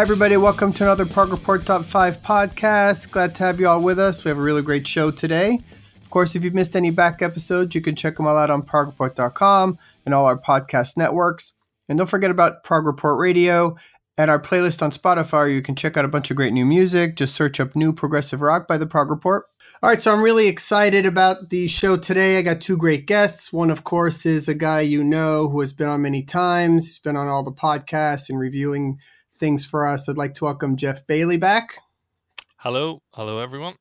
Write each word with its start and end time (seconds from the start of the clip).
Hi, 0.00 0.02
everybody. 0.02 0.38
Welcome 0.38 0.72
to 0.72 0.84
another 0.84 1.04
Prog 1.04 1.30
Report 1.30 1.66
Top 1.66 1.84
5 1.84 2.22
podcast. 2.22 3.10
Glad 3.10 3.34
to 3.34 3.44
have 3.44 3.60
you 3.60 3.68
all 3.68 3.82
with 3.82 3.98
us. 3.98 4.24
We 4.24 4.30
have 4.30 4.38
a 4.38 4.40
really 4.40 4.62
great 4.62 4.86
show 4.86 5.10
today. 5.10 5.60
Of 6.00 6.08
course, 6.08 6.34
if 6.34 6.42
you've 6.42 6.54
missed 6.54 6.74
any 6.74 6.88
back 6.88 7.20
episodes, 7.20 7.74
you 7.74 7.82
can 7.82 7.94
check 7.94 8.16
them 8.16 8.26
all 8.26 8.38
out 8.38 8.48
on 8.48 8.62
progreport.com 8.62 9.78
and 10.06 10.14
all 10.14 10.24
our 10.24 10.38
podcast 10.38 10.96
networks. 10.96 11.52
And 11.86 11.98
don't 11.98 12.06
forget 12.06 12.30
about 12.30 12.64
Prog 12.64 12.86
Report 12.86 13.18
Radio 13.18 13.76
and 14.16 14.30
our 14.30 14.38
playlist 14.38 14.80
on 14.80 14.90
Spotify. 14.90 15.52
You 15.54 15.60
can 15.60 15.76
check 15.76 15.98
out 15.98 16.06
a 16.06 16.08
bunch 16.08 16.30
of 16.30 16.36
great 16.38 16.54
new 16.54 16.64
music. 16.64 17.14
Just 17.14 17.34
search 17.34 17.60
up 17.60 17.76
New 17.76 17.92
Progressive 17.92 18.40
Rock 18.40 18.66
by 18.66 18.78
the 18.78 18.86
Prog 18.86 19.10
Report. 19.10 19.44
All 19.82 19.90
right, 19.90 20.00
so 20.00 20.14
I'm 20.14 20.22
really 20.22 20.48
excited 20.48 21.04
about 21.04 21.50
the 21.50 21.68
show 21.68 21.98
today. 21.98 22.38
I 22.38 22.42
got 22.42 22.62
two 22.62 22.78
great 22.78 23.06
guests. 23.06 23.52
One, 23.52 23.70
of 23.70 23.84
course, 23.84 24.24
is 24.24 24.48
a 24.48 24.54
guy 24.54 24.80
you 24.80 25.04
know 25.04 25.50
who 25.50 25.60
has 25.60 25.74
been 25.74 25.88
on 25.88 26.00
many 26.00 26.22
times. 26.22 26.86
He's 26.86 26.98
been 26.98 27.18
on 27.18 27.28
all 27.28 27.42
the 27.42 27.52
podcasts 27.52 28.30
and 28.30 28.38
reviewing 28.38 28.98
things 29.40 29.66
for 29.66 29.86
us. 29.86 30.08
I'd 30.08 30.16
like 30.16 30.34
to 30.36 30.44
welcome 30.44 30.76
Geoff 30.76 31.06
Bailie 31.06 31.38
back. 31.38 31.78
Hello, 32.58 33.00
hello 33.14 33.38
everyone. 33.38 33.74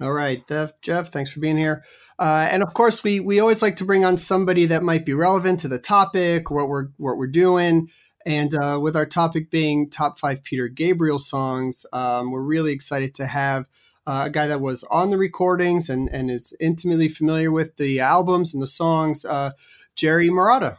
All 0.00 0.12
right, 0.12 0.46
Geoff. 0.46 0.72
Jeff, 0.82 1.08
thanks 1.08 1.32
for 1.32 1.40
being 1.40 1.56
here. 1.56 1.84
Uh, 2.18 2.48
and 2.50 2.62
of 2.62 2.74
course, 2.74 3.02
we 3.02 3.18
we 3.18 3.40
always 3.40 3.62
like 3.62 3.76
to 3.76 3.84
bring 3.84 4.04
on 4.04 4.18
somebody 4.18 4.66
that 4.66 4.82
might 4.82 5.04
be 5.04 5.14
relevant 5.14 5.60
to 5.60 5.68
the 5.68 5.78
topic, 5.78 6.50
what 6.50 6.68
we're 6.68 6.88
what 6.98 7.16
we're 7.16 7.26
doing. 7.26 7.88
And 8.26 8.54
uh, 8.54 8.78
with 8.82 8.96
our 8.96 9.06
topic 9.06 9.50
being 9.50 9.88
top 9.88 10.18
five 10.18 10.42
Peter 10.42 10.68
Gabriel 10.68 11.18
songs, 11.18 11.86
um, 11.92 12.32
we're 12.32 12.42
really 12.42 12.72
excited 12.72 13.14
to 13.14 13.26
have 13.26 13.66
uh, 14.04 14.24
a 14.26 14.30
guy 14.30 14.48
that 14.48 14.60
was 14.60 14.82
on 14.84 15.10
the 15.10 15.18
recordings 15.18 15.88
and, 15.88 16.08
and 16.12 16.28
is 16.28 16.52
intimately 16.58 17.08
familiar 17.08 17.52
with 17.52 17.76
the 17.76 18.00
albums 18.00 18.52
and 18.52 18.60
the 18.60 18.66
songs, 18.66 19.24
uh, 19.24 19.52
Jerry 19.94 20.28
Marotta. 20.28 20.78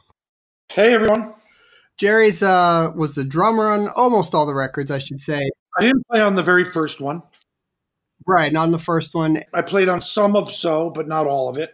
Hey, 0.69 0.93
everyone. 0.93 1.36
Jerry's 1.97 2.43
uh, 2.43 2.91
was 2.95 3.15
the 3.15 3.23
drummer 3.23 3.67
on 3.67 3.87
almost 3.89 4.33
all 4.33 4.45
the 4.45 4.53
records, 4.53 4.91
I 4.91 4.99
should 4.99 5.19
say. 5.19 5.49
I 5.77 5.81
didn't 5.81 6.07
play 6.07 6.21
on 6.21 6.35
the 6.35 6.43
very 6.43 6.63
first 6.63 7.01
one. 7.01 7.23
Right, 8.25 8.51
not 8.51 8.63
on 8.63 8.71
the 8.71 8.79
first 8.79 9.15
one. 9.15 9.43
I 9.53 9.61
played 9.61 9.89
on 9.89 10.01
some 10.01 10.35
of 10.35 10.51
so, 10.51 10.89
but 10.89 11.07
not 11.07 11.27
all 11.27 11.49
of 11.49 11.57
it. 11.57 11.73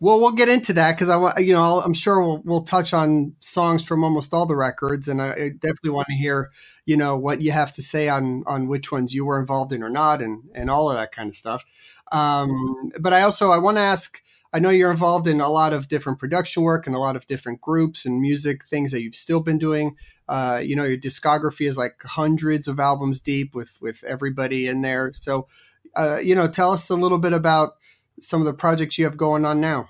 Well, 0.00 0.20
we'll 0.20 0.32
get 0.32 0.48
into 0.48 0.72
that 0.74 0.92
because 0.92 1.08
I 1.08 1.16
want 1.16 1.38
you 1.38 1.54
know 1.54 1.80
I'm 1.80 1.94
sure 1.94 2.20
we'll 2.20 2.42
we'll 2.44 2.64
touch 2.64 2.92
on 2.92 3.34
songs 3.38 3.84
from 3.84 4.04
almost 4.04 4.34
all 4.34 4.44
the 4.44 4.56
records, 4.56 5.08
and 5.08 5.22
I, 5.22 5.28
I 5.28 5.48
definitely 5.50 5.90
want 5.90 6.08
to 6.08 6.14
hear 6.14 6.50
you 6.84 6.96
know 6.96 7.16
what 7.16 7.40
you 7.40 7.52
have 7.52 7.72
to 7.74 7.82
say 7.82 8.08
on 8.08 8.42
on 8.46 8.66
which 8.66 8.92
ones 8.92 9.14
you 9.14 9.24
were 9.24 9.40
involved 9.40 9.72
in 9.72 9.82
or 9.82 9.88
not, 9.88 10.20
and 10.20 10.42
and 10.54 10.68
all 10.68 10.90
of 10.90 10.96
that 10.96 11.12
kind 11.12 11.28
of 11.30 11.36
stuff. 11.36 11.64
Um, 12.12 12.90
but 13.00 13.12
I 13.14 13.22
also 13.22 13.50
I 13.50 13.58
want 13.58 13.76
to 13.78 13.82
ask. 13.82 14.20
I 14.54 14.60
know 14.60 14.70
you're 14.70 14.92
involved 14.92 15.26
in 15.26 15.40
a 15.40 15.50
lot 15.50 15.72
of 15.72 15.88
different 15.88 16.20
production 16.20 16.62
work 16.62 16.86
and 16.86 16.94
a 16.94 17.00
lot 17.00 17.16
of 17.16 17.26
different 17.26 17.60
groups 17.60 18.06
and 18.06 18.20
music 18.20 18.64
things 18.66 18.92
that 18.92 19.02
you've 19.02 19.16
still 19.16 19.40
been 19.40 19.58
doing. 19.58 19.96
Uh, 20.28 20.60
you 20.62 20.76
know, 20.76 20.84
your 20.84 20.96
discography 20.96 21.66
is 21.66 21.76
like 21.76 22.00
hundreds 22.04 22.68
of 22.68 22.78
albums 22.78 23.20
deep 23.20 23.52
with 23.52 23.76
with 23.80 24.04
everybody 24.04 24.68
in 24.68 24.80
there. 24.80 25.12
So, 25.12 25.48
uh, 25.96 26.18
you 26.22 26.36
know, 26.36 26.46
tell 26.46 26.70
us 26.70 26.88
a 26.88 26.94
little 26.94 27.18
bit 27.18 27.32
about 27.32 27.72
some 28.20 28.40
of 28.40 28.46
the 28.46 28.54
projects 28.54 28.96
you 28.96 29.04
have 29.06 29.16
going 29.16 29.44
on 29.44 29.60
now. 29.60 29.88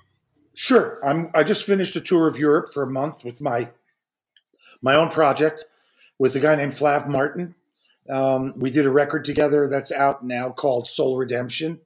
Sure. 0.55 0.99
I'm 1.05 1.29
I 1.35 1.43
just 1.43 1.63
finished 1.63 1.95
a 1.95 2.01
tour 2.01 2.27
of 2.27 2.39
Europe 2.39 2.73
for 2.73 2.81
a 2.81 2.91
month 2.91 3.23
with 3.23 3.39
my 3.39 3.69
my 4.81 4.95
own 4.95 5.09
project 5.09 5.63
with 6.17 6.35
a 6.35 6.39
guy 6.39 6.55
named 6.55 6.73
Flav 6.73 7.07
Martin. 7.07 7.53
Um, 8.09 8.53
we 8.57 8.71
did 8.71 8.87
a 8.87 8.91
record 8.91 9.25
together 9.25 9.67
that's 9.67 9.91
out 9.91 10.25
now 10.25 10.49
called 10.49 10.89
Soul 10.89 11.17
Redemption. 11.17 11.81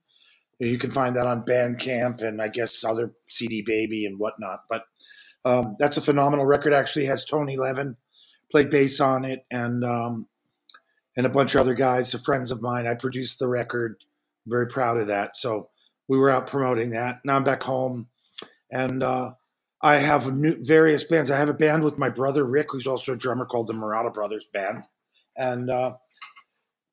You 0.59 0.77
can 0.77 0.91
find 0.91 1.15
that 1.15 1.27
on 1.27 1.45
Bandcamp 1.45 2.21
and 2.21 2.41
I 2.41 2.49
guess 2.49 2.83
other 2.83 3.13
CD 3.27 3.61
Baby 3.61 4.05
and 4.05 4.19
whatnot. 4.19 4.63
But 4.69 4.83
um, 5.45 5.77
that's 5.79 5.97
a 5.97 6.01
phenomenal 6.01 6.45
record. 6.45 6.73
Actually, 6.73 7.05
has 7.05 7.23
Tony 7.23 7.55
Levin 7.55 7.95
played 8.51 8.69
bass 8.69 8.99
on 8.99 9.23
it 9.23 9.45
and 9.49 9.85
um, 9.85 10.27
and 11.15 11.25
a 11.25 11.29
bunch 11.29 11.55
of 11.55 11.61
other 11.61 11.73
guys, 11.73 12.13
friends 12.23 12.51
of 12.51 12.61
mine. 12.61 12.87
I 12.87 12.93
produced 12.93 13.39
the 13.39 13.47
record. 13.47 14.03
I'm 14.45 14.51
very 14.51 14.67
proud 14.67 14.97
of 14.97 15.07
that. 15.07 15.35
So 15.35 15.69
we 16.07 16.17
were 16.17 16.29
out 16.29 16.47
promoting 16.47 16.89
that. 16.91 17.19
Now 17.23 17.37
I'm 17.37 17.43
back 17.43 17.63
home, 17.63 18.07
and 18.71 19.01
uh, 19.01 19.31
I 19.81 19.95
have 19.95 20.35
new, 20.35 20.57
various 20.59 21.03
bands. 21.05 21.31
I 21.31 21.37
have 21.37 21.49
a 21.49 21.53
band 21.53 21.83
with 21.83 21.97
my 21.97 22.09
brother 22.09 22.43
Rick, 22.43 22.67
who's 22.71 22.87
also 22.87 23.13
a 23.13 23.17
drummer, 23.17 23.45
called 23.45 23.67
the 23.67 23.73
Marotta 23.73 24.13
Brothers 24.13 24.47
Band, 24.51 24.87
and 25.37 25.69
uh, 25.69 25.93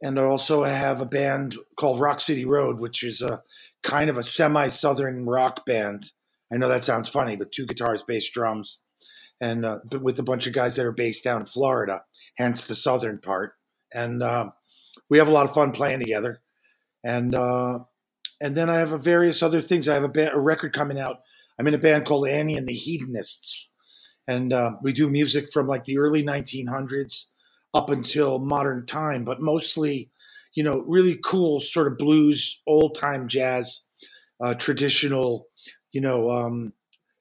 and 0.03 0.19
I 0.19 0.25
also 0.25 0.65
have 0.65 1.01
a 1.01 1.07
band 1.07 1.57
called 1.79 2.01
Rock 2.01 2.21
City 2.21 2.45
Road, 2.45 2.81
which 2.81 3.03
is 3.03 3.23
a 3.23 3.43
kind 3.83 4.11
of 4.11 4.19
a 4.19 4.23
semi-southern 4.23 5.27
rock 5.27 5.65
band. 5.65 6.13
I 6.53 6.57
know 6.57 6.69
that 6.69 6.85
sounds 6.85 7.09
funny, 7.09 7.37
but 7.37 7.53
two 7.53 7.67
guitars, 7.67 8.03
bass, 8.03 8.29
drums, 8.31 8.81
and 9.41 9.65
uh, 9.65 9.79
with 10.01 10.19
a 10.19 10.25
bunch 10.25 10.47
of 10.47 10.53
guys 10.53 10.77
that 10.77 10.87
are 10.87 10.93
based 10.93 11.25
down 11.25 11.41
in 11.41 11.47
Florida, 11.47 12.03
hence 12.37 12.65
the 12.65 12.75
southern 12.75 13.19
part. 13.19 13.55
And 13.93 14.23
uh, 14.23 14.51
we 15.09 15.19
have 15.19 15.29
a 15.29 15.33
lot 15.33 15.47
of 15.47 15.55
fun 15.55 15.73
playing 15.73 16.01
together. 16.01 16.43
And 17.05 17.35
uh, 17.35 17.81
and 18.41 18.55
then 18.55 18.69
I 18.69 18.77
have 18.77 18.91
various 19.03 19.43
other 19.43 19.61
things. 19.61 19.89
I 19.89 19.95
have 19.95 20.05
a, 20.05 20.09
band, 20.09 20.33
a 20.35 20.41
record 20.41 20.73
coming 20.73 20.99
out. 20.99 21.21
I'm 21.59 21.67
in 21.67 21.75
a 21.75 21.79
band 21.79 22.05
called 22.05 22.29
Annie 22.29 22.57
and 22.57 22.67
the 22.67 22.75
Hedonists, 22.75 23.71
and 24.27 24.53
uh, 24.53 24.73
we 24.83 24.93
do 24.93 25.09
music 25.09 25.51
from 25.53 25.67
like 25.67 25.85
the 25.85 25.99
early 25.99 26.23
1900s 26.23 27.27
up 27.77 27.91
until 27.91 28.39
modern 28.39 28.87
time, 28.87 29.23
but 29.23 29.43
mostly, 29.43 30.11
you 30.55 30.65
know, 30.65 30.79
really 30.87 31.19
cool 31.23 31.61
sort 31.61 31.87
of 31.87 31.99
blues, 31.99 32.63
old 32.67 32.95
time 32.95 33.29
jazz, 33.29 33.85
uh, 34.43 34.55
traditional, 34.55 35.47
you 35.93 36.01
know, 36.01 36.31
um, 36.31 36.73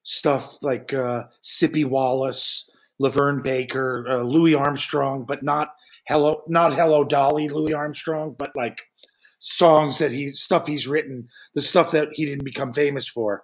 stuff 0.03 0.55
like 0.61 0.93
uh, 0.93 1.23
Sippie 1.43 1.83
Wallace, 1.85 2.69
LaVern 3.01 3.43
Baker, 3.43 4.05
uh, 4.09 4.23
Louis 4.23 4.55
Armstrong, 4.55 5.25
but 5.25 5.43
not 5.43 5.73
hello, 6.07 6.43
not 6.47 6.73
Hello 6.73 7.03
Dolly, 7.03 7.49
Louis 7.49 7.73
Armstrong, 7.73 8.33
but 8.39 8.51
like 8.55 8.79
songs 9.39 9.97
that 9.97 10.13
he 10.13 10.29
stuff 10.29 10.67
he's 10.67 10.87
written, 10.87 11.27
the 11.53 11.61
stuff 11.61 11.91
that 11.91 12.07
he 12.13 12.25
didn't 12.25 12.45
become 12.45 12.71
famous 12.71 13.09
for. 13.09 13.43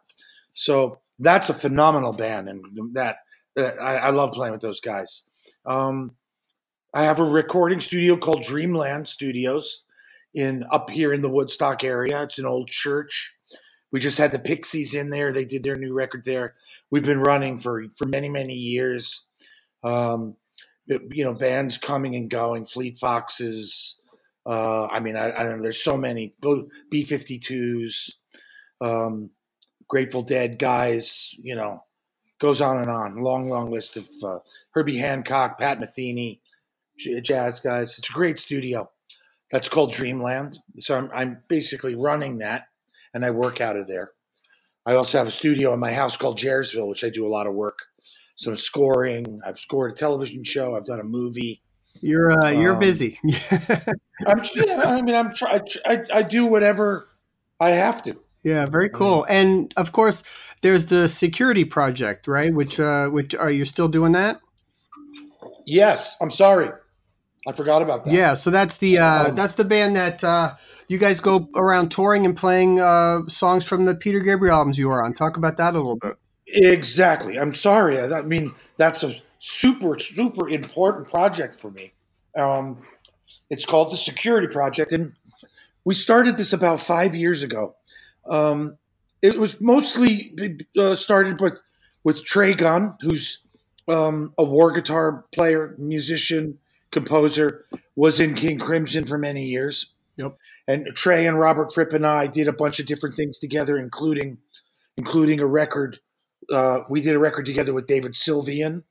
So 0.52 1.00
that's 1.20 1.50
a 1.50 1.54
phenomenal 1.54 2.14
band, 2.14 2.48
and 2.48 2.64
that, 2.94 3.18
I, 3.58 3.98
I, 3.98 4.10
love 4.12 4.32
playing 4.32 4.54
with 4.54 4.62
those 4.62 4.80
guys. 4.80 5.24
Um, 5.66 6.16
I 6.94 7.04
have 7.04 7.20
a 7.20 7.24
recording 7.24 7.80
studio 7.80 8.18
called 8.18 8.44
Dreamland 8.44 9.08
Studios 9.08 9.84
in 10.34 10.66
up 10.72 10.90
here 10.90 11.14
in 11.14 11.22
the 11.22 11.30
Woodstock 11.30 11.86
area. 11.86 12.24
It's 12.24 12.38
an 12.38 12.46
old 12.46 12.68
church. 12.68 13.34
We 13.94 14.02
just 14.02 14.18
had 14.18 14.34
the 14.34 14.40
Pixies 14.40 14.94
in 14.94 15.10
there. 15.10 15.32
They 15.32 15.46
did 15.46 15.64
their 15.64 15.78
new 15.78 15.94
record 15.94 16.24
there. 16.26 16.56
We've 16.90 17.06
been 17.06 17.22
running 17.22 17.56
for 17.56 17.86
for 17.98 18.06
many 18.08 18.28
many 18.28 18.56
years. 18.56 19.26
Um, 19.86 20.36
you 20.86 21.24
know, 21.24 21.34
bands 21.34 21.78
coming 21.78 22.14
and 22.16 22.30
going. 22.30 22.66
Fleet 22.66 22.98
Foxes, 22.98 24.02
uh, 24.46 24.88
I 24.88 25.00
mean, 25.00 25.16
I, 25.16 25.32
I, 25.32 25.44
don't 25.44 25.58
know. 25.58 25.64
There's 25.64 25.82
so 25.82 25.96
many 25.96 26.34
B 26.42 27.04
52s, 27.04 28.12
um, 28.82 29.30
Grateful 29.88 30.24
Dead 30.24 30.60
guys, 30.60 31.34
you 31.40 31.56
know, 31.56 31.84
goes 32.40 32.60
on 32.60 32.80
and 32.80 32.90
on. 32.90 33.24
Long, 33.24 33.48
long 33.48 33.72
list 33.72 33.96
of 33.96 34.10
uh, 34.24 34.40
Herbie 34.72 34.98
Hancock, 34.98 35.58
Pat 35.58 35.80
Metheny, 35.80 36.40
jazz 37.22 37.60
guys. 37.60 37.98
It's 37.98 38.10
a 38.10 38.14
great 38.14 38.40
studio. 38.40 38.90
That's 39.52 39.68
called 39.70 39.94
Dreamland. 39.94 40.60
So 40.80 40.98
I'm, 40.98 41.10
I'm 41.14 41.38
basically 41.48 41.96
running 41.96 42.38
that 42.40 42.68
and 43.14 43.26
I 43.26 43.32
work 43.32 43.60
out 43.60 43.76
of 43.76 43.88
there. 43.88 44.12
I 44.86 44.96
also 44.96 45.18
have 45.18 45.28
a 45.28 45.32
studio 45.32 45.74
in 45.74 45.80
my 45.80 45.94
house 45.94 46.18
called 46.18 46.40
Jaresville, 46.40 46.88
which 46.88 47.04
I 47.04 47.10
do 47.10 47.26
a 47.26 47.30
lot 47.30 47.48
of 47.48 47.54
work. 47.54 47.80
Some 48.36 48.58
scoring. 48.58 49.40
I've 49.46 49.60
scored 49.60 49.92
a 49.92 49.96
television 49.96 50.44
show. 50.44 50.76
I've 50.76 50.86
done 50.86 51.00
a 51.00 51.04
movie. 51.04 51.62
You're 52.02 52.32
uh, 52.32 52.50
you're 52.50 52.74
um, 52.74 52.80
busy. 52.80 53.20
I'm. 54.26 54.42
Yeah, 54.56 54.82
I 54.86 55.02
mean, 55.02 55.14
I'm. 55.14 55.34
Try, 55.34 55.60
I, 55.86 56.00
I 56.12 56.22
do 56.24 56.46
whatever 56.46 57.10
I 57.60 57.72
have 57.72 58.02
to. 58.04 58.20
Yeah, 58.44 58.66
very 58.66 58.90
cool. 58.90 59.26
And 59.30 59.72
of 59.78 59.92
course, 59.92 60.24
there's 60.62 60.88
the 60.88 61.08
security 61.08 61.66
project, 61.66 62.28
right? 62.28 62.52
Which 62.52 62.80
uh, 62.80 63.10
which 63.10 63.36
are 63.36 63.52
you 63.52 63.66
still 63.66 63.88
doing 63.88 64.14
that? 64.14 64.40
Yes. 65.66 66.16
I'm 66.22 66.32
sorry, 66.32 66.70
I 67.48 67.54
forgot 67.54 67.82
about 67.82 68.06
that. 68.06 68.14
Yeah. 68.14 68.36
So 68.36 68.50
that's 68.52 68.78
the 68.78 69.00
uh, 69.00 69.30
um, 69.30 69.36
that's 69.36 69.56
the 69.56 69.66
band 69.66 69.96
that 69.96 70.24
uh, 70.24 70.56
you 70.88 70.98
guys 70.98 71.20
go 71.20 71.50
around 71.56 71.90
touring 71.90 72.26
and 72.26 72.36
playing 72.36 72.80
uh, 72.80 73.28
songs 73.28 73.66
from 73.66 73.86
the 73.86 73.96
Peter 73.96 74.20
Gabriel 74.20 74.56
albums 74.56 74.78
you 74.78 74.88
were 74.88 75.04
on. 75.04 75.14
Talk 75.14 75.38
about 75.38 75.58
that 75.58 75.74
a 75.74 75.78
little 75.78 75.96
bit. 75.96 76.18
Exactly. 76.48 77.40
I'm 77.40 77.54
sorry. 77.54 78.00
I 78.00 78.22
mean, 78.22 78.54
that's 78.78 79.04
a 79.04 79.16
super, 79.40 79.98
super 79.98 80.50
important 80.50 81.10
project 81.10 81.60
for 81.60 81.72
me. 81.72 81.94
Um, 82.38 82.84
it's 83.50 83.66
called 83.66 83.92
the 83.92 83.98
Security 83.98 84.48
Project, 84.48 84.92
and 84.92 85.14
we 85.84 85.94
started 85.94 86.38
this 86.38 86.54
about 86.54 86.80
five 86.80 87.16
years 87.16 87.42
ago. 87.42 87.76
Um, 88.26 88.78
it 89.22 89.40
was 89.40 89.60
mostly 89.60 90.34
uh, 90.78 90.96
started 90.96 91.42
with 91.42 91.62
with 92.04 92.24
Trey 92.24 92.54
Gunn, 92.54 92.96
who's 93.02 93.40
um, 93.88 94.34
a 94.38 94.44
Warr 94.44 94.72
guitar 94.72 95.26
player, 95.32 95.76
musician, 95.78 96.58
composer, 96.92 97.66
was 97.96 98.20
in 98.20 98.36
King 98.36 98.60
Crimson 98.60 99.06
for 99.06 99.18
many 99.18 99.46
years. 99.46 99.94
Yep. 100.18 100.34
And 100.68 100.88
Trey 100.96 101.26
and 101.26 101.40
Robert 101.40 101.74
Fripp 101.74 101.94
and 101.94 102.06
I 102.06 102.28
did 102.28 102.48
a 102.48 102.54
bunch 102.54 102.80
of 102.80 102.86
different 102.86 103.16
things 103.16 103.40
together, 103.40 103.78
including 103.78 104.38
including 104.98 105.40
a 105.40 105.46
record. 105.46 106.00
Uh, 106.52 106.82
we 106.90 107.02
did 107.02 107.16
a 107.16 107.20
record 107.20 107.46
together 107.46 107.74
with 107.74 107.88
David 107.88 108.14
Sylvian, 108.14 108.84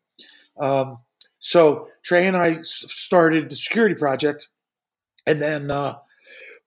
um, 0.59 0.99
So 1.39 1.89
Trey 2.03 2.27
and 2.27 2.37
I 2.37 2.61
started 2.63 3.51
the 3.51 3.57
security 3.57 3.95
project, 3.95 4.49
and 5.27 5.41
then 5.41 5.71
uh, 5.71 5.99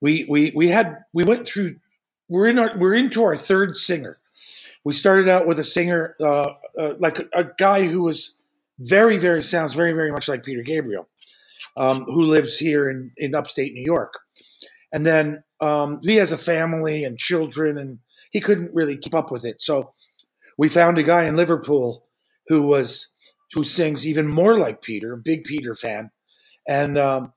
we 0.02 0.26
we 0.30 0.52
we 0.56 0.70
had 0.70 1.00
we 1.14 1.24
went 1.24 1.46
through. 1.46 1.78
We're 2.30 2.48
in 2.48 2.60
our 2.60 2.78
we're 2.78 2.96
into 2.96 3.24
our 3.24 3.36
third 3.36 3.78
singer. 3.78 4.20
We 4.84 4.94
started 4.94 5.30
out 5.30 5.48
with 5.48 5.60
a 5.60 5.64
singer 5.64 6.16
uh, 6.20 6.54
uh, 6.78 6.94
like 7.00 7.20
a, 7.20 7.28
a, 7.34 7.44
guy 7.58 7.88
who 7.88 8.02
was 8.02 8.36
very 8.80 9.18
very 9.18 9.42
sounds 9.42 9.74
very 9.74 9.94
very 9.94 10.12
much 10.12 10.28
like 10.28 10.44
Peter 10.44 10.64
Gabriel, 10.64 11.08
um, 11.78 12.04
who 12.06 12.24
lives 12.24 12.58
here 12.58 12.90
in 12.90 13.12
in 13.18 13.36
upstate 13.36 13.74
New 13.74 13.84
York, 13.84 14.20
and 14.92 15.06
then 15.06 15.44
um, 15.60 16.00
he 16.04 16.16
has 16.18 16.32
a 16.32 16.38
family 16.38 17.04
and 17.04 17.18
children, 17.18 17.78
and 17.78 18.00
he 18.32 18.40
couldn't 18.40 18.74
really 18.74 18.98
keep 18.98 19.14
up 19.14 19.32
with 19.32 19.46
it. 19.46 19.62
So 19.62 19.94
we 20.58 20.70
found 20.70 20.98
a 20.98 21.04
guy 21.04 21.26
in 21.26 21.36
Liverpool 21.36 22.06
who 22.48 22.64
was 22.64 23.08
who 23.54 23.64
sings 23.64 24.06
even 24.06 24.28
more 24.28 24.58
like 24.58 24.82
Peter, 24.82 25.16
big 25.16 25.44
Peter 25.44 25.76
fan, 25.76 26.12
and 26.68 26.98
um, 26.98 27.34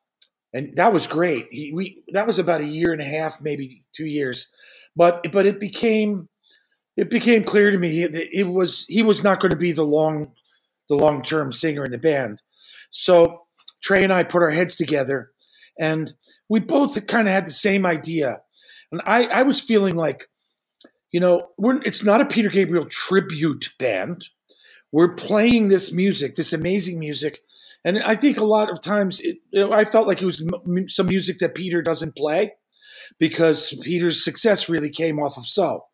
and 0.53 0.77
that 0.77 0.93
was 0.93 1.07
great. 1.07 1.47
He, 1.51 1.73
we 1.75 2.03
that 2.13 2.27
was 2.27 2.39
about 2.39 2.61
a 2.61 2.67
year 2.67 2.93
and 2.93 3.03
a 3.03 3.05
half, 3.05 3.41
maybe 3.41 3.83
two 3.95 4.07
years, 4.07 4.49
but 4.95 5.25
but 5.33 5.47
it 5.47 5.61
became 5.61 6.29
it 6.97 7.11
became 7.11 7.45
clear 7.45 7.71
to 7.71 7.79
me 7.79 8.07
that 8.07 8.29
it 8.33 8.45
was 8.49 8.85
he 8.89 9.03
was 9.03 9.23
not 9.23 9.41
going 9.41 9.51
to 9.51 9.57
be 9.57 9.73
the 9.73 9.85
long 9.85 10.33
the 10.89 10.95
long 10.95 11.23
term 11.23 11.53
singer 11.53 11.85
in 11.85 11.93
the 11.93 11.99
band. 11.99 12.43
So 12.91 13.46
Trey 13.87 14.05
and 14.05 14.13
I 14.13 14.25
put 14.25 14.43
our 14.43 14.51
heads 14.51 14.77
together, 14.77 15.31
and 15.79 16.15
we 16.49 16.61
both 16.61 17.07
kind 17.07 17.29
of 17.29 17.35
had 17.35 17.47
the 17.47 17.53
same 17.53 17.87
idea. 17.87 18.41
And 18.91 19.01
I 19.07 19.25
I 19.25 19.43
was 19.43 19.61
feeling 19.61 19.97
like, 19.97 20.29
you 21.13 21.21
know, 21.21 21.49
it's 21.59 22.05
not 22.05 22.21
a 22.21 22.27
Peter 22.27 22.49
Gabriel 22.49 22.87
tribute 22.87 23.73
band 23.79 24.27
we're 24.93 25.15
playing 25.15 25.69
this 25.69 25.93
music, 25.93 26.37
this 26.37 26.53
amazing 26.53 26.99
music. 26.99 27.41
And 27.85 28.03
I 28.03 28.17
think 28.17 28.39
a 28.39 28.45
lot 28.45 28.71
of 28.71 28.81
times 28.81 29.21
it, 29.21 29.39
I 29.55 29.85
felt 29.85 30.07
like 30.07 30.23
it 30.23 30.25
was 30.25 30.43
some 30.89 31.07
music 31.07 31.39
that 31.39 31.55
Peter 31.55 31.83
doesn't 31.83 32.17
play 32.17 32.55
because 33.19 33.75
Peter's 33.83 34.25
success 34.25 34.69
really 34.69 34.91
came 34.91 35.19
off 35.19 35.37
of 35.37 35.47
So. 35.47 35.85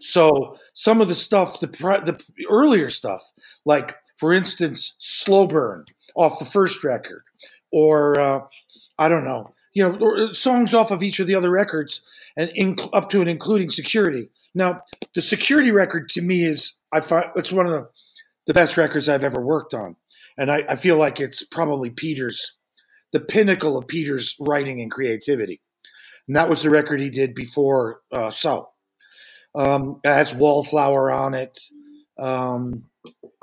So 0.00 0.58
some 0.74 1.00
of 1.00 1.08
the 1.08 1.14
stuff, 1.14 1.60
the, 1.60 1.66
the 1.66 2.22
earlier 2.50 2.90
stuff, 2.90 3.22
like 3.64 3.96
for 4.18 4.32
instance, 4.32 4.94
Slow 4.98 5.46
Burn 5.46 5.84
off 6.14 6.38
the 6.38 6.44
first 6.44 6.82
record, 6.82 7.22
or 7.72 8.18
uh, 8.18 8.40
I 8.98 9.08
don't 9.08 9.24
know, 9.24 9.54
you 9.72 9.88
know, 9.88 10.32
songs 10.32 10.74
off 10.74 10.90
of 10.90 11.02
each 11.02 11.20
of 11.20 11.26
the 11.26 11.36
other 11.36 11.50
records, 11.50 12.00
and 12.36 12.80
up 12.92 13.10
to 13.10 13.20
and 13.20 13.30
including 13.30 13.70
Security. 13.70 14.28
Now, 14.54 14.82
the 15.14 15.22
Security 15.22 15.70
record 15.70 16.08
to 16.10 16.20
me 16.20 16.44
is 16.44 16.78
I 16.92 17.00
find 17.00 17.26
it's 17.36 17.52
one 17.52 17.66
of 17.66 17.72
the, 17.72 17.88
the 18.46 18.54
best 18.54 18.76
records 18.76 19.08
I've 19.08 19.24
ever 19.24 19.40
worked 19.40 19.72
on, 19.72 19.96
and 20.36 20.50
I, 20.50 20.64
I 20.68 20.76
feel 20.76 20.96
like 20.96 21.20
it's 21.20 21.44
probably 21.44 21.90
Peter's, 21.90 22.56
the 23.12 23.20
pinnacle 23.20 23.78
of 23.78 23.86
Peter's 23.86 24.34
writing 24.40 24.80
and 24.80 24.90
creativity, 24.90 25.60
and 26.26 26.36
that 26.36 26.48
was 26.48 26.62
the 26.62 26.70
record 26.70 27.00
he 27.00 27.10
did 27.10 27.34
before 27.34 28.00
uh, 28.12 28.30
So. 28.30 28.70
Um, 29.54 30.00
it 30.04 30.08
has 30.08 30.34
Wallflower 30.34 31.10
on 31.10 31.34
it. 31.34 31.58
Um, 32.18 32.84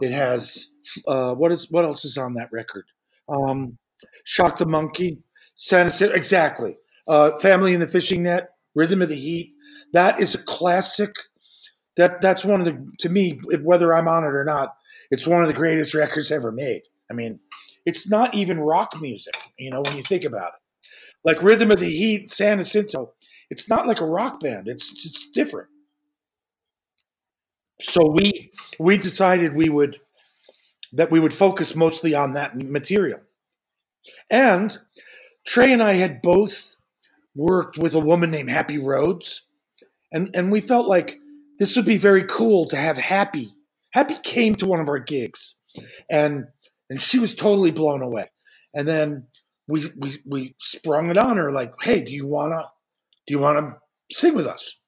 it 0.01 0.11
has 0.11 0.73
uh, 1.07 1.33
what 1.33 1.51
is 1.51 1.69
what 1.71 1.85
else 1.85 2.05
is 2.05 2.17
on 2.17 2.33
that 2.33 2.49
record? 2.51 2.85
Um, 3.29 3.77
Shock 4.23 4.57
the 4.57 4.65
Monkey, 4.65 5.19
Santa 5.55 6.11
exactly. 6.11 6.77
Uh, 7.07 7.37
Family 7.39 7.73
in 7.73 7.79
the 7.79 7.87
Fishing 7.87 8.23
Net, 8.23 8.49
Rhythm 8.73 9.01
of 9.01 9.09
the 9.09 9.15
Heat. 9.15 9.53
That 9.93 10.19
is 10.19 10.35
a 10.35 10.39
classic 10.39 11.13
that 11.97 12.21
that's 12.21 12.43
one 12.43 12.59
of 12.59 12.65
the 12.65 12.91
to 12.99 13.09
me 13.09 13.39
whether 13.61 13.93
I'm 13.93 14.07
on 14.07 14.23
it 14.23 14.35
or 14.35 14.43
not, 14.43 14.75
it's 15.11 15.27
one 15.27 15.41
of 15.41 15.47
the 15.47 15.53
greatest 15.53 15.93
records 15.93 16.31
ever 16.31 16.51
made. 16.51 16.81
I 17.09 17.13
mean, 17.13 17.39
it's 17.85 18.09
not 18.09 18.33
even 18.33 18.59
rock 18.59 18.99
music, 18.99 19.35
you 19.57 19.69
know, 19.69 19.81
when 19.81 19.95
you 19.95 20.03
think 20.03 20.23
about 20.23 20.53
it. 20.53 20.87
Like 21.23 21.41
Rhythm 21.41 21.71
of 21.71 21.79
the 21.79 21.89
Heat, 21.89 22.29
San 22.29 22.57
Jacinto, 22.57 23.13
it's 23.49 23.69
not 23.69 23.87
like 23.87 24.01
a 24.01 24.05
rock 24.05 24.39
band. 24.39 24.67
It's 24.67 24.91
it's 24.91 25.29
different. 25.31 25.69
So 27.81 28.09
we 28.09 28.51
we 28.79 28.97
decided 28.97 29.55
we 29.55 29.69
would 29.69 29.99
that 30.93 31.11
we 31.11 31.19
would 31.19 31.33
focus 31.33 31.75
mostly 31.75 32.15
on 32.15 32.33
that 32.33 32.57
material. 32.57 33.19
And 34.31 34.77
Trey 35.45 35.73
and 35.73 35.83
I 35.83 35.93
had 35.93 36.21
both 36.21 36.77
worked 37.35 37.77
with 37.77 37.93
a 37.93 37.99
woman 37.99 38.31
named 38.31 38.49
Happy 38.49 38.77
Rhodes, 38.77 39.41
and 40.11 40.29
and 40.33 40.51
we 40.51 40.61
felt 40.61 40.87
like 40.87 41.19
this 41.59 41.75
would 41.75 41.85
be 41.85 41.97
very 41.97 42.23
cool 42.23 42.65
to 42.67 42.77
have 42.77 42.97
Happy. 42.97 43.49
Happy 43.91 44.15
came 44.23 44.55
to 44.55 44.65
one 44.65 44.79
of 44.79 44.89
our 44.89 44.99
gigs, 44.99 45.55
and 46.09 46.47
and 46.89 47.01
she 47.01 47.19
was 47.19 47.35
totally 47.35 47.71
blown 47.71 48.01
away. 48.01 48.29
And 48.73 48.87
then 48.87 49.27
we 49.67 49.91
we 49.97 50.17
we 50.25 50.55
sprung 50.59 51.09
it 51.09 51.17
on 51.17 51.37
her 51.37 51.51
like, 51.51 51.73
hey, 51.81 52.01
do 52.03 52.13
you 52.13 52.25
wanna 52.25 52.69
do 53.27 53.33
you 53.33 53.39
wanna 53.39 53.77
sing 54.11 54.35
with 54.35 54.47
us? 54.47 54.79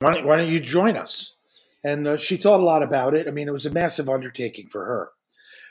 Why 0.00 0.14
don't, 0.14 0.26
why 0.26 0.36
don't 0.36 0.50
you 0.50 0.60
join 0.60 0.96
us? 0.96 1.36
And 1.82 2.06
uh, 2.06 2.16
she 2.16 2.36
thought 2.36 2.60
a 2.60 2.64
lot 2.64 2.82
about 2.82 3.14
it. 3.14 3.26
I 3.26 3.30
mean, 3.30 3.48
it 3.48 3.52
was 3.52 3.66
a 3.66 3.70
massive 3.70 4.08
undertaking 4.08 4.68
for 4.68 4.84
her. 4.84 5.10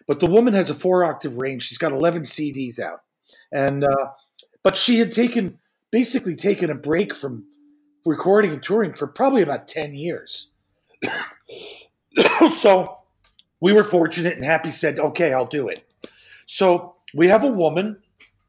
But 0.07 0.19
the 0.19 0.29
woman 0.29 0.53
has 0.53 0.69
a 0.69 0.75
four 0.75 1.03
octave 1.03 1.37
range. 1.37 1.63
She's 1.63 1.77
got 1.77 1.91
11 1.91 2.23
CDs 2.23 2.79
out. 2.79 3.01
And, 3.51 3.83
uh, 3.83 4.11
but 4.63 4.75
she 4.75 4.99
had 4.99 5.11
taken, 5.11 5.59
basically 5.91 6.35
taken 6.35 6.69
a 6.69 6.75
break 6.75 7.13
from 7.13 7.45
recording 8.05 8.51
and 8.51 8.63
touring 8.63 8.93
for 8.93 9.07
probably 9.07 9.41
about 9.41 9.67
10 9.67 9.93
years. 9.93 10.49
so 12.57 12.97
we 13.61 13.73
were 13.73 13.83
fortunate 13.83 14.35
and 14.35 14.43
Happy 14.43 14.71
said, 14.71 14.99
okay, 14.99 15.33
I'll 15.33 15.45
do 15.45 15.67
it. 15.67 15.85
So 16.45 16.95
we 17.13 17.27
have 17.27 17.43
a 17.43 17.47
woman 17.47 18.01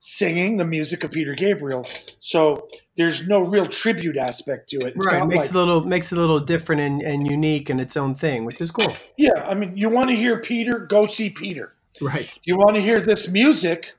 singing 0.02 0.56
the 0.56 0.64
music 0.64 1.04
of 1.04 1.12
Peter 1.12 1.34
Gabriel. 1.34 1.86
So 2.18 2.68
there's 2.96 3.28
no 3.28 3.42
real 3.42 3.66
tribute 3.66 4.16
aspect 4.16 4.70
to 4.70 4.78
it. 4.78 4.94
It's 4.96 5.06
right, 5.06 5.26
makes 5.28 5.42
like, 5.42 5.50
it 5.50 5.54
a 5.54 5.58
little 5.58 5.84
makes 5.84 6.10
it 6.10 6.16
a 6.16 6.20
little 6.20 6.40
different 6.40 6.80
and, 6.80 7.02
and 7.02 7.26
unique 7.28 7.68
in 7.68 7.78
its 7.78 7.96
own 7.96 8.14
thing, 8.14 8.46
which 8.46 8.60
is 8.60 8.70
cool. 8.70 8.92
Yeah, 9.18 9.44
I 9.46 9.54
mean, 9.54 9.76
you 9.76 9.90
want 9.90 10.08
to 10.08 10.16
hear 10.16 10.40
Peter, 10.40 10.78
go 10.78 11.04
see 11.06 11.28
Peter. 11.28 11.74
Right. 12.00 12.32
You 12.44 12.56
want 12.56 12.76
to 12.76 12.80
hear 12.80 12.98
this 13.00 13.28
music, 13.28 13.98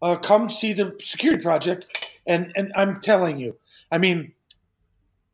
uh, 0.00 0.14
come 0.16 0.48
see 0.48 0.72
the 0.72 0.96
Security 1.02 1.42
Project. 1.42 2.20
And 2.26 2.52
and 2.54 2.72
I'm 2.76 3.00
telling 3.00 3.38
you, 3.38 3.56
I 3.90 3.98
mean, 3.98 4.32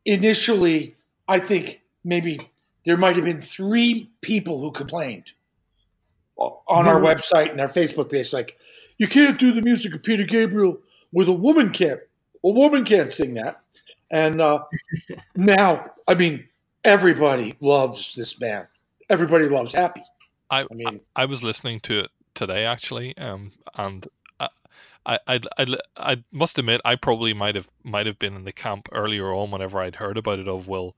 initially, 0.03 0.95
I 1.27 1.39
think 1.39 1.81
maybe 2.03 2.49
there 2.85 2.97
might 2.97 3.15
have 3.17 3.25
been 3.25 3.39
three 3.39 4.09
people 4.21 4.61
who 4.61 4.71
complained 4.71 5.25
on 6.37 6.87
our 6.87 6.99
website 6.99 7.51
and 7.51 7.61
our 7.61 7.67
Facebook 7.67 8.09
page, 8.09 8.33
like, 8.33 8.57
you 8.97 9.07
can't 9.07 9.39
do 9.39 9.51
the 9.51 9.61
music 9.61 9.93
of 9.93 10.03
Peter 10.03 10.23
Gabriel 10.23 10.79
with 11.11 11.27
a 11.27 11.33
woman 11.33 11.71
can't. 11.71 11.99
A 12.43 12.49
woman 12.49 12.85
can't 12.85 13.11
sing 13.11 13.33
that. 13.35 13.61
And 14.09 14.41
uh, 14.41 14.63
now, 15.35 15.91
I 16.07 16.15
mean, 16.15 16.47
everybody 16.83 17.55
loves 17.61 18.13
this 18.15 18.33
band. 18.33 18.67
Everybody 19.09 19.47
loves 19.49 19.73
Happy. 19.73 20.03
I, 20.49 20.61
I 20.61 20.73
mean, 20.73 20.99
I, 21.15 21.23
I 21.23 21.25
was 21.25 21.43
listening 21.43 21.79
to 21.81 21.99
it 21.99 22.11
today 22.33 22.65
actually, 22.65 23.17
um, 23.17 23.51
and 23.75 24.07
I, 25.05 25.19
I, 25.27 25.39
I, 25.57 25.77
I 25.97 26.23
must 26.31 26.59
admit, 26.59 26.81
I 26.85 26.95
probably 26.95 27.33
might 27.33 27.55
have 27.55 27.69
might 27.83 28.05
have 28.05 28.19
been 28.19 28.35
in 28.35 28.45
the 28.45 28.51
camp 28.51 28.89
earlier 28.91 29.33
on 29.33 29.51
whenever 29.51 29.79
I'd 29.79 29.95
heard 29.95 30.17
about 30.17 30.39
it. 30.39 30.47
Of 30.47 30.67
well, 30.67 30.95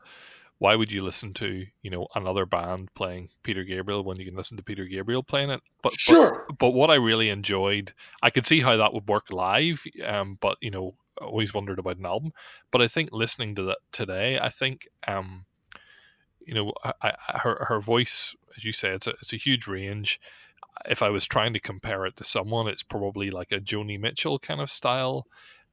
why 0.60 0.76
would 0.76 0.92
you 0.92 1.04
listen 1.04 1.34
to 1.34 1.66
you 1.82 1.90
know 1.90 2.08
another 2.16 2.46
band 2.46 2.94
playing 2.94 3.30
Peter 3.44 3.64
Gabriel 3.64 4.04
when 4.04 4.18
you 4.18 4.26
can 4.26 4.36
listen 4.36 4.58
to 4.58 4.64
Peter 4.64 4.86
Gabriel 4.86 5.24
playing 5.24 5.50
it? 5.50 5.62
But 5.82 6.00
sure. 6.00 6.46
But, 6.48 6.58
but 6.58 6.70
what 6.72 6.90
I 6.90 6.96
really 6.96 7.30
enjoyed, 7.30 7.94
I 8.22 8.30
could 8.30 8.46
see 8.46 8.62
how 8.62 8.78
that 8.78 8.94
would 8.94 9.08
work 9.08 9.32
live. 9.32 9.84
Um, 10.06 10.38
but 10.40 10.58
you 10.62 10.72
know, 10.72 10.96
always 11.22 11.54
wondered 11.54 11.80
about 11.80 11.98
an 11.98 12.06
album. 12.06 12.34
But 12.72 12.82
I 12.82 12.88
think 12.88 13.10
listening 13.12 13.56
to 13.56 13.64
that 13.64 13.80
today, 13.92 14.40
I 14.40 14.50
think 14.50 14.88
um, 15.08 15.46
you 16.46 16.54
know, 16.54 16.74
I, 16.84 16.94
I, 17.02 17.38
her 17.40 17.66
her 17.68 17.80
voice, 17.80 18.36
as 18.58 18.64
you 18.64 18.72
say, 18.72 18.92
it's 18.92 19.08
a 19.08 19.12
it's 19.22 19.34
a 19.34 19.38
huge 19.38 19.68
range 19.68 20.20
if 20.90 21.02
I 21.02 21.10
was 21.10 21.26
trying 21.26 21.54
to 21.54 21.60
compare 21.60 22.06
it 22.06 22.16
to 22.18 22.24
someone, 22.24 22.68
it's 22.68 22.84
probably 22.84 23.30
like 23.30 23.52
a 23.52 23.60
Joni 23.60 24.00
Mitchell 24.00 24.40
kind 24.40 24.62
of 24.62 24.70
style 24.70 25.28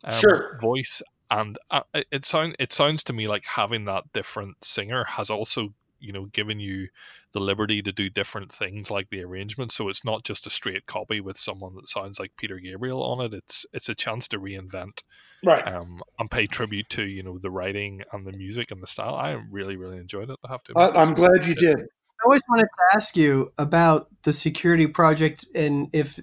um, 0.04 0.14
sure. 0.18 0.58
voice. 0.60 1.02
And 1.30 1.58
uh, 1.70 1.82
it 2.10 2.24
sound 2.24 2.56
it 2.58 2.72
sounds 2.72 3.02
to 3.04 3.12
me 3.12 3.28
like 3.28 3.44
having 3.44 3.84
that 3.84 4.12
different 4.12 4.64
singer 4.64 5.04
has 5.04 5.30
also 5.30 5.74
you 6.00 6.12
know 6.12 6.26
given 6.26 6.58
you 6.58 6.88
the 7.32 7.40
liberty 7.40 7.82
to 7.82 7.92
do 7.92 8.08
different 8.08 8.50
things 8.50 8.90
like 8.90 9.10
the 9.10 9.22
arrangement. 9.22 9.70
So 9.70 9.88
it's 9.88 10.04
not 10.04 10.24
just 10.24 10.46
a 10.46 10.50
straight 10.50 10.86
copy 10.86 11.20
with 11.20 11.38
someone 11.38 11.74
that 11.76 11.88
sounds 11.88 12.18
like 12.18 12.32
Peter 12.36 12.58
Gabriel 12.58 13.02
on 13.02 13.24
it. 13.24 13.34
It's 13.34 13.64
it's 13.72 13.88
a 13.88 13.94
chance 13.94 14.26
to 14.28 14.40
reinvent, 14.40 15.04
right? 15.44 15.66
Um, 15.66 16.02
and 16.18 16.30
pay 16.30 16.46
tribute 16.46 16.88
to 16.90 17.04
you 17.04 17.22
know 17.22 17.38
the 17.38 17.50
writing 17.50 18.02
and 18.12 18.26
the 18.26 18.32
music 18.32 18.70
and 18.70 18.82
the 18.82 18.88
style. 18.88 19.14
I 19.14 19.40
really 19.50 19.76
really 19.76 19.98
enjoyed 19.98 20.30
it. 20.30 20.38
I 20.44 20.50
have 20.50 20.62
to. 20.64 20.72
I'm 20.76 21.14
glad 21.14 21.46
you 21.46 21.54
did. 21.54 21.78
I 22.20 22.26
always 22.26 22.42
wanted 22.48 22.64
to 22.64 22.96
ask 22.96 23.16
you 23.16 23.52
about 23.56 24.08
the 24.24 24.34
security 24.34 24.86
project 24.86 25.46
and 25.54 25.88
if, 25.94 26.20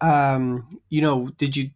um, 0.00 0.68
you 0.88 1.00
know, 1.00 1.28
did 1.38 1.56
you 1.56 1.70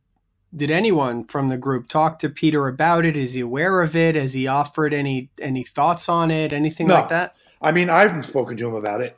did 0.55 0.71
anyone 0.71 1.25
from 1.27 1.49
the 1.49 1.59
group 1.59 1.89
talk 1.89 2.19
to 2.21 2.29
Peter 2.29 2.67
about 2.69 3.05
it? 3.05 3.17
Is 3.17 3.35
he 3.35 3.41
aware 3.41 3.83
of 3.83 3.95
it? 3.95 4.15
Has 4.15 4.33
he 4.33 4.47
offered 4.47 4.93
any 4.95 5.31
any 5.41 5.63
thoughts 5.63 6.09
on 6.09 6.31
it? 6.31 6.53
Anything 6.53 6.89
no. 6.89 6.95
like 6.95 7.09
that? 7.11 7.35
I 7.61 7.73
mean, 7.73 7.91
I 7.91 8.01
haven't 8.01 8.25
spoken 8.25 8.57
to 8.57 8.69
him 8.69 8.75
about 8.75 9.01
it, 9.01 9.17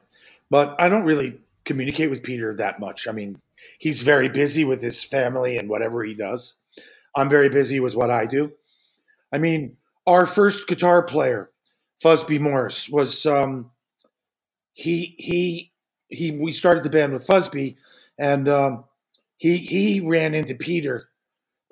but 0.51 0.75
I 0.79 0.89
don't 0.89 1.05
really. 1.05 1.39
communicate 1.65 2.11
with 2.11 2.25
Peter 2.25 2.53
that 2.53 2.81
much. 2.81 3.07
I 3.07 3.13
mean, 3.13 3.41
he's 3.79 4.03
very 4.03 4.29
busy 4.29 4.65
with 4.65 4.83
his 4.83 5.05
family 5.05 5.57
and 5.57 5.69
whatever 5.69 6.03
he 6.03 6.13
does. 6.13 6.57
I'm 7.15 7.29
very 7.29 7.49
busy 7.49 7.79
with 7.79 7.95
what 7.95 8.11
I 8.11 8.27
do. 8.27 8.51
I 9.33 9.39
mean, 9.39 9.77
our 10.05 10.27
first 10.27 10.67
guitar 10.67 11.05
player, 11.05 11.53
Fuzbee 12.03 12.41
Morse, 12.41 12.89
was 12.89 13.25
um, 13.27 13.71
he 14.73 15.15
he 15.19 15.71
he. 16.09 16.33
We 16.33 16.53
started 16.53 16.83
the 16.83 16.91
band 16.91 17.13
with 17.13 17.25
Fuzby, 17.25 17.77
and 18.19 18.49
um, 18.49 18.87
he 19.37 19.59
he 19.59 20.01
ran 20.01 20.35
into 20.35 20.57
Peter 20.57 21.11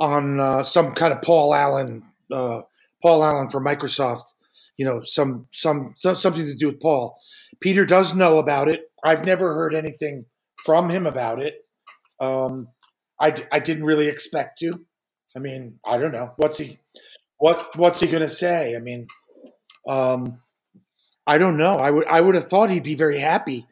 on 0.01 0.41
uh, 0.41 0.65
some 0.65 0.93
kind 0.95 1.13
of 1.13 1.23
Paul 1.23 1.55
Allen 1.55 2.03
uh, 2.33 2.63
Paul 3.03 3.25
Allen 3.25 3.49
for 3.49 3.63
Microsoft. 3.63 4.33
You 4.77 4.87
know, 4.87 5.03
some 5.03 5.47
some 5.53 5.95
something 6.01 6.47
to 6.47 6.55
do 6.55 6.69
with 6.69 6.81
Paul. 6.81 7.19
Peter 7.61 7.85
does 7.85 8.15
know 8.15 8.39
about 8.39 8.69
it. 8.69 8.91
I've 9.05 9.27
never 9.27 9.55
heard 9.55 9.75
anything 9.75 10.25
from 10.65 10.89
him 10.89 11.07
about 11.07 11.41
it. 11.41 11.55
Um, 12.19 12.69
I 13.21 13.47
I 13.53 13.59
didn't 13.59 13.85
really 13.85 14.09
expect 14.09 14.59
to. 14.61 14.81
I 15.37 15.39
mean, 15.39 15.79
I 15.85 15.99
don't 15.99 16.13
know 16.13 16.33
what's 16.39 16.59
he 16.59 16.79
what 17.37 17.77
what's 17.77 18.01
he 18.01 18.07
going 18.07 18.23
to 18.23 18.29
say. 18.29 18.75
I 18.75 18.79
mean, 18.79 19.07
um, 19.87 20.41
I 21.27 21.37
don't 21.37 21.59
know. 21.59 21.75
I 21.75 21.91
would 21.91 22.07
I 22.07 22.23
would 22.23 22.35
have 22.35 22.49
thought 22.49 22.71
he'd 22.71 22.83
be 22.83 22.95
very 22.95 23.19
happy 23.19 23.67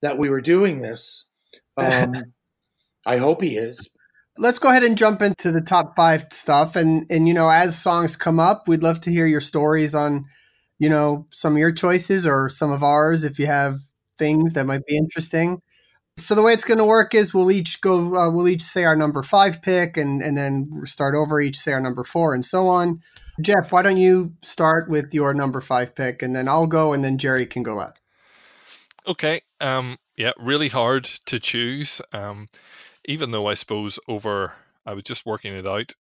that 0.00 0.18
we 0.18 0.30
were 0.30 0.40
doing 0.40 0.80
this. 0.80 1.26
Um, 1.76 2.14
I 3.04 3.16
hope 3.16 3.42
he 3.42 3.56
is. 3.56 3.88
Let's 4.36 4.58
go 4.58 4.68
ahead 4.70 4.82
and 4.82 4.98
jump 4.98 5.22
into 5.22 5.52
the 5.52 5.60
top 5.60 5.94
five 5.94 6.26
stuff, 6.32 6.74
and 6.76 7.06
and 7.10 7.28
you 7.28 7.34
know, 7.34 7.48
as 7.48 7.78
songs 7.78 8.16
come 8.16 8.40
up, 8.40 8.66
we'd 8.66 8.82
love 8.82 9.00
to 9.02 9.10
hear 9.10 9.26
your 9.26 9.40
stories 9.40 9.94
on, 9.94 10.24
you 10.78 10.88
know, 10.88 11.26
some 11.30 11.52
of 11.52 11.58
your 11.58 11.72
choices 11.72 12.26
or 12.26 12.48
some 12.48 12.72
of 12.72 12.82
ours 12.82 13.22
if 13.22 13.38
you 13.38 13.46
have 13.46 13.78
things 14.18 14.54
that 14.54 14.66
might 14.66 14.84
be 14.86 14.96
interesting. 14.96 15.60
So 16.16 16.34
the 16.34 16.42
way 16.42 16.52
it's 16.52 16.64
going 16.64 16.78
to 16.78 16.84
work 16.84 17.14
is 17.14 17.34
we'll 17.34 17.50
each 17.50 17.80
go, 17.80 18.14
uh, 18.14 18.30
we'll 18.30 18.48
each 18.48 18.62
say 18.62 18.84
our 18.84 18.94
number 18.94 19.22
five 19.22 19.62
pick, 19.62 19.96
and 19.96 20.22
and 20.22 20.36
then 20.36 20.70
start 20.84 21.14
over. 21.14 21.40
Each 21.40 21.56
say 21.56 21.72
our 21.72 21.80
number 21.80 22.04
four, 22.04 22.34
and 22.34 22.44
so 22.44 22.68
on. 22.68 23.02
Geoff, 23.40 23.72
why 23.72 23.82
don't 23.82 23.96
you 23.96 24.34
start 24.42 24.88
with 24.88 25.12
your 25.12 25.34
number 25.34 25.60
five 25.60 25.94
pick, 25.94 26.22
and 26.22 26.34
then 26.34 26.48
I'll 26.48 26.68
go, 26.68 26.92
and 26.92 27.04
then 27.04 27.18
Jerry 27.18 27.46
can 27.46 27.62
go 27.62 27.74
last. 27.74 28.00
Okay. 29.06 29.42
Um. 29.60 29.98
Yeah. 30.16 30.32
Really 30.38 30.68
hard 30.68 31.04
to 31.26 31.40
choose. 31.40 32.00
Um. 32.12 32.48
Even 33.06 33.30
though 33.30 33.46
I 33.46 33.54
suppose 33.54 33.98
over, 34.08 34.54
I 34.86 34.94
was 34.94 35.04
just 35.04 35.26
working 35.26 35.54
it 35.54 35.66
out. 35.66 35.92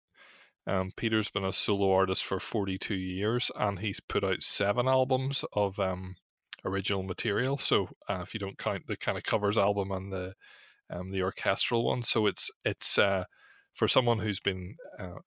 Um. 0.66 0.92
Peter's 0.96 1.30
been 1.30 1.44
a 1.44 1.52
solo 1.52 1.92
artist 1.92 2.24
for 2.24 2.40
forty-two 2.40 2.96
years, 2.96 3.52
and 3.56 3.80
he's 3.80 4.00
put 4.00 4.24
out 4.24 4.42
seven 4.42 4.88
albums 4.88 5.44
of 5.54 5.80
um 5.80 6.16
original 6.64 7.04
material. 7.04 7.58
So 7.58 7.90
uh, 8.08 8.20
if 8.22 8.34
you 8.34 8.40
don't 8.40 8.58
count 8.58 8.88
the 8.88 8.96
kind 8.96 9.18
of 9.18 9.24
covers 9.24 9.58
album 9.58 9.92
and 9.92 10.14
the 10.14 10.34
um 10.90 11.12
the 11.12 11.22
orchestral 11.24 11.86
one, 11.86 12.04
so 12.04 12.26
it's 12.28 12.50
it's 12.64 12.98
uh 12.98 13.26
for 13.74 13.88
someone 13.88 14.20
who's 14.20 14.40
been 14.40 14.76
uh, 15.00 15.20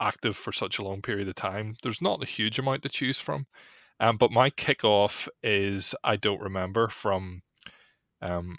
active 0.00 0.36
for 0.36 0.52
such 0.52 0.78
a 0.78 0.84
long 0.84 1.02
period 1.02 1.28
of 1.28 1.34
time, 1.34 1.74
there's 1.82 2.02
not 2.02 2.22
a 2.22 2.26
huge 2.26 2.58
amount 2.58 2.82
to 2.82 2.88
choose 2.88 3.18
from. 3.18 3.46
Um, 3.98 4.18
but 4.18 4.30
my 4.30 4.50
kickoff 4.50 5.28
is 5.42 5.94
I 6.04 6.16
don't 6.16 6.40
remember 6.40 6.88
from. 6.88 7.42
Um, 8.22 8.56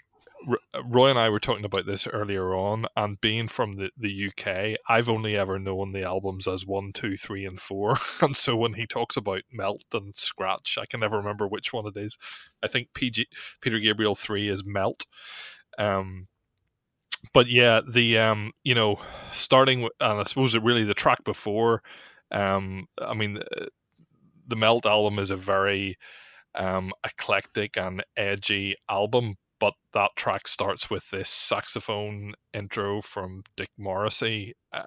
Roie 0.84 1.10
and 1.10 1.18
I 1.18 1.28
were 1.28 1.40
talking 1.40 1.64
about 1.64 1.86
this 1.86 2.06
earlier 2.06 2.54
on, 2.54 2.86
and 2.96 3.20
being 3.20 3.48
from 3.48 3.76
the, 3.76 3.90
the 3.96 4.28
UK, 4.28 4.78
I've 4.88 5.08
only 5.08 5.36
ever 5.36 5.58
known 5.58 5.92
the 5.92 6.04
albums 6.04 6.46
as 6.46 6.66
one, 6.66 6.92
two, 6.92 7.16
three, 7.16 7.44
and 7.44 7.58
four. 7.60 7.96
And 8.22 8.36
so 8.36 8.56
when 8.56 8.74
he 8.74 8.86
talks 8.86 9.16
about 9.16 9.42
Melt 9.52 9.84
and 9.92 10.14
Scratch, 10.14 10.78
I 10.80 10.86
can 10.86 11.00
never 11.00 11.16
remember 11.18 11.46
which 11.46 11.72
one 11.72 11.86
it 11.86 11.96
is. 11.96 12.18
I 12.62 12.68
think 12.68 12.92
PG, 12.94 13.26
Peter 13.60 13.78
Gabriel 13.78 14.14
three 14.14 14.48
is 14.48 14.64
Melt. 14.64 15.06
Um, 15.78 16.28
but 17.32 17.48
yeah, 17.48 17.80
the 17.88 18.18
um, 18.18 18.52
you 18.64 18.74
know, 18.74 18.98
starting 19.32 19.82
with, 19.82 19.92
and 20.00 20.20
I 20.20 20.22
suppose 20.24 20.54
it 20.54 20.62
really 20.62 20.84
the 20.84 20.94
track 20.94 21.24
before, 21.24 21.82
um, 22.30 22.86
I 22.98 23.14
mean, 23.14 23.38
uh, 23.38 23.66
the 24.46 24.56
Melt 24.56 24.86
album 24.86 25.18
is 25.18 25.30
a 25.30 25.36
very 25.36 25.96
um 26.54 26.92
eclectic 27.04 27.76
and 27.76 28.04
edgy 28.16 28.74
album, 28.88 29.36
but 29.60 29.74
that 29.92 30.10
track 30.16 30.46
starts 30.48 30.90
with 30.90 31.10
this 31.10 31.28
saxophone 31.28 32.34
intro 32.52 33.00
from 33.00 33.42
Dick 33.56 33.70
Morrissey, 33.76 34.54
uh, 34.72 34.82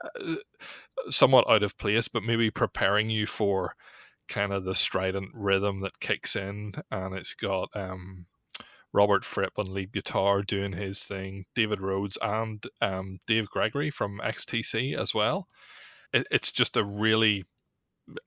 somewhat 1.10 1.50
out 1.50 1.64
of 1.64 1.78
place, 1.78 2.08
but 2.08 2.24
maybe 2.24 2.50
preparing 2.52 3.10
you 3.10 3.26
for 3.26 3.76
kind 4.28 4.54
of 4.54 4.64
the 4.64 4.76
strident 4.76 5.30
rhythm 5.34 5.80
that 5.82 6.00
kicks 6.00 6.36
in, 6.36 6.74
and 6.90 7.16
it's 7.16 7.34
got 7.34 7.70
um 7.76 8.26
Robert 8.94 9.24
Fripp 9.24 9.58
on 9.58 9.74
lead 9.74 9.92
guitar 9.92 10.42
doing 10.42 10.74
his 10.74 11.04
thing, 11.04 11.46
David 11.56 11.80
Rhodes 11.80 12.18
and 12.22 12.64
um, 12.82 13.20
Dave 13.26 13.50
Gregory 13.50 13.90
from 13.90 14.20
XTC 14.24 14.98
as 14.98 15.14
well. 15.14 15.48
It, 16.14 16.28
it's 16.30 16.52
just 16.52 16.76
a 16.76 16.84
really 16.84 17.46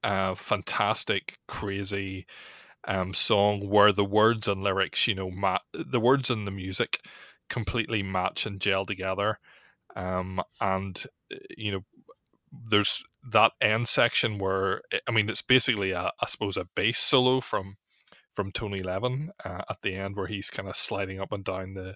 uh, 0.02 0.34
fantastic, 0.34 1.36
crazy 1.46 2.26
um, 2.86 3.14
song 3.14 3.68
where 3.68 3.92
the 3.92 4.04
words 4.04 4.48
and 4.48 4.62
lyrics, 4.62 5.06
you 5.06 5.14
know, 5.14 5.30
ma- 5.30 5.58
the 5.72 6.00
words 6.00 6.30
and 6.30 6.46
the 6.46 6.50
music 6.50 7.00
completely 7.48 8.02
match 8.02 8.46
and 8.46 8.60
gel 8.60 8.84
together. 8.84 9.38
Um, 9.96 10.42
and, 10.60 11.02
uh, 11.32 11.36
you 11.56 11.72
know, 11.72 11.80
there's 12.70 13.04
that 13.32 13.52
end 13.60 13.88
section 13.88 14.38
where, 14.38 14.82
I 15.08 15.12
mean, 15.12 15.28
it's 15.28 15.42
basically, 15.42 15.92
a, 15.92 16.12
I 16.20 16.26
suppose, 16.26 16.56
a 16.56 16.68
bass 16.74 16.98
solo 16.98 17.40
from 17.40 17.76
from 18.34 18.50
Tony 18.50 18.82
Levin 18.82 19.30
uh, 19.44 19.62
at 19.70 19.78
the 19.82 19.94
end, 19.94 20.16
where 20.16 20.26
he's 20.26 20.50
kind 20.50 20.68
of 20.68 20.76
sliding 20.76 21.20
up 21.20 21.32
and 21.32 21.44
down 21.44 21.74
the 21.74 21.94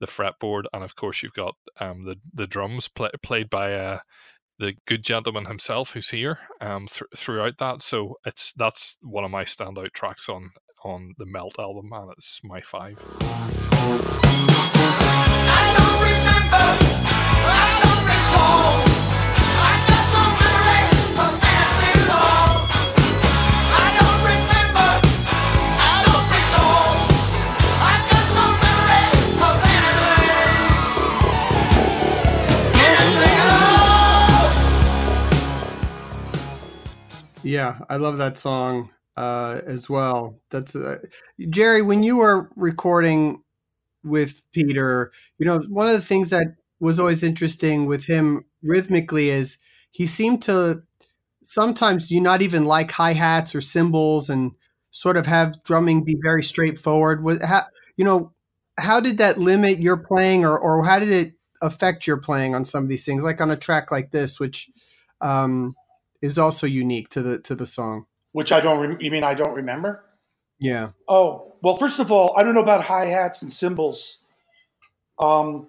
the 0.00 0.06
fretboard, 0.06 0.64
and 0.72 0.84
of 0.84 0.94
course 0.94 1.22
you've 1.22 1.32
got 1.32 1.54
um, 1.80 2.04
the 2.04 2.16
the 2.32 2.46
drums 2.46 2.88
play, 2.88 3.10
played 3.22 3.50
by 3.50 3.72
uh, 3.74 3.98
the 4.58 4.74
good 4.86 5.02
gentleman 5.02 5.46
himself, 5.46 5.92
who's 5.92 6.10
here 6.10 6.38
um, 6.60 6.86
th- 6.88 7.10
throughout 7.16 7.58
that. 7.58 7.82
So 7.82 8.18
it's 8.24 8.52
that's 8.52 8.98
one 9.02 9.24
of 9.24 9.30
my 9.30 9.44
standout 9.44 9.92
tracks 9.92 10.28
on 10.28 10.50
on 10.84 11.14
the 11.18 11.26
Melt 11.26 11.58
album, 11.58 11.92
and 11.92 12.12
it's 12.12 12.40
my 12.44 12.60
five. 12.60 13.04
Yeah, 37.48 37.78
I 37.88 37.96
love 37.96 38.18
that 38.18 38.36
song 38.36 38.90
uh, 39.16 39.62
as 39.64 39.88
well. 39.88 40.38
That's 40.50 40.76
uh, 40.76 40.98
Jerry. 41.48 41.80
When 41.80 42.02
you 42.02 42.18
were 42.18 42.50
recording 42.56 43.42
with 44.04 44.42
Peter, 44.52 45.12
you 45.38 45.46
know, 45.46 45.58
one 45.70 45.86
of 45.86 45.94
the 45.94 46.02
things 46.02 46.28
that 46.28 46.48
was 46.78 47.00
always 47.00 47.22
interesting 47.22 47.86
with 47.86 48.04
him 48.04 48.44
rhythmically 48.62 49.30
is 49.30 49.56
he 49.92 50.04
seemed 50.04 50.42
to 50.42 50.82
sometimes 51.42 52.10
you 52.10 52.20
not 52.20 52.42
even 52.42 52.66
like 52.66 52.90
hi 52.90 53.14
hats 53.14 53.54
or 53.54 53.62
cymbals 53.62 54.28
and 54.28 54.52
sort 54.90 55.16
of 55.16 55.24
have 55.24 55.64
drumming 55.64 56.04
be 56.04 56.18
very 56.22 56.42
straightforward. 56.42 57.24
With 57.24 57.42
how 57.42 57.62
you 57.96 58.04
know 58.04 58.34
how 58.76 59.00
did 59.00 59.16
that 59.18 59.38
limit 59.38 59.80
your 59.80 59.96
playing, 59.96 60.44
or 60.44 60.58
or 60.58 60.84
how 60.84 60.98
did 60.98 61.12
it 61.12 61.32
affect 61.62 62.06
your 62.06 62.18
playing 62.18 62.54
on 62.54 62.66
some 62.66 62.82
of 62.82 62.90
these 62.90 63.06
things, 63.06 63.22
like 63.22 63.40
on 63.40 63.50
a 63.50 63.56
track 63.56 63.90
like 63.90 64.10
this, 64.10 64.38
which 64.38 64.68
um, 65.22 65.74
is 66.20 66.38
also 66.38 66.66
unique 66.66 67.08
to 67.10 67.22
the 67.22 67.38
to 67.40 67.54
the 67.54 67.66
song. 67.66 68.06
Which 68.32 68.52
I 68.52 68.60
don't. 68.60 68.96
Re- 68.96 69.04
you 69.04 69.10
mean 69.10 69.24
I 69.24 69.34
don't 69.34 69.54
remember? 69.54 70.04
Yeah. 70.58 70.90
Oh 71.08 71.54
well, 71.62 71.76
first 71.76 71.98
of 71.98 72.12
all, 72.12 72.34
I 72.36 72.42
don't 72.42 72.54
know 72.54 72.62
about 72.62 72.84
hi 72.84 73.06
hats 73.06 73.42
and 73.42 73.52
cymbals. 73.52 74.18
Um, 75.18 75.68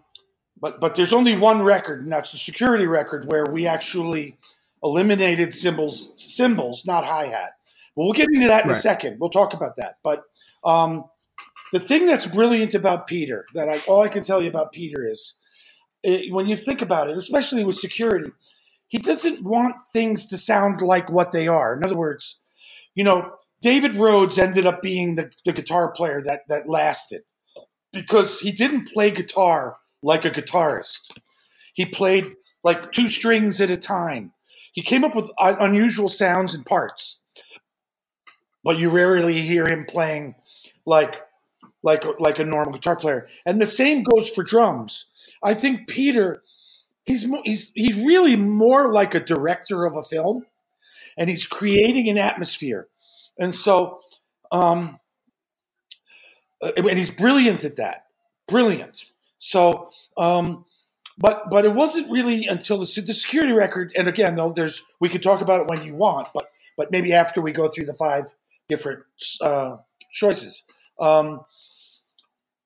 but 0.60 0.79
but 0.79 0.96
there's 0.96 1.13
only 1.13 1.36
one 1.36 1.62
record, 1.62 2.03
and 2.03 2.12
that's 2.12 2.32
the 2.32 2.38
security 2.38 2.86
record 2.86 3.32
where 3.32 3.46
we 3.46 3.68
actually 3.68 4.38
eliminated 4.84 5.53
cymbals, 5.53 6.13
cymbals, 6.18 6.86
not 6.86 7.06
hi 7.06 7.25
hat. 7.25 7.56
Well, 7.96 8.08
we'll 8.08 8.13
get 8.13 8.27
into 8.34 8.48
that 8.48 8.63
in 8.63 8.70
right. 8.70 8.77
a 8.77 8.79
second. 8.79 9.20
We'll 9.20 9.29
talk 9.29 9.53
about 9.53 9.75
that. 9.77 9.96
But 10.03 10.24
um, 10.63 11.06
the 11.72 11.79
thing 11.79 12.06
that's 12.06 12.27
brilliant 12.27 12.74
about 12.74 13.08
Peter, 13.08 13.46
that 13.53 13.70
I 13.70 13.79
all 13.88 14.01
I 14.01 14.08
can 14.08 14.24
tell 14.24 14.41
you 14.41 14.50
about 14.50 14.72
Peter 14.72 15.06
is, 15.06 15.39
it, 16.03 16.32
when 16.32 16.48
you 16.48 16.56
think 16.56 16.82
about 16.82 17.10
it, 17.10 17.18
especially 17.18 17.63
with 17.63 17.75
security, 17.75 18.32
he 18.89 18.98
doesn't 18.98 19.43
want 19.43 19.77
things 19.93 20.27
to 20.27 20.38
sound 20.38 20.81
like 20.81 21.10
what 21.10 21.31
they 21.31 21.48
are. 21.48 21.75
In 21.77 21.84
other 21.84 21.96
words, 21.96 22.41
you 22.96 23.03
know, 23.03 23.34
David 23.62 23.96
Rhodes 23.96 24.38
ended 24.38 24.65
up 24.65 24.81
being 24.81 25.15
the, 25.15 25.31
the 25.46 25.53
guitar 25.53 25.91
player 25.91 26.22
that 26.22 26.41
that 26.50 26.69
lasted 26.69 27.22
because 27.93 28.41
he 28.41 28.51
didn't 28.51 28.91
play 28.91 29.12
guitar 29.12 29.77
like 30.03 30.25
a 30.25 30.29
guitarist. 30.31 31.00
He 31.74 31.86
played 31.86 32.34
like 32.63 32.91
two 32.91 33.08
strings 33.08 33.62
at 33.62 33.69
a 33.69 33.77
time. 33.77 34.34
He 34.74 34.81
came 34.81 35.03
up 35.03 35.15
with 35.15 35.31
unusual 35.39 36.10
sounds 36.10 36.53
and 36.53 36.65
parts, 36.65 37.22
but 38.63 38.77
you 38.77 38.89
rarely 38.89 39.41
hear 39.41 39.67
him 39.67 39.86
playing 39.86 40.36
like 40.86 41.22
like 41.84 42.03
like 42.19 42.39
a 42.39 42.46
normal 42.46 42.74
guitar 42.74 42.96
player. 42.96 43.27
And 43.46 43.62
the 43.62 43.65
same 43.65 44.03
goes 44.03 44.29
for 44.29 44.43
drums. 44.43 45.05
I 45.43 45.53
think 45.53 45.88
Peter, 45.88 46.43
he's 47.10 47.25
he's 47.44 47.72
he's 47.74 48.06
really 48.06 48.36
more 48.36 48.94
like 48.94 49.16
a 49.16 49.20
director 49.20 49.86
of 49.86 49.96
a 49.96 50.04
film, 50.04 50.46
and 51.18 51.28
he's 51.30 51.48
creating 51.48 52.08
an 52.08 52.20
atmosphere. 52.20 52.88
And 53.38 53.56
so, 53.56 54.00
um, 54.51 55.00
and 56.62 56.98
he's 56.98 57.10
brilliant 57.10 57.63
at 57.66 57.78
that. 57.78 58.06
Brilliant. 58.48 59.12
So, 59.38 59.89
um, 60.18 60.66
but 61.18 61.50
but 61.50 61.66
it 61.66 61.74
wasn't 61.74 62.12
really 62.12 62.46
until 62.46 62.78
the, 62.78 63.01
the 63.01 63.13
security 63.13 63.54
record. 63.54 63.92
And 63.96 64.08
again, 64.08 64.36
though, 64.36 64.51
there's 64.51 64.84
we 65.00 65.10
could 65.10 65.24
talk 65.24 65.42
about 65.42 65.62
it 65.62 65.68
when 65.68 65.84
you 65.84 65.96
want, 65.96 66.28
but 66.34 66.51
but 66.78 66.92
maybe 66.92 67.12
after 67.12 67.42
we 67.42 67.51
go 67.51 67.70
through 67.70 67.86
the 67.86 67.96
five 67.96 68.25
different 68.68 69.04
uh, 69.42 69.78
choices. 70.12 70.63
Um, 71.00 71.42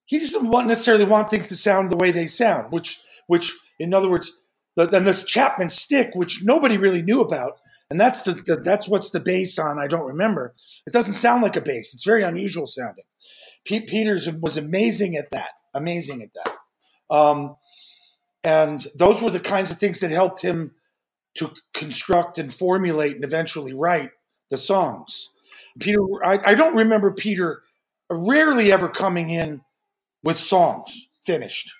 he 0.05 0.19
doesn't 0.19 0.49
want 0.49 0.67
necessarily 0.67 1.05
want 1.05 1.29
things 1.29 1.47
to 1.47 1.55
sound 1.55 1.89
the 1.89 1.97
way 1.97 2.11
they 2.11 2.27
sound, 2.27 2.73
which 2.73 2.99
which 3.27 3.53
in 3.79 3.93
other 3.93 4.09
words, 4.09 4.31
the, 4.75 4.85
then 4.85 5.03
this 5.03 5.23
Chapman 5.23 5.69
stick, 5.69 6.11
which 6.13 6.43
nobody 6.43 6.77
really 6.77 7.01
knew 7.01 7.21
about, 7.21 7.59
and 7.89 7.99
that's 7.99 8.21
the, 8.21 8.33
the, 8.33 8.55
that's 8.55 8.87
what's 8.87 9.11
the 9.11 9.19
bass 9.19 9.59
on. 9.59 9.77
I 9.77 9.87
don't 9.87 10.07
remember. 10.07 10.55
It 10.87 10.93
doesn't 10.93 11.13
sound 11.13 11.43
like 11.43 11.55
a 11.55 11.61
bass. 11.61 11.93
It's 11.93 12.05
very 12.05 12.23
unusual 12.23 12.65
sounding. 12.65 13.05
Pete 13.65 13.87
Peters 13.87 14.29
was 14.29 14.57
amazing 14.57 15.15
at 15.15 15.31
that. 15.31 15.51
Amazing 15.73 16.21
at 16.21 16.29
that. 16.33 17.15
Um, 17.15 17.55
and 18.43 18.87
those 18.95 19.21
were 19.21 19.29
the 19.29 19.39
kinds 19.39 19.71
of 19.71 19.77
things 19.77 19.99
that 19.99 20.11
helped 20.11 20.41
him 20.41 20.71
to 21.35 21.51
construct 21.73 22.37
and 22.37 22.53
formulate 22.53 23.15
and 23.15 23.23
eventually 23.23 23.73
write 23.73 24.11
the 24.49 24.57
songs. 24.57 25.29
Peter, 25.79 25.99
I, 26.23 26.39
I 26.51 26.55
don't 26.55 26.75
remember 26.75 27.11
Peter 27.11 27.63
rarely 28.09 28.71
ever 28.71 28.89
coming 28.89 29.29
in 29.29 29.61
with 30.23 30.37
songs 30.37 31.07
finished, 31.23 31.73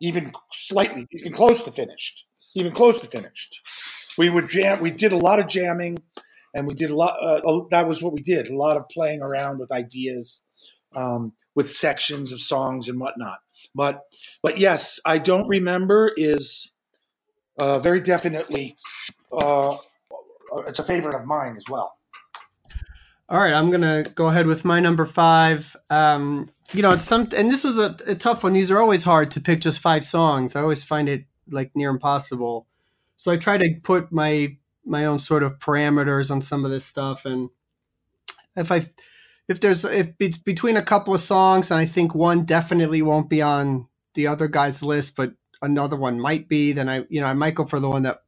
even 0.00 0.32
slightly, 0.52 1.06
even 1.12 1.32
close 1.32 1.62
to 1.62 1.72
finished, 1.72 2.24
even 2.54 2.72
close 2.72 3.00
to 3.00 3.08
finished. 3.08 3.60
We 4.16 4.30
would 4.30 4.48
jam. 4.48 4.80
We 4.80 4.90
did 4.90 5.12
a 5.12 5.16
lot 5.16 5.40
of 5.40 5.48
jamming, 5.48 5.98
and 6.54 6.66
we 6.66 6.74
did 6.74 6.90
a 6.90 6.96
lot. 6.96 7.16
Uh, 7.20 7.62
that 7.70 7.88
was 7.88 8.02
what 8.02 8.12
we 8.12 8.22
did. 8.22 8.48
A 8.48 8.56
lot 8.56 8.76
of 8.76 8.88
playing 8.88 9.22
around 9.22 9.58
with 9.58 9.72
ideas, 9.72 10.42
um, 10.94 11.32
with 11.54 11.70
sections 11.70 12.32
of 12.32 12.40
songs 12.40 12.88
and 12.88 13.00
whatnot. 13.00 13.38
But, 13.74 14.02
but 14.42 14.58
yes, 14.58 15.00
I 15.04 15.18
don't 15.18 15.48
remember 15.48 16.12
is 16.16 16.74
uh, 17.58 17.78
very 17.78 18.00
definitely. 18.00 18.76
Uh, 19.32 19.76
it's 20.68 20.78
a 20.78 20.84
favorite 20.84 21.16
of 21.16 21.24
mine 21.26 21.56
as 21.56 21.64
well. 21.68 21.94
All 23.26 23.38
right, 23.38 23.54
I'm 23.54 23.70
gonna 23.70 24.04
go 24.14 24.28
ahead 24.28 24.46
with 24.46 24.66
my 24.66 24.80
number 24.80 25.06
five. 25.06 25.74
Um, 25.88 26.50
you 26.72 26.82
know, 26.82 26.92
it's 26.92 27.04
some, 27.04 27.28
and 27.34 27.50
this 27.50 27.64
was 27.64 27.78
a, 27.78 27.96
a, 28.06 28.14
tough 28.14 28.44
one. 28.44 28.52
These 28.52 28.70
are 28.70 28.78
always 28.78 29.02
hard 29.02 29.30
to 29.32 29.40
pick 29.40 29.62
just 29.62 29.80
five 29.80 30.04
songs. 30.04 30.54
I 30.54 30.60
always 30.60 30.84
find 30.84 31.08
it 31.08 31.24
like 31.48 31.74
near 31.74 31.88
impossible. 31.88 32.66
So 33.16 33.32
I 33.32 33.38
try 33.38 33.56
to 33.56 33.74
put 33.82 34.12
my 34.12 34.56
my 34.84 35.06
own 35.06 35.18
sort 35.18 35.42
of 35.42 35.58
parameters 35.58 36.30
on 36.30 36.42
some 36.42 36.66
of 36.66 36.70
this 36.70 36.84
stuff, 36.84 37.24
and 37.24 37.48
if 38.56 38.70
I 38.70 38.86
if 39.48 39.58
there's 39.60 39.86
if 39.86 40.10
it's 40.20 40.36
between 40.36 40.76
a 40.76 40.82
couple 40.82 41.14
of 41.14 41.20
songs, 41.20 41.70
and 41.70 41.80
I 41.80 41.86
think 41.86 42.14
one 42.14 42.44
definitely 42.44 43.00
won't 43.00 43.30
be 43.30 43.40
on 43.40 43.88
the 44.12 44.26
other 44.26 44.48
guy's 44.48 44.82
list, 44.82 45.16
but 45.16 45.32
another 45.62 45.96
one 45.96 46.20
might 46.20 46.46
be, 46.46 46.72
then 46.72 46.90
I 46.90 47.04
you 47.08 47.22
know 47.22 47.26
I 47.26 47.34
might 47.34 47.54
go 47.54 47.64
for 47.64 47.80
the 47.80 47.88
one 47.88 48.02
that 48.02 48.23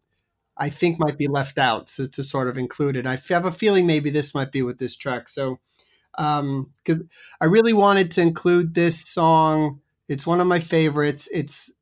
I 0.58 0.70
think 0.70 0.98
might 0.98 1.18
be 1.18 1.26
left 1.26 1.58
out 1.58 1.88
to 1.88 2.24
sort 2.24 2.48
of 2.48 2.56
include 2.56 2.96
it. 2.96 3.06
I 3.06 3.18
have 3.28 3.44
a 3.44 3.52
feeling 3.52 3.86
maybe 3.86 4.10
this 4.10 4.34
might 4.34 4.52
be 4.52 4.62
with 4.62 4.78
this 4.78 4.96
track. 4.96 5.28
So, 5.28 5.58
because 6.12 6.40
um, 6.40 7.08
I 7.40 7.44
really 7.44 7.74
wanted 7.74 8.10
to 8.12 8.22
include 8.22 8.74
this 8.74 9.02
song. 9.02 9.80
It's 10.08 10.26
one 10.26 10.40
of 10.40 10.46
my 10.46 10.60
favorites. 10.60 11.28
It's 11.32 11.72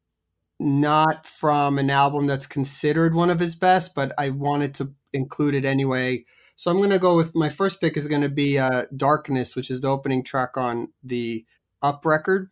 not 0.59 1.27
from 1.27 1.79
an 1.79 1.91
album 1.91 2.27
that's 2.27 2.47
considered 2.47 3.15
one 3.15 3.31
of 3.31 3.39
his 3.39 3.55
best, 3.55 3.95
but 3.95 4.13
I 4.19 4.31
wanted 4.31 4.75
to 4.75 4.95
include 5.13 5.55
it 5.55 5.65
anyway. 5.65 6.25
So 6.57 6.71
I'm 6.71 6.79
going 6.79 6.91
to 6.91 6.99
go 6.99 7.17
with 7.17 7.35
my 7.35 7.49
first 7.49 7.81
pick 7.81 7.97
is 7.97 8.09
going 8.09 8.23
to 8.23 8.29
be 8.29 8.59
uh, 8.59 8.87
Darkness, 8.97 9.57
which 9.57 9.71
is 9.71 9.81
the 9.81 9.89
opening 9.89 10.23
track 10.23 10.57
on 10.57 10.93
the 11.03 11.45
Up 11.83 12.05
record 12.07 12.51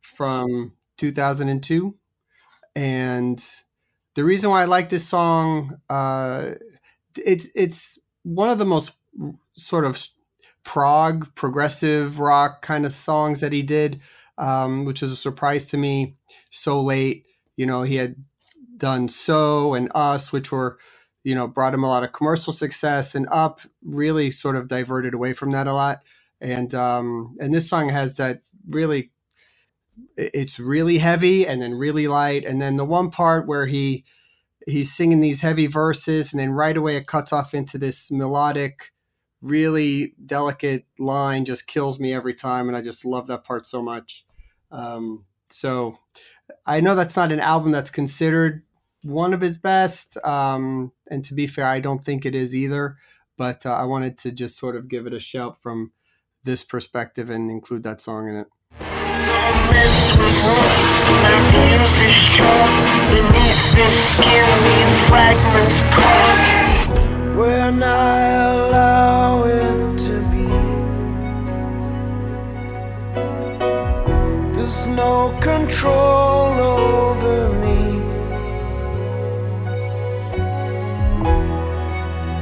from 0.00 0.74
2002. 0.96 1.94
And 2.76 3.44
the 4.18 4.24
reason 4.24 4.50
why 4.50 4.62
I 4.62 4.64
like 4.64 4.88
this 4.88 5.06
song, 5.06 5.80
uh, 5.88 6.54
it's 7.24 7.48
it's 7.54 8.00
one 8.24 8.50
of 8.50 8.58
the 8.58 8.64
most 8.64 8.96
sort 9.52 9.84
of 9.84 10.04
prog 10.64 11.32
progressive 11.36 12.18
rock 12.18 12.60
kind 12.60 12.84
of 12.84 12.90
songs 12.90 13.38
that 13.38 13.52
he 13.52 13.62
did, 13.62 14.00
um, 14.36 14.84
which 14.84 15.04
is 15.04 15.12
a 15.12 15.16
surprise 15.16 15.66
to 15.66 15.76
me. 15.76 16.16
So 16.50 16.82
late, 16.82 17.26
you 17.56 17.64
know, 17.64 17.84
he 17.84 17.94
had 17.94 18.16
done 18.76 19.06
"So" 19.06 19.74
and 19.74 19.88
"Us," 19.94 20.32
which 20.32 20.50
were 20.50 20.80
you 21.22 21.36
know 21.36 21.46
brought 21.46 21.72
him 21.72 21.84
a 21.84 21.88
lot 21.88 22.02
of 22.02 22.10
commercial 22.10 22.52
success, 22.52 23.14
and 23.14 23.28
"Up" 23.30 23.60
really 23.84 24.32
sort 24.32 24.56
of 24.56 24.66
diverted 24.66 25.14
away 25.14 25.32
from 25.32 25.52
that 25.52 25.68
a 25.68 25.72
lot. 25.72 26.02
And 26.40 26.74
um, 26.74 27.36
and 27.38 27.54
this 27.54 27.68
song 27.68 27.88
has 27.90 28.16
that 28.16 28.42
really 28.68 29.12
it's 30.16 30.58
really 30.58 30.98
heavy 30.98 31.46
and 31.46 31.62
then 31.62 31.74
really 31.74 32.08
light. 32.08 32.44
And 32.44 32.60
then 32.60 32.76
the 32.76 32.84
one 32.84 33.10
part 33.10 33.46
where 33.46 33.66
he 33.66 34.04
he's 34.66 34.92
singing 34.92 35.20
these 35.20 35.40
heavy 35.40 35.66
verses 35.66 36.32
and 36.32 36.40
then 36.40 36.50
right 36.50 36.76
away 36.76 36.96
it 36.96 37.06
cuts 37.06 37.32
off 37.32 37.54
into 37.54 37.78
this 37.78 38.10
melodic 38.10 38.92
really 39.40 40.14
delicate 40.26 40.84
line 40.98 41.44
just 41.44 41.66
kills 41.66 41.98
me 41.98 42.12
every 42.12 42.34
time 42.34 42.68
and 42.68 42.76
i 42.76 42.82
just 42.82 43.04
love 43.04 43.28
that 43.28 43.44
part 43.44 43.66
so 43.66 43.80
much. 43.80 44.26
Um, 44.70 45.24
so 45.50 45.98
i 46.66 46.80
know 46.80 46.94
that's 46.94 47.16
not 47.16 47.32
an 47.32 47.40
album 47.40 47.72
that's 47.72 47.90
considered 47.90 48.62
one 49.02 49.32
of 49.32 49.40
his 49.40 49.56
best 49.56 50.18
um, 50.24 50.92
and 51.10 51.24
to 51.24 51.34
be 51.34 51.46
fair 51.46 51.66
i 51.66 51.80
don't 51.80 52.04
think 52.04 52.26
it 52.26 52.34
is 52.34 52.54
either 52.54 52.98
but 53.38 53.64
uh, 53.64 53.72
i 53.72 53.84
wanted 53.84 54.18
to 54.18 54.30
just 54.30 54.58
sort 54.58 54.76
of 54.76 54.88
give 54.88 55.06
it 55.06 55.14
a 55.14 55.20
shout 55.20 55.62
from 55.62 55.92
this 56.44 56.62
perspective 56.62 57.30
and 57.30 57.50
include 57.50 57.82
that 57.82 58.02
song 58.02 58.28
in 58.28 58.34
it 58.34 58.48
when 67.38 67.82
I 67.82 68.18
allow 68.52 69.44
it 69.44 69.98
to 70.06 70.14
be. 70.32 70.48
There's 74.54 74.86
no 74.88 75.38
control 75.40 76.58
over 76.76 77.38
me. 77.62 77.82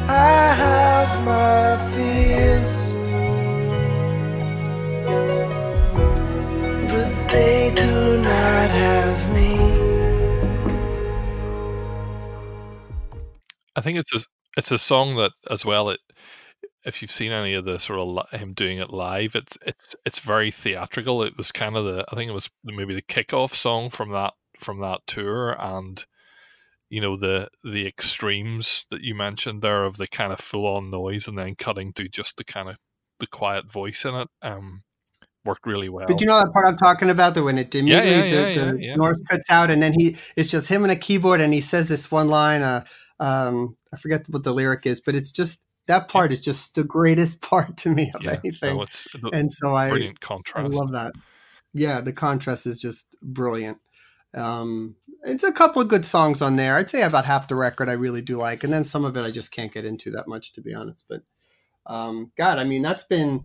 I 0.08 0.54
have 0.62 1.10
my 1.24 1.65
I 13.76 13.80
think 13.80 13.98
it's 13.98 14.14
a, 14.14 14.20
it's 14.56 14.72
a 14.72 14.78
song 14.78 15.16
that 15.16 15.32
as 15.50 15.64
well 15.64 15.90
it 15.90 16.00
if 16.86 17.02
you've 17.02 17.10
seen 17.10 17.32
any 17.32 17.52
of 17.52 17.64
the 17.64 17.78
sort 17.80 17.98
of 17.98 18.30
him 18.30 18.54
doing 18.54 18.78
it 18.78 18.90
live, 18.90 19.34
it's 19.34 19.58
it's 19.66 19.96
it's 20.06 20.20
very 20.20 20.52
theatrical. 20.52 21.22
It 21.24 21.36
was 21.36 21.50
kind 21.50 21.76
of 21.76 21.84
the 21.84 22.06
I 22.10 22.14
think 22.14 22.30
it 22.30 22.34
was 22.34 22.48
maybe 22.64 22.94
the 22.94 23.02
kickoff 23.02 23.54
song 23.54 23.90
from 23.90 24.12
that 24.12 24.34
from 24.58 24.80
that 24.80 25.00
tour, 25.06 25.56
and 25.58 26.04
you 26.88 27.00
know 27.00 27.16
the 27.16 27.48
the 27.64 27.86
extremes 27.86 28.86
that 28.90 29.02
you 29.02 29.16
mentioned 29.16 29.62
there 29.62 29.84
of 29.84 29.96
the 29.96 30.06
kind 30.06 30.32
of 30.32 30.38
full 30.38 30.64
on 30.64 30.90
noise 30.90 31.26
and 31.26 31.36
then 31.36 31.56
cutting 31.56 31.92
to 31.94 32.08
just 32.08 32.36
the 32.36 32.44
kind 32.44 32.68
of 32.68 32.76
the 33.18 33.26
quiet 33.26 33.70
voice 33.70 34.04
in 34.04 34.14
it. 34.14 34.28
Um, 34.40 34.84
worked 35.44 35.66
really 35.66 35.88
well. 35.88 36.06
But 36.06 36.20
you 36.20 36.26
know 36.28 36.38
that 36.38 36.52
part 36.52 36.66
I'm 36.66 36.76
talking 36.76 37.10
about, 37.10 37.34
the 37.34 37.42
when 37.42 37.58
it 37.58 37.74
immediately 37.74 38.10
yeah, 38.10 38.24
yeah, 38.24 38.54
the, 38.54 38.72
the 38.72 38.82
yeah, 38.82 38.94
North 38.94 39.18
cuts 39.28 39.50
out, 39.50 39.70
and 39.70 39.82
then 39.82 39.92
he 39.92 40.16
it's 40.36 40.50
just 40.50 40.68
him 40.68 40.84
and 40.84 40.92
a 40.92 40.96
keyboard, 40.96 41.40
and 41.40 41.52
he 41.52 41.60
says 41.60 41.88
this 41.88 42.12
one 42.12 42.28
line. 42.28 42.62
Uh, 42.62 42.84
um, 43.20 43.76
I 43.92 43.96
forget 43.96 44.28
what 44.28 44.44
the 44.44 44.54
lyric 44.54 44.86
is, 44.86 45.00
but 45.00 45.14
it's 45.14 45.32
just 45.32 45.60
that 45.86 46.08
part 46.08 46.32
is 46.32 46.42
just 46.42 46.74
the 46.74 46.84
greatest 46.84 47.40
part 47.50 47.76
to 47.78 47.90
me 47.90 48.12
of 48.14 48.26
anything. 48.26 48.76
No, 49.22 49.30
and 49.32 49.52
so 49.52 49.74
I 49.74 49.88
brilliant 49.88 50.20
contrast. 50.20 50.66
I 50.66 50.68
love 50.68 50.92
that. 50.92 51.14
Yeah, 51.72 52.00
the 52.00 52.12
contrast 52.12 52.66
is 52.66 52.80
just 52.80 53.16
brilliant. 53.22 53.78
Um, 54.34 54.96
it's 55.24 55.44
a 55.44 55.52
couple 55.52 55.82
of 55.82 55.88
good 55.88 56.06
songs 56.06 56.40
on 56.40 56.56
there. 56.56 56.76
I'd 56.76 56.90
say 56.90 57.02
about 57.02 57.24
half 57.24 57.48
the 57.48 57.54
record 57.54 57.88
I 57.88 57.94
really 57.94 58.22
do 58.22 58.36
like, 58.36 58.64
and 58.64 58.72
then 58.72 58.84
some 58.84 59.04
of 59.04 59.16
it 59.16 59.22
I 59.22 59.30
just 59.30 59.52
can't 59.52 59.72
get 59.72 59.84
into 59.84 60.10
that 60.12 60.28
much, 60.28 60.52
to 60.54 60.60
be 60.60 60.74
honest. 60.74 61.06
But 61.08 61.22
um, 61.86 62.32
God, 62.36 62.58
I 62.58 62.64
mean, 62.64 62.82
that's 62.82 63.04
been 63.04 63.44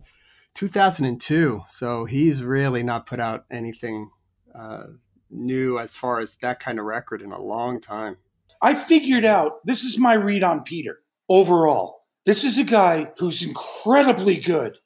2002. 0.54 1.62
So 1.68 2.04
he's 2.04 2.42
really 2.42 2.82
not 2.82 3.06
put 3.06 3.20
out 3.20 3.44
anything 3.50 4.10
uh, 4.54 4.84
new 5.30 5.78
as 5.78 5.96
far 5.96 6.20
as 6.20 6.36
that 6.36 6.60
kind 6.60 6.78
of 6.78 6.84
record 6.84 7.22
in 7.22 7.32
a 7.32 7.40
long 7.40 7.80
time. 7.80 8.18
I 8.62 8.74
figured 8.74 9.24
out 9.24 9.66
this 9.66 9.82
is 9.82 9.98
my 9.98 10.14
read 10.14 10.44
on 10.44 10.62
Peter 10.62 11.00
overall. 11.28 12.04
This 12.24 12.44
is 12.44 12.58
a 12.58 12.64
guy 12.64 13.10
who's 13.18 13.42
incredibly 13.42 14.36
good 14.36 14.78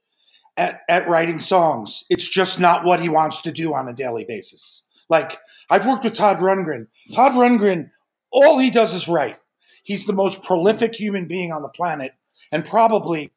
at, 0.57 0.81
at 0.89 1.09
writing 1.09 1.39
songs. 1.39 2.05
It's 2.09 2.29
just 2.29 2.59
not 2.59 2.85
what 2.85 3.01
he 3.01 3.11
wants 3.11 3.43
to 3.43 3.53
do 3.53 3.75
on 3.75 3.87
a 3.87 3.93
daily 3.93 4.25
basis. 4.25 4.87
Like 5.11 5.39
I've 5.69 5.87
worked 5.87 6.05
with 6.05 6.15
Todd 6.15 6.39
Rundgren. 6.39 6.87
Todd 7.15 7.33
Rundgren, 7.33 7.91
all 8.33 8.59
he 8.59 8.71
does 8.71 8.95
is 8.95 9.09
write. 9.09 9.39
He's 9.83 10.07
the 10.07 10.13
most 10.15 10.43
prolific 10.43 10.95
human 10.95 11.27
being 11.27 11.53
on 11.53 11.63
the 11.63 11.69
planet, 11.69 12.13
and 12.51 12.65
probably, 12.65 13.31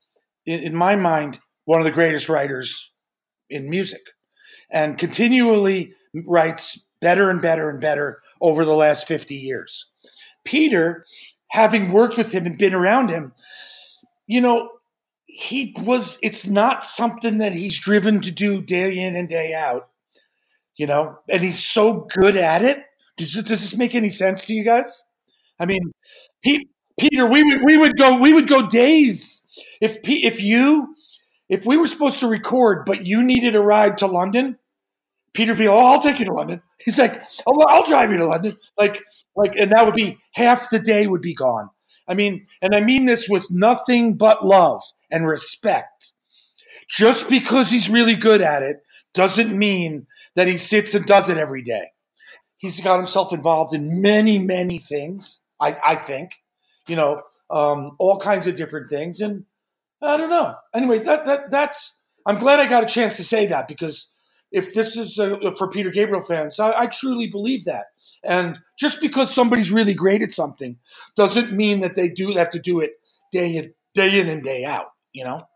in, 0.45 0.61
in 0.61 0.75
my 0.75 0.95
mind, 0.95 1.39
one 1.65 1.79
of 1.79 1.85
the 1.85 1.91
greatest 1.91 2.27
writers 2.27 2.91
in 3.51 3.69
music, 3.69 4.01
and 4.71 4.97
continually 4.97 5.93
writes 6.25 6.87
better 7.01 7.29
and 7.29 7.39
better 7.39 7.69
and 7.69 7.79
better 7.79 8.21
over 8.41 8.65
the 8.65 8.73
last 8.73 9.07
50 9.07 9.35
years. 9.35 9.88
Peter, 10.49 11.05
having 11.49 11.91
worked 11.91 12.17
with 12.17 12.31
him 12.31 12.47
and 12.47 12.57
been 12.57 12.73
around 12.73 13.09
him, 13.11 13.33
you 14.25 14.41
know, 14.41 14.69
he 15.27 15.75
was, 15.77 16.17
it's 16.23 16.47
not 16.47 16.83
something 16.83 17.37
that 17.37 17.53
he's 17.53 17.79
driven 17.79 18.19
to 18.21 18.31
do 18.31 18.59
day 18.59 18.97
in 18.97 19.15
and 19.15 19.29
day 19.29 19.53
out, 19.53 19.89
you 20.75 20.87
know, 20.87 21.19
and 21.29 21.43
he's 21.43 21.63
so 21.63 22.07
good 22.17 22.35
at 22.35 22.63
it. 22.63 22.83
Does, 23.15 23.33
does 23.33 23.61
this 23.61 23.77
make 23.77 23.93
any 23.93 24.09
sense 24.09 24.43
to 24.45 24.55
you 24.55 24.63
guys? 24.63 25.03
I 25.59 25.67
mean, 25.67 25.91
he, 26.41 26.67
Peter, 26.99 27.27
we 27.27 27.43
would, 27.43 27.61
we 27.63 27.77
would 27.77 27.95
go, 27.95 28.17
we 28.17 28.33
would 28.33 28.47
go 28.47 28.67
days. 28.67 29.45
If, 29.79 29.99
if 30.03 30.41
you, 30.41 30.95
if 31.47 31.63
we 31.63 31.77
were 31.77 31.85
supposed 31.85 32.21
to 32.21 32.27
record, 32.27 32.85
but 32.87 33.05
you 33.05 33.21
needed 33.21 33.55
a 33.55 33.61
ride 33.61 33.99
to 33.99 34.07
London, 34.07 34.57
Peter 35.33 35.53
be, 35.53 35.67
oh, 35.67 35.77
I'll 35.77 36.01
take 36.01 36.17
you 36.17 36.25
to 36.25 36.33
London. 36.33 36.63
He's 36.79 36.97
like, 36.97 37.21
oh, 37.45 37.63
I'll 37.67 37.85
drive 37.85 38.09
you 38.09 38.17
to 38.17 38.25
London. 38.25 38.57
Like, 38.79 39.03
like, 39.39 39.55
and 39.55 39.71
that 39.71 39.85
would 39.85 39.95
be 39.95 40.17
half 40.33 40.69
the 40.69 40.79
day 40.79 41.07
would 41.07 41.21
be 41.21 41.33
gone. 41.33 41.69
I 42.07 42.13
mean, 42.13 42.45
and 42.61 42.75
I 42.75 42.81
mean 42.81 43.05
this 43.05 43.29
with 43.29 43.45
nothing 43.49 44.15
but 44.17 44.45
love 44.45 44.81
and 45.09 45.25
respect. 45.25 46.11
Just 46.89 47.29
because 47.29 47.69
he's 47.69 47.89
really 47.89 48.15
good 48.15 48.41
at 48.41 48.63
it 48.63 48.77
doesn't 49.13 49.57
mean 49.57 50.07
that 50.35 50.47
he 50.47 50.57
sits 50.57 50.95
and 50.95 51.05
does 51.05 51.29
it 51.29 51.37
every 51.37 51.61
day. 51.61 51.87
He's 52.57 52.79
got 52.81 52.97
himself 52.97 53.31
involved 53.31 53.73
in 53.73 54.01
many, 54.01 54.39
many 54.39 54.79
things. 54.79 55.43
I, 55.61 55.77
I 55.83 55.95
think, 55.95 56.31
you 56.87 56.95
know, 56.95 57.21
um, 57.49 57.91
all 57.99 58.19
kinds 58.19 58.47
of 58.47 58.55
different 58.55 58.89
things, 58.89 59.21
and 59.21 59.45
I 60.01 60.17
don't 60.17 60.29
know. 60.29 60.55
Anyway, 60.73 60.99
that 60.99 61.25
that 61.25 61.51
that's. 61.51 62.01
I'm 62.25 62.37
glad 62.37 62.59
I 62.59 62.67
got 62.67 62.83
a 62.83 62.87
chance 62.87 63.17
to 63.17 63.23
say 63.23 63.47
that 63.47 63.67
because 63.67 64.13
if 64.51 64.73
this 64.73 64.97
is 64.97 65.17
a, 65.19 65.53
for 65.55 65.69
Peter 65.69 65.91
Gabriel 65.91 66.21
fans, 66.21 66.59
I, 66.59 66.81
I, 66.81 66.87
truly 66.87 67.27
believe 67.27 67.65
that. 67.65 67.87
And 68.23 68.59
just 68.77 68.99
because 68.99 69.33
somebody's 69.33 69.71
really 69.71 69.93
great 69.93 70.23
at 70.23 70.31
something 70.31 70.77
doesn't 71.15 71.53
mean 71.53 71.81
that 71.81 71.95
they 71.95 72.09
do 72.09 72.31
have 72.35 72.49
to 72.51 72.59
do 72.59 72.79
it 72.79 72.93
day 73.31 73.55
in, 73.55 73.73
day 73.93 74.19
in 74.19 74.27
and 74.27 74.43
day 74.43 74.65
out. 74.65 74.87
You 75.13 75.25
know. 75.25 75.47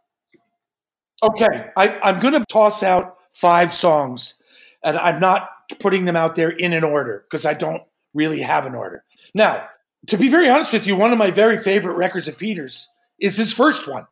Okay, 1.23 1.69
I, 1.77 1.99
I'm 1.99 2.19
going 2.19 2.33
to 2.33 2.43
toss 2.49 2.83
out 2.83 3.17
five 3.31 3.73
songs, 3.73 4.35
and 4.83 4.97
I'm 4.97 5.19
not 5.19 5.49
putting 5.79 6.05
them 6.05 6.15
out 6.15 6.35
there 6.35 6.49
in 6.49 6.73
an 6.73 6.83
order 6.83 7.25
because 7.29 7.45
I 7.45 7.53
don't 7.53 7.83
really 8.13 8.41
have 8.41 8.65
an 8.65 8.75
order. 8.75 9.05
Now, 9.33 9.67
to 10.07 10.17
be 10.17 10.27
very 10.27 10.49
honest 10.49 10.73
with 10.73 10.85
you, 10.85 10.95
one 10.95 11.13
of 11.13 11.17
my 11.17 11.31
very 11.31 11.57
favorite 11.57 11.95
records 11.95 12.27
of 12.27 12.37
Peter's 12.37 12.89
is 13.19 13.37
his 13.37 13.53
first 13.53 13.87
one, 13.87 14.05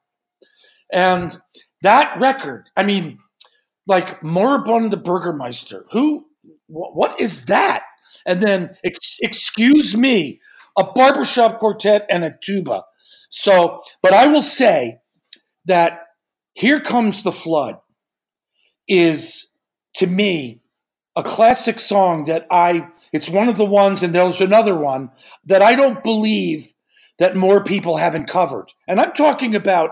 and 0.92 1.40
that 1.82 2.18
record. 2.20 2.70
I 2.78 2.84
mean 2.84 3.20
like 3.88 4.24
Moribund 4.24 4.92
the 4.92 4.98
Burgermeister. 4.98 5.86
Who? 5.92 6.26
Wh- 6.68 6.96
what 6.96 7.20
is 7.20 7.46
that? 7.46 7.84
And 8.26 8.42
then, 8.42 8.78
ex- 8.84 9.18
excuse 9.22 9.96
me, 9.96 10.40
a 10.78 10.84
barbershop 10.84 11.60
quartet 11.60 12.06
and 12.10 12.24
a 12.24 12.36
tuba. 12.44 12.84
So, 13.30 13.82
but 14.02 14.14
I 14.14 14.28
will 14.28 14.42
say 14.42 15.00
that 15.66 16.02
Here 16.54 16.80
Comes 16.80 17.24
the 17.24 17.32
Flood 17.32 17.78
is, 18.88 19.52
to 19.96 20.08
me, 20.08 20.62
a 21.16 21.24
classic 21.24 21.80
song 21.80 22.26
that 22.26 22.48
I, 22.52 22.88
it's 23.14 23.30
one 23.30 23.50
of 23.50 23.58
the 23.58 23.66
ones, 23.66 24.04
and 24.04 24.16
there's 24.16 24.42
another 24.42 24.76
one 24.76 25.12
that 25.46 25.62
I 25.62 25.76
don't 25.76 26.04
believe 26.04 26.74
that 27.20 27.36
more 27.36 27.64
people 27.64 27.98
haven't 27.98 28.28
covered. 28.28 28.68
And 28.88 29.00
I'm 29.00 29.14
talking 29.14 29.56
about 29.56 29.92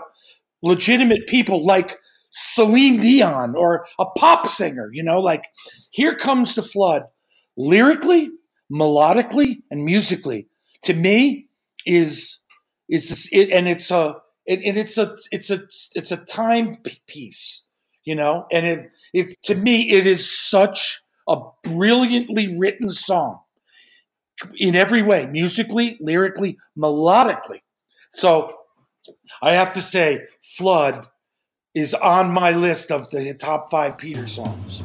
legitimate 0.62 1.26
people 1.26 1.64
like 1.64 1.98
Celine 2.30 3.00
Dion 3.00 3.54
or 3.56 3.86
a 3.98 4.06
pop 4.06 4.46
singer, 4.46 4.90
you 4.92 5.02
know, 5.02 5.20
like 5.20 5.46
here 5.90 6.14
comes 6.14 6.54
the 6.54 6.62
flood. 6.62 7.04
Lyrically, 7.56 8.30
melodically, 8.72 9.62
and 9.70 9.84
musically, 9.84 10.48
to 10.84 10.94
me, 10.94 11.48
is 11.84 12.44
is 12.88 13.28
it, 13.32 13.50
and 13.50 13.68
it's 13.68 13.90
a 13.90 14.16
it, 14.46 14.60
and 14.64 14.78
it's 14.78 14.96
a 14.96 15.16
it's 15.30 15.50
a 15.50 15.64
it's 15.94 16.12
a 16.12 16.16
time 16.16 16.76
piece, 17.06 17.66
you 18.04 18.14
know, 18.14 18.46
and 18.50 18.66
it 18.66 18.90
it 19.12 19.36
to 19.44 19.54
me 19.54 19.90
it 19.90 20.06
is 20.06 20.30
such 20.30 21.02
a 21.28 21.36
brilliantly 21.64 22.56
written 22.58 22.90
song 22.90 23.40
in 24.56 24.74
every 24.74 25.02
way, 25.02 25.26
musically, 25.26 25.98
lyrically, 26.00 26.56
melodically. 26.78 27.60
So 28.10 28.56
I 29.42 29.52
have 29.52 29.72
to 29.74 29.82
say, 29.82 30.24
Flood 30.42 31.06
is 31.74 31.94
on 31.94 32.32
my 32.32 32.50
list 32.50 32.90
of 32.90 33.08
the 33.10 33.34
top 33.34 33.70
five 33.70 33.96
Peter 33.96 34.26
songs. 34.26 34.82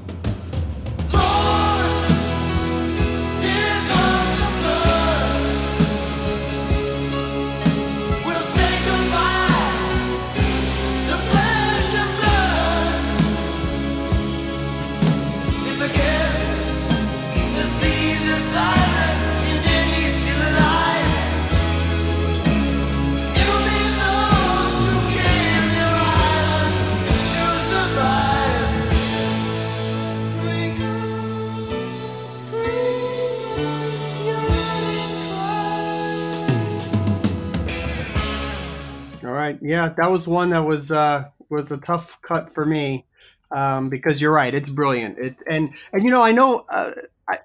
Right. 39.45 39.59
Yeah, 39.61 39.93
that 39.97 40.11
was 40.11 40.27
one 40.27 40.49
that 40.51 40.65
was 40.65 40.91
uh, 40.91 41.25
was 41.49 41.71
a 41.71 41.77
tough 41.77 42.19
cut 42.21 42.53
for 42.53 42.65
me 42.65 43.05
um, 43.51 43.89
because 43.89 44.21
you're 44.21 44.33
right. 44.33 44.53
It's 44.53 44.69
brilliant. 44.69 45.17
It 45.19 45.35
and 45.47 45.75
and 45.93 46.03
you 46.03 46.11
know 46.11 46.21
I 46.21 46.31
know 46.31 46.65
uh, 46.69 46.91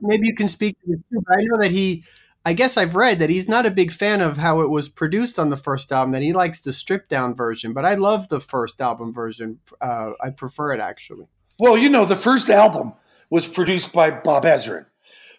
maybe 0.00 0.26
you 0.26 0.34
can 0.34 0.48
speak 0.48 0.78
to 0.80 0.86
this 0.88 1.00
too, 1.10 1.22
but 1.26 1.38
I 1.38 1.42
know 1.42 1.62
that 1.62 1.70
he. 1.70 2.04
I 2.42 2.54
guess 2.54 2.78
I've 2.78 2.94
read 2.94 3.18
that 3.18 3.28
he's 3.28 3.50
not 3.50 3.66
a 3.66 3.70
big 3.70 3.92
fan 3.92 4.22
of 4.22 4.38
how 4.38 4.62
it 4.62 4.70
was 4.70 4.88
produced 4.88 5.38
on 5.38 5.50
the 5.50 5.58
first 5.58 5.92
album. 5.92 6.12
That 6.12 6.22
he 6.22 6.32
likes 6.32 6.60
the 6.60 6.72
stripped 6.72 7.10
down 7.10 7.34
version, 7.34 7.74
but 7.74 7.84
I 7.84 7.94
love 7.94 8.28
the 8.28 8.40
first 8.40 8.80
album 8.80 9.12
version. 9.12 9.58
Uh, 9.78 10.12
I 10.22 10.30
prefer 10.30 10.72
it 10.72 10.80
actually. 10.80 11.26
Well, 11.58 11.76
you 11.76 11.90
know, 11.90 12.06
the 12.06 12.16
first 12.16 12.48
album 12.48 12.94
was 13.28 13.46
produced 13.46 13.92
by 13.92 14.10
Bob 14.10 14.44
Ezrin, 14.44 14.86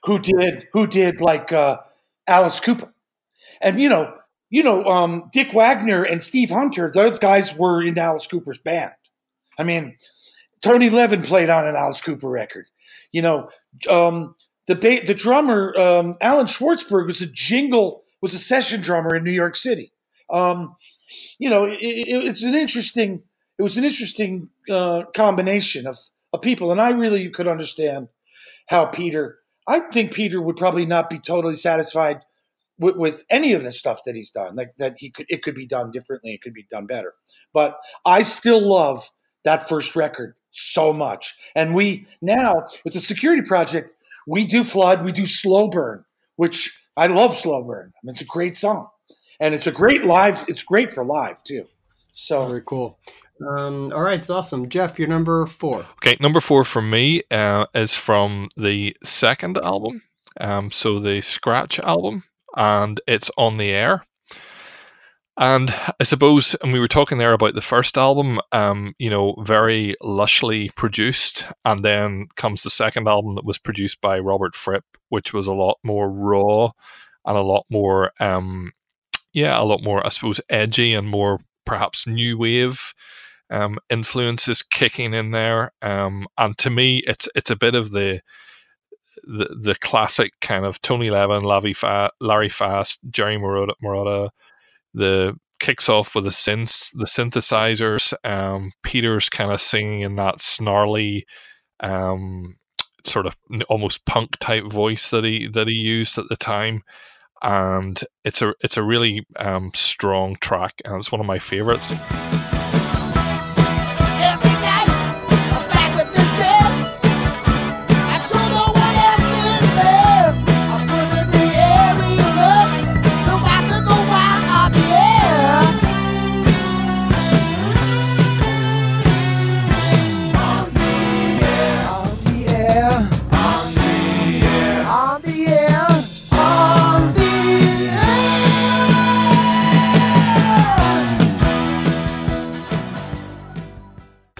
who 0.03 0.19
did 0.19 0.67
who 0.73 0.85
did 0.85 1.21
like 1.21 1.51
uh, 1.51 1.79
Alice 2.27 2.59
Cooper, 2.59 2.93
and 3.61 3.81
you 3.81 3.89
know 3.89 4.13
you 4.51 4.61
know, 4.61 4.83
um, 4.85 5.29
Dick 5.31 5.53
Wagner 5.53 6.03
and 6.03 6.21
Steve 6.21 6.51
Hunter, 6.51 6.91
those 6.93 7.17
guys 7.17 7.55
were 7.55 7.81
in 7.81 7.97
Alice 7.97 8.27
Cooper's 8.27 8.59
band. 8.59 8.91
I 9.57 9.63
mean, 9.63 9.97
Tony 10.61 10.89
Levin 10.89 11.23
played 11.23 11.49
on 11.49 11.65
an 11.65 11.75
Alice 11.75 12.01
Cooper 12.01 12.29
record. 12.29 12.67
You 13.11 13.21
know, 13.21 13.49
um, 13.89 14.35
the 14.67 14.75
ba- 14.75 15.05
the 15.07 15.15
drummer 15.15 15.75
um, 15.77 16.17
Allan 16.21 16.45
Schwartzberg 16.45 17.07
was 17.07 17.21
a 17.21 17.25
jingle 17.25 18.03
was 18.21 18.33
a 18.33 18.39
session 18.39 18.81
drummer 18.81 19.15
in 19.15 19.23
New 19.23 19.31
York 19.31 19.55
City. 19.55 19.93
Um, 20.29 20.75
you 21.39 21.49
know, 21.49 21.65
it, 21.65 21.79
it, 21.79 22.07
it's 22.07 22.43
an 22.43 22.53
interesting 22.53 23.23
it 23.57 23.63
was 23.63 23.77
an 23.77 23.85
interesting 23.85 24.49
uh, 24.69 25.03
combination 25.15 25.87
of, 25.87 25.97
of 26.33 26.41
people, 26.41 26.71
and 26.71 26.81
I 26.81 26.89
really 26.89 27.29
could 27.29 27.47
understand 27.47 28.09
how 28.67 28.85
Peter. 28.85 29.39
I 29.67 29.79
think 29.79 30.13
Peter 30.13 30.41
would 30.41 30.57
probably 30.57 30.85
not 30.85 31.09
be 31.09 31.19
totally 31.19 31.55
satisfied 31.55 32.25
with, 32.81 32.97
with 32.97 33.25
any 33.29 33.53
of 33.53 33.63
the 33.63 33.71
stuff 33.71 33.99
that 34.05 34.15
he's 34.15 34.31
done. 34.31 34.55
Like 34.55 34.73
that 34.77 34.95
he 34.97 35.09
could 35.09 35.27
it 35.29 35.43
could 35.43 35.55
be 35.55 35.65
done 35.65 35.91
differently, 35.91 36.33
it 36.33 36.41
could 36.41 36.53
be 36.53 36.65
done 36.69 36.87
better. 36.87 37.13
But 37.53 37.77
I 38.05 38.23
still 38.23 38.59
love 38.59 39.09
that 39.45 39.69
first 39.69 39.95
record 39.95 40.35
so 40.49 40.91
much. 40.91 41.35
And 41.55 41.73
we 41.73 42.07
now 42.21 42.65
with 42.83 42.93
the 42.93 42.99
security 42.99 43.47
project, 43.47 43.93
we 44.27 44.45
do 44.45 44.63
flood, 44.63 45.05
we 45.05 45.11
do 45.11 45.25
slow 45.25 45.69
burn, 45.69 46.03
which 46.35 46.85
I 46.97 47.07
love 47.07 47.37
slow 47.37 47.63
burn. 47.63 47.93
I 47.95 47.99
mean, 48.03 48.11
it's 48.11 48.21
a 48.21 48.25
great 48.25 48.57
song. 48.57 48.89
And 49.39 49.55
it's 49.55 49.67
a 49.67 49.71
great 49.71 50.03
live, 50.03 50.45
it's 50.47 50.63
great 50.63 50.91
for 50.91 51.05
live 51.05 51.43
too. 51.43 51.67
So 52.11 52.45
very 52.45 52.61
cool. 52.65 52.99
Um, 53.47 53.91
all 53.91 54.03
right, 54.03 54.19
it's 54.19 54.29
awesome. 54.29 54.69
Geoff, 54.69 54.99
you're 54.99 55.07
number 55.07 55.47
four. 55.47 55.79
Okay, 55.93 56.15
number 56.19 56.39
four 56.39 56.63
for 56.63 56.81
me 56.81 57.23
uh, 57.31 57.65
is 57.73 57.95
from 57.95 58.49
the 58.55 58.95
second 59.03 59.57
album. 59.57 60.03
Um, 60.39 60.69
so 60.69 60.99
the 60.99 61.21
Scratch 61.21 61.79
album 61.79 62.23
and 62.55 62.99
it's 63.07 63.31
on 63.37 63.57
the 63.57 63.69
air. 63.69 64.05
And 65.37 65.73
I 65.99 66.03
suppose, 66.03 66.55
and 66.55 66.73
we 66.73 66.79
were 66.79 66.87
talking 66.87 67.17
there 67.17 67.33
about 67.33 67.55
the 67.55 67.61
first 67.61 67.97
album, 67.97 68.39
um, 68.51 68.93
you 68.99 69.09
know, 69.09 69.35
very 69.39 69.95
lushly 70.01 70.75
produced, 70.75 71.45
and 71.63 71.83
then 71.83 72.27
comes 72.35 72.63
the 72.63 72.69
second 72.69 73.07
album 73.07 73.35
that 73.35 73.45
was 73.45 73.57
produced 73.57 74.01
by 74.01 74.19
Robert 74.19 74.55
Fripp, 74.55 74.83
which 75.09 75.33
was 75.33 75.47
a 75.47 75.53
lot 75.53 75.77
more 75.83 76.11
raw 76.11 76.71
and 77.25 77.37
a 77.37 77.41
lot 77.41 77.65
more, 77.69 78.11
um, 78.19 78.73
yeah, 79.33 79.59
a 79.59 79.63
lot 79.63 79.83
more, 79.83 80.05
I 80.05 80.09
suppose, 80.09 80.41
edgy 80.49 80.93
and 80.93 81.07
more 81.07 81.39
perhaps 81.65 82.05
new 82.05 82.37
wave 82.37 82.93
um, 83.49 83.79
influences 83.89 84.61
kicking 84.61 85.13
in 85.13 85.31
there. 85.31 85.71
Um, 85.81 86.27
and 86.37 86.57
to 86.59 86.69
me, 86.69 86.99
it's 87.07 87.27
it's 87.35 87.51
a 87.51 87.55
bit 87.55 87.75
of 87.75 87.91
the 87.91 88.21
the, 89.23 89.55
the 89.61 89.75
classic 89.75 90.33
kind 90.41 90.65
of 90.65 90.81
Tony 90.81 91.09
Levin, 91.09 91.43
Fa- 91.73 92.11
Larry 92.19 92.49
Fast, 92.49 92.99
Jerry 93.09 93.37
Marotta, 93.37 93.73
Marotta 93.83 94.29
the 94.93 95.37
kicks 95.59 95.89
off 95.89 96.15
with 96.15 96.23
the 96.23 96.31
synths, 96.31 96.91
the 96.93 97.05
synthesizers. 97.05 98.13
Um, 98.23 98.71
Peter's 98.83 99.29
kind 99.29 99.51
of 99.51 99.61
singing 99.61 100.01
in 100.01 100.15
that 100.15 100.39
snarly, 100.39 101.25
um, 101.79 102.57
sort 103.05 103.25
of 103.25 103.35
almost 103.69 104.05
punk 104.05 104.37
type 104.39 104.65
voice 104.65 105.09
that 105.09 105.23
he 105.23 105.47
that 105.47 105.67
he 105.67 105.75
used 105.75 106.17
at 106.17 106.27
the 106.29 106.35
time, 106.35 106.83
and 107.41 108.01
it's 108.23 108.41
a 108.41 108.53
it's 108.61 108.77
a 108.77 108.83
really 108.83 109.25
um, 109.37 109.71
strong 109.73 110.35
track, 110.41 110.81
and 110.85 110.95
it's 110.97 111.11
one 111.11 111.21
of 111.21 111.27
my 111.27 111.39
favorites. 111.39 111.93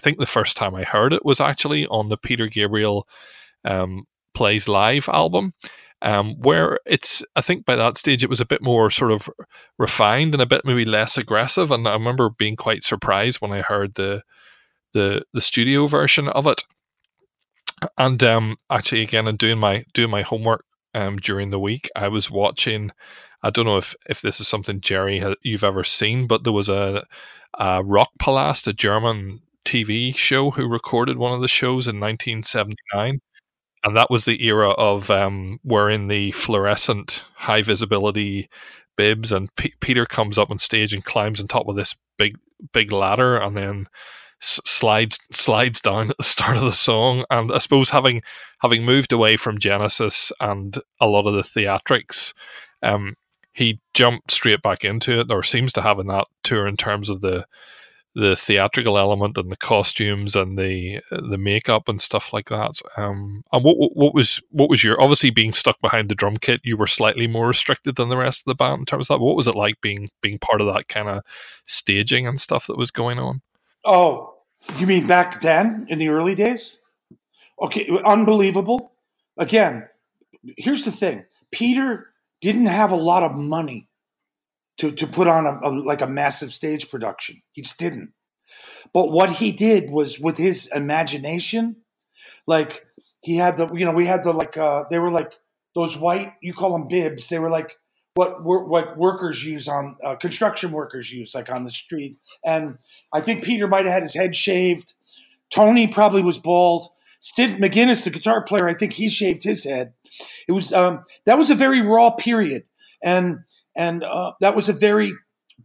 Think 0.02 0.18
the 0.18 0.26
first 0.26 0.58
time 0.58 0.76
I 0.76 0.84
heard 0.84 1.14
it 1.14 1.26
was 1.26 1.40
actually 1.40 1.88
on 1.88 2.10
the 2.10 2.18
Peter 2.18 2.48
Gabriel 2.48 3.08
um, 3.66 4.06
Plays 4.34 4.68
Live 4.68 5.08
album. 5.10 5.54
Um, 6.04 6.34
where 6.40 6.80
it's, 6.88 7.22
I 7.36 7.42
think 7.42 7.64
by 7.64 7.76
that 7.76 7.96
stage 7.96 8.24
it 8.24 8.30
was 8.30 8.42
a 8.42 8.46
bit 8.46 8.64
more 8.64 8.90
sort 8.90 9.12
of 9.12 9.30
refined 9.78 10.34
and 10.34 10.42
a 10.42 10.48
bit 10.48 10.66
maybe 10.66 10.84
less 10.84 11.16
aggressive. 11.16 11.70
And 11.70 11.88
I 11.88 11.94
remember 11.94 12.32
being 12.32 12.56
quite 12.56 12.84
surprised 12.84 13.40
when 13.40 13.52
I 13.52 13.62
heard 13.62 13.94
the 13.94 14.24
the 14.94 15.24
the 15.34 15.42
studio 15.42 15.88
version 15.88 16.28
of 16.28 16.48
it. 16.48 16.64
And 17.98 18.24
um, 18.24 18.58
actually, 18.70 19.02
again, 19.02 19.28
in 19.28 19.38
doing 19.38 19.60
my 19.60 19.86
doing 19.94 20.10
my 20.10 20.22
homework 20.22 20.66
um, 20.94 21.18
during 21.18 21.50
the 21.50 21.60
week, 21.60 21.90
I 21.96 22.08
was 22.08 22.30
watching. 22.30 22.92
I 23.44 23.50
don't 23.50 23.66
know 23.66 23.78
if 23.78 23.96
if 24.08 24.22
this 24.22 24.40
is 24.40 24.48
something 24.48 24.82
Jerry 24.82 25.24
you've 25.42 25.64
ever 25.64 25.84
seen, 25.84 26.28
but 26.28 26.44
there 26.44 26.54
was 26.54 26.70
a, 26.70 27.06
a 27.58 27.84
Rock 27.84 28.10
Palast, 28.20 28.68
a 28.68 28.74
German 28.74 29.42
TV 29.66 30.16
show 30.16 30.52
who 30.52 30.68
recorded 30.68 31.18
one 31.18 31.34
of 31.34 31.42
the 31.42 31.48
shows 31.48 31.88
in 31.88 32.00
1979. 32.00 33.20
And 33.84 33.98
that 33.98 34.12
was 34.12 34.26
the 34.26 34.46
era 34.46 34.72
of 34.72 35.10
um, 35.10 35.60
wearing 35.64 36.08
the 36.08 36.32
fluorescent 36.32 37.24
high 37.36 37.62
visibility 37.62 38.50
bibs. 38.96 39.32
And 39.32 39.54
P- 39.56 39.74
Peter 39.80 40.06
comes 40.06 40.38
up 40.38 40.52
on 40.52 40.60
stage 40.60 40.94
and 40.94 41.04
climbs 41.04 41.42
on 41.42 41.48
top 41.48 41.68
of 41.68 41.76
this 41.76 41.96
big, 42.18 42.38
big 42.74 42.92
ladder 42.92 43.38
and 43.38 43.58
then 43.58 43.88
s- 44.42 44.60
slides 44.66 45.20
slides 45.32 45.82
down 45.82 46.12
at 46.12 46.18
the 46.18 46.24
start 46.24 46.58
of 46.58 46.64
the 46.64 46.72
song. 46.72 47.26
And 47.30 47.52
I 47.52 47.58
suppose 47.58 47.90
having 47.90 48.22
having 48.60 48.86
moved 48.86 49.12
away 49.14 49.38
from 49.38 49.58
Genesis 49.58 50.32
and 50.40 50.78
a 51.00 51.08
lot 51.08 51.26
of 51.28 51.34
the 51.34 51.42
theatrics, 51.42 52.34
um, 52.84 53.16
he 53.54 53.80
jumped 53.94 54.32
straight 54.32 54.62
back 54.62 54.86
into 54.86 55.20
it, 55.20 55.32
or 55.32 55.44
seems 55.44 55.74
to 55.74 55.82
have 55.82 56.00
in 56.00 56.08
that 56.08 56.26
tour 56.44 56.68
in 56.68 56.78
terms 56.78 57.10
of 57.10 57.22
the 57.22 57.46
the 58.14 58.36
theatrical 58.36 58.98
element 58.98 59.38
and 59.38 59.52
the 59.52 59.58
costumes 59.58 60.36
and 60.36 60.58
the 60.58 61.00
the 61.12 61.38
makeup 61.38 61.88
and 61.88 62.02
stuff 62.02 62.34
like 62.34 62.50
that. 62.50 62.82
Um, 62.98 63.44
and 63.52 63.64
what 63.64 63.78
what 63.96 64.14
was 64.14 64.42
what 64.50 64.70
was 64.70 64.84
your 64.84 65.02
obviously 65.02 65.30
being 65.30 65.54
stuck 65.54 65.80
behind 65.82 66.10
the 66.10 66.16
drum 66.16 66.38
kit? 66.38 66.62
You 66.64 66.78
were 66.78 66.88
slightly 66.88 67.28
more 67.28 67.48
restricted 67.48 67.96
than 67.96 68.10
the 68.10 68.18
rest 68.18 68.42
of 68.42 68.46
the 68.46 68.56
band 68.56 68.80
in 68.80 68.86
terms 68.86 69.10
of 69.10 69.20
that. 69.20 69.24
What 69.24 69.36
was 69.36 69.48
it 69.48 69.56
like 69.56 69.80
being 69.82 70.10
being 70.22 70.40
part 70.40 70.62
of 70.62 70.68
that 70.68 70.88
kind 70.88 71.08
of 71.08 71.24
staging 71.64 72.28
and 72.28 72.40
stuff 72.40 72.68
that 72.68 72.78
was 72.78 72.92
going 72.92 73.18
on? 73.18 73.42
Oh, 73.86 74.34
you 74.78 74.88
mean 74.88 75.08
back 75.08 75.42
then 75.42 75.88
in 75.90 75.98
the 75.98 76.10
early 76.10 76.36
days? 76.36 76.80
Okay, 77.62 77.90
unbelievable. 78.06 78.92
Again, 79.38 79.88
here's 80.58 80.84
the 80.84 80.92
thing: 80.92 81.24
Peter 81.52 82.08
didn't 82.42 82.66
have 82.66 82.92
a 82.92 82.96
lot 82.96 83.24
of 83.24 83.36
money 83.36 83.88
to 84.82 84.92
to 84.92 85.06
put 85.06 85.28
on 85.28 85.46
a, 85.46 85.60
a, 85.64 85.70
like 85.70 86.02
a 86.02 86.08
massive 86.08 86.54
stage 86.54 86.90
production. 86.90 87.42
He 87.52 87.62
just 87.62 87.78
didn't. 87.78 88.14
But 88.94 89.12
what 89.12 89.34
he 89.34 89.52
did 89.52 89.92
was 89.92 90.20
with 90.20 90.38
his 90.38 90.68
imagination, 90.74 91.78
like 92.48 92.88
he 93.22 93.38
had 93.38 93.58
the 93.58 93.72
you 93.74 93.86
know 93.86 93.92
we 93.92 94.08
had 94.08 94.24
the 94.24 94.34
like 94.34 94.58
uh, 94.58 94.86
they 94.90 94.98
were 94.98 95.12
like 95.12 95.34
those 95.76 95.96
white 95.96 96.34
you 96.42 96.54
call 96.54 96.74
them 96.74 96.88
bibs. 96.88 97.30
They 97.30 97.38
were 97.38 97.52
like 97.52 97.78
what 98.16 98.44
what 98.44 98.98
workers 98.98 99.46
use 99.46 99.68
on 99.68 99.98
uh, 100.04 100.16
construction 100.16 100.72
workers 100.72 101.12
use 101.14 101.36
like 101.36 101.52
on 101.52 101.64
the 101.64 101.72
street. 101.72 102.18
And 102.44 102.80
I 103.14 103.22
think 103.22 103.44
Peter 103.44 103.68
might 103.68 103.86
have 103.86 103.94
had 103.94 104.02
his 104.02 104.16
head 104.16 104.36
shaved. 104.36 104.96
Tony 105.54 105.88
probably 105.88 106.24
was 106.24 106.40
bald. 106.40 106.90
Sid 107.20 107.60
McGinnis, 107.60 108.04
the 108.04 108.10
guitar 108.10 108.44
player, 108.44 108.68
I 108.68 108.74
think 108.74 108.94
he 108.94 109.08
shaved 109.08 109.44
his 109.44 109.64
head. 109.64 109.94
It 110.48 110.54
was 110.54 110.74
um, 110.74 111.04
that 111.26 111.38
was 111.38 111.52
a 111.52 111.56
very 111.56 111.82
raw 111.82 112.10
period, 112.10 112.64
and 113.04 113.42
and 113.76 114.04
uh, 114.04 114.34
that 114.42 114.56
was 114.56 114.70
a 114.70 114.74
very 114.74 115.14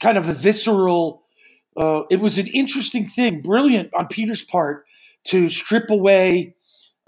kind 0.00 0.18
of 0.18 0.28
a 0.28 0.32
visceral. 0.32 1.22
Uh, 1.76 2.02
it 2.10 2.20
was 2.20 2.38
an 2.38 2.46
interesting 2.48 3.06
thing, 3.06 3.42
brilliant 3.42 3.92
on 3.94 4.06
Peter's 4.08 4.44
part 4.44 4.84
to 5.24 5.48
strip 5.48 5.90
away, 5.90 6.54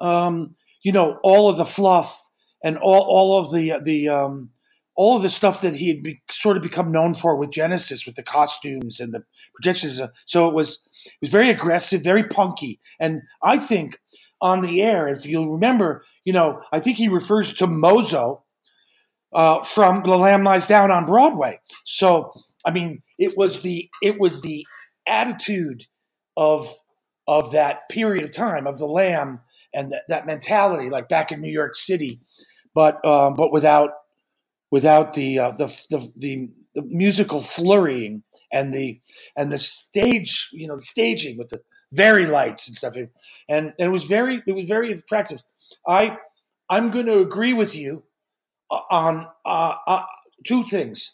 um, 0.00 0.54
you 0.82 0.92
know, 0.92 1.18
all 1.22 1.48
of 1.48 1.56
the 1.56 1.64
fluff 1.64 2.28
and 2.62 2.76
all 2.78 3.02
all 3.02 3.38
of 3.38 3.52
the 3.52 3.74
the 3.82 4.08
um, 4.08 4.50
all 4.96 5.16
of 5.16 5.22
the 5.22 5.28
stuff 5.28 5.60
that 5.60 5.76
he 5.76 5.88
had 5.88 6.02
be, 6.02 6.20
sort 6.30 6.56
of 6.56 6.62
become 6.62 6.90
known 6.90 7.14
for 7.14 7.36
with 7.36 7.50
Genesis, 7.50 8.04
with 8.06 8.16
the 8.16 8.22
costumes 8.22 9.00
and 9.00 9.12
the 9.12 9.24
projections. 9.54 10.00
So 10.26 10.48
it 10.48 10.54
was 10.54 10.82
it 11.06 11.18
was 11.20 11.30
very 11.30 11.50
aggressive, 11.50 12.02
very 12.02 12.24
punky, 12.24 12.80
and 12.98 13.22
I 13.42 13.58
think 13.58 14.00
on 14.40 14.60
the 14.60 14.82
air, 14.82 15.08
if 15.08 15.26
you'll 15.26 15.52
remember, 15.52 16.04
you 16.24 16.32
know, 16.32 16.62
I 16.72 16.80
think 16.80 16.96
he 16.96 17.08
refers 17.08 17.52
to 17.54 17.66
Mozo 17.66 18.44
uh, 19.32 19.60
from 19.62 20.02
The 20.02 20.16
Lamb 20.16 20.44
Lies 20.44 20.66
Down 20.66 20.90
on 20.90 21.04
Broadway. 21.06 21.60
So, 21.84 22.32
I 22.64 22.70
mean, 22.70 23.02
it 23.18 23.36
was 23.36 23.62
the 23.62 23.88
it 24.02 24.20
was 24.20 24.42
the 24.42 24.66
attitude 25.06 25.86
of 26.36 26.72
of 27.26 27.52
that 27.52 27.88
period 27.90 28.24
of 28.24 28.32
time 28.32 28.66
of 28.66 28.78
the 28.78 28.86
Lamb 28.86 29.40
and 29.74 29.90
th- 29.90 30.02
that 30.08 30.26
mentality, 30.26 30.90
like 30.90 31.08
back 31.08 31.32
in 31.32 31.40
New 31.40 31.52
York 31.52 31.74
City, 31.74 32.20
but 32.74 33.04
um, 33.06 33.34
but 33.34 33.52
without 33.52 33.90
without 34.72 35.14
the, 35.14 35.40
uh, 35.40 35.52
the, 35.52 35.66
the 35.90 36.12
the 36.16 36.50
the 36.76 36.82
musical 36.82 37.40
flurrying 37.42 38.24
and 38.52 38.74
the 38.74 39.00
and 39.36 39.52
the 39.52 39.58
stage, 39.58 40.50
you 40.52 40.68
know, 40.68 40.78
staging 40.78 41.38
with 41.38 41.50
the 41.50 41.60
very 41.92 42.26
lights 42.26 42.68
and 42.68 42.76
stuff, 42.76 42.94
and, 42.96 43.08
and 43.48 43.74
it 43.78 43.88
was 43.90 44.04
very 44.04 44.42
it 44.46 44.52
was 44.52 44.66
very 44.66 44.92
attractive. 44.92 45.42
I 45.88 46.18
I'm 46.70 46.90
going 46.90 47.06
to 47.06 47.20
agree 47.20 47.54
with 47.54 47.76
you 47.76 48.04
on 48.70 49.26
uh, 49.44 49.74
uh, 49.86 50.02
two 50.44 50.62
things. 50.62 51.12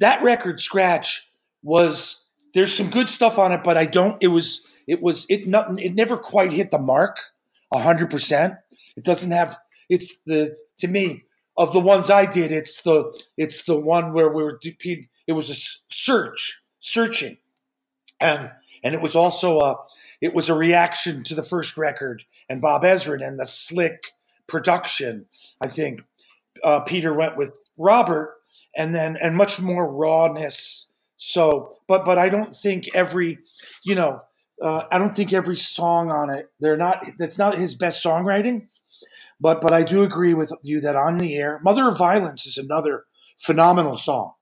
That 0.00 0.22
record, 0.22 0.60
Scratch, 0.60 1.30
was 1.62 2.24
there's 2.52 2.74
some 2.74 2.90
good 2.90 3.10
stuff 3.10 3.38
on 3.38 3.52
it, 3.52 3.62
but 3.64 3.76
I 3.76 3.86
don't. 3.86 4.16
It 4.22 4.28
was 4.28 4.66
it 4.86 5.02
was 5.02 5.26
it 5.28 5.46
not 5.46 5.78
it 5.80 5.94
never 5.94 6.16
quite 6.16 6.52
hit 6.52 6.70
the 6.70 6.78
mark 6.78 7.18
hundred 7.72 8.10
percent. 8.10 8.54
It 8.96 9.04
doesn't 9.04 9.30
have. 9.30 9.58
It's 9.88 10.18
the 10.26 10.56
to 10.78 10.88
me 10.88 11.24
of 11.56 11.72
the 11.72 11.80
ones 11.80 12.10
I 12.10 12.26
did. 12.26 12.52
It's 12.52 12.82
the 12.82 13.16
it's 13.36 13.64
the 13.64 13.76
one 13.76 14.12
where 14.12 14.28
we 14.28 14.42
were. 14.42 14.60
It 15.26 15.32
was 15.32 15.50
a 15.50 15.54
search 15.88 16.62
searching, 16.78 17.38
and 18.20 18.50
and 18.82 18.94
it 18.94 19.02
was 19.02 19.16
also 19.16 19.60
a 19.60 19.76
it 20.20 20.34
was 20.34 20.48
a 20.48 20.54
reaction 20.54 21.24
to 21.24 21.34
the 21.34 21.42
first 21.42 21.76
record 21.76 22.24
and 22.48 22.60
Bob 22.60 22.82
Ezrin 22.82 23.26
and 23.26 23.38
the 23.38 23.46
slick 23.46 24.12
production. 24.46 25.26
I 25.60 25.68
think 25.68 26.02
uh, 26.64 26.80
Peter 26.82 27.14
went 27.14 27.36
with 27.38 27.58
Robert, 27.78 28.36
and 28.76 28.94
then 28.94 29.16
and 29.18 29.36
much 29.36 29.60
more 29.60 29.92
rawness. 29.92 30.92
So, 31.16 31.76
but 31.88 32.04
but 32.06 32.18
I 32.18 32.30
don't 32.30 32.56
think 32.56 32.88
every, 32.94 33.38
you 33.84 33.96
know, 33.96 34.22
uh, 34.62 34.84
I 34.92 34.98
don't 34.98 35.16
think 35.16 35.32
every 35.34 35.56
song 35.56 36.10
on 36.10 36.30
it. 36.30 36.50
They're 36.60 36.78
not. 36.78 37.06
That's 37.18 37.38
not 37.38 37.58
his 37.58 37.74
best 37.74 38.04
songwriting. 38.04 38.68
But 39.40 39.60
but 39.60 39.72
I 39.72 39.84
do 39.84 40.02
agree 40.02 40.34
with 40.34 40.52
you 40.62 40.80
that 40.82 40.96
on 40.96 41.18
the 41.18 41.36
air, 41.36 41.60
"Mother 41.64 41.88
of 41.88 41.98
Violence" 41.98 42.46
is 42.46 42.58
another 42.58 43.04
phenomenal 43.38 43.98
song. 43.98 44.32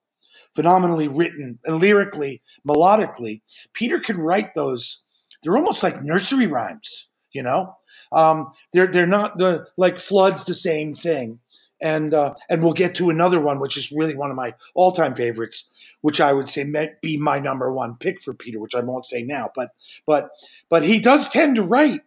phenomenally 0.55 1.09
written 1.09 1.59
and 1.65 1.79
lyrically, 1.81 2.43
melodically. 2.67 3.43
Peter 3.73 4.01
can 4.01 4.19
write 4.19 4.55
those. 4.55 5.03
They're 5.43 5.57
almost 5.57 5.83
like 5.83 6.03
nursery 6.03 6.47
rhymes, 6.47 7.09
you 7.33 7.43
know. 7.43 7.77
Um, 8.13 8.53
they're 8.73 8.87
they're 8.91 9.07
not 9.07 9.39
the 9.39 9.67
like 9.77 9.99
floods 9.99 10.45
the 10.45 10.55
same 10.55 10.95
thing, 10.95 11.41
and 11.83 12.15
uh, 12.15 12.35
and 12.49 12.63
we'll 12.63 12.73
get 12.73 12.95
to 12.95 13.11
another 13.11 13.41
one, 13.41 13.59
which 13.59 13.77
is 13.77 13.93
really 13.93 14.15
one 14.15 14.31
of 14.31 14.37
my 14.37 14.55
all 14.75 14.93
time 14.93 15.15
favorites, 15.15 15.69
which 16.01 16.21
I 16.21 16.33
would 16.33 16.49
say 16.49 16.65
might 16.65 17.01
be 17.03 17.17
my 17.17 17.39
number 17.39 17.73
one 17.73 17.97
pick 17.97 18.23
for 18.23 18.33
Peter, 18.33 18.61
which 18.61 18.75
I 18.75 18.81
won't 18.81 19.05
say 19.05 19.23
now, 19.23 19.51
but 19.55 19.71
but 20.07 20.31
but 20.71 20.85
he 20.85 21.01
does 21.01 21.29
tend 21.29 21.57
to 21.57 21.63
write 21.63 22.03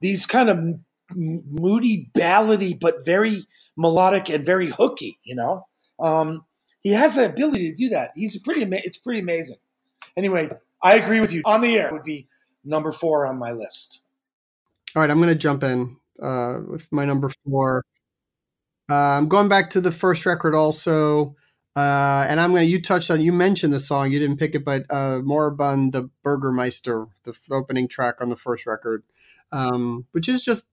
these 0.00 0.26
kind 0.26 0.50
of 0.50 0.80
moody, 1.16 2.10
ballady, 2.14 2.78
but 2.78 3.04
very 3.04 3.46
melodic 3.76 4.28
and 4.28 4.44
very 4.44 4.70
hooky. 4.70 5.18
You 5.24 5.36
know, 5.36 5.66
um, 5.98 6.44
he 6.82 6.90
has 6.90 7.14
the 7.14 7.26
ability 7.26 7.70
to 7.70 7.74
do 7.74 7.88
that. 7.88 8.12
He's 8.14 8.38
pretty. 8.38 8.62
Ama- 8.62 8.82
it's 8.84 8.98
pretty 8.98 9.20
amazing. 9.20 9.56
Anyway, 10.16 10.50
I 10.82 10.96
agree 10.96 11.20
with 11.20 11.32
you. 11.32 11.42
On 11.44 11.62
the 11.62 11.76
air 11.78 11.92
would 11.92 12.04
be 12.04 12.28
number 12.64 12.92
four 12.92 13.26
on 13.26 13.38
my 13.38 13.52
list. 13.52 14.00
All 14.94 15.00
right, 15.02 15.10
I'm 15.10 15.18
going 15.18 15.28
to 15.28 15.34
jump 15.34 15.62
in 15.62 15.96
uh, 16.22 16.60
with 16.66 16.90
my 16.92 17.04
number 17.04 17.30
four. 17.44 17.84
I'm 18.88 19.28
going 19.28 19.48
back 19.48 19.70
to 19.70 19.80
the 19.80 19.92
first 19.92 20.26
record 20.26 20.54
also. 20.54 21.36
Uh, 21.74 22.24
and 22.28 22.40
I'm 22.40 22.52
going 22.52 22.62
to, 22.62 22.70
you 22.70 22.80
touched 22.80 23.10
on, 23.10 23.20
you 23.20 23.34
mentioned 23.34 23.70
the 23.70 23.80
song, 23.80 24.10
you 24.10 24.18
didn't 24.18 24.38
pick 24.38 24.54
it, 24.54 24.64
but 24.64 24.86
uh, 24.88 25.20
Moribund, 25.22 25.92
the 25.92 26.08
Burgermeister, 26.22 27.06
the 27.24 27.34
opening 27.50 27.86
track 27.86 28.22
on 28.22 28.30
the 28.30 28.36
first 28.36 28.64
record, 28.64 29.02
um, 29.52 30.06
which 30.12 30.26
is 30.26 30.42
just 30.42 30.64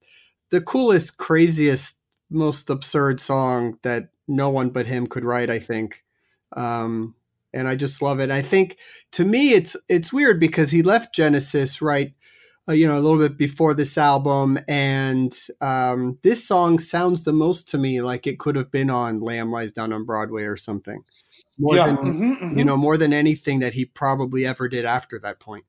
the 0.50 0.62
coolest, 0.62 1.18
craziest, 1.18 1.98
most 2.30 2.70
absurd 2.70 3.20
song 3.20 3.78
that 3.84 4.10
no 4.28 4.50
one 4.50 4.70
but 4.70 4.88
him 4.88 5.08
could 5.08 5.26
write, 5.26 5.50
I 5.50 5.60
think. 5.60 6.04
Um, 6.56 7.16
and 7.54 7.68
I 7.68 7.76
just 7.76 8.02
love 8.02 8.20
it. 8.20 8.32
I 8.32 8.42
think 8.42 8.78
to 9.12 9.26
me, 9.26 9.54
it's 9.54 9.78
it's 9.88 10.12
weird 10.12 10.40
because 10.40 10.72
he 10.72 10.82
left 10.82 11.14
Genesis 11.14 11.82
right 11.82 12.14
you 12.70 12.88
know, 12.88 12.98
a 12.98 13.02
little 13.02 13.20
bit 13.20 13.38
before 13.38 13.74
this 13.74 13.98
album, 13.98 14.58
and 14.68 15.38
um, 15.60 16.18
this 16.22 16.48
song 16.48 16.80
sounds 16.80 17.24
the 17.24 17.34
most 17.34 17.70
to 17.70 17.78
me 17.78 18.02
like 18.02 18.26
it 18.26 18.40
could 18.40 18.56
have 18.56 18.72
been 18.72 18.90
on 18.90 19.20
"Lamb 19.20 19.52
Lies 19.52 19.74
Down 19.74 19.92
on 19.92 20.06
Broadway" 20.06 20.44
or 20.44 20.56
something. 20.56 21.04
More 21.60 21.76
yeah, 21.76 21.88
than, 21.88 21.98
mm-hmm, 21.98 22.32
mm-hmm. 22.32 22.58
you 22.58 22.66
know, 22.66 22.78
more 22.78 22.98
than 22.98 23.14
anything 23.14 23.60
that 23.60 23.74
he 23.74 23.86
probably 23.86 24.46
ever 24.46 24.70
did 24.70 24.86
after 24.86 25.20
that 25.20 25.40
point. 25.40 25.66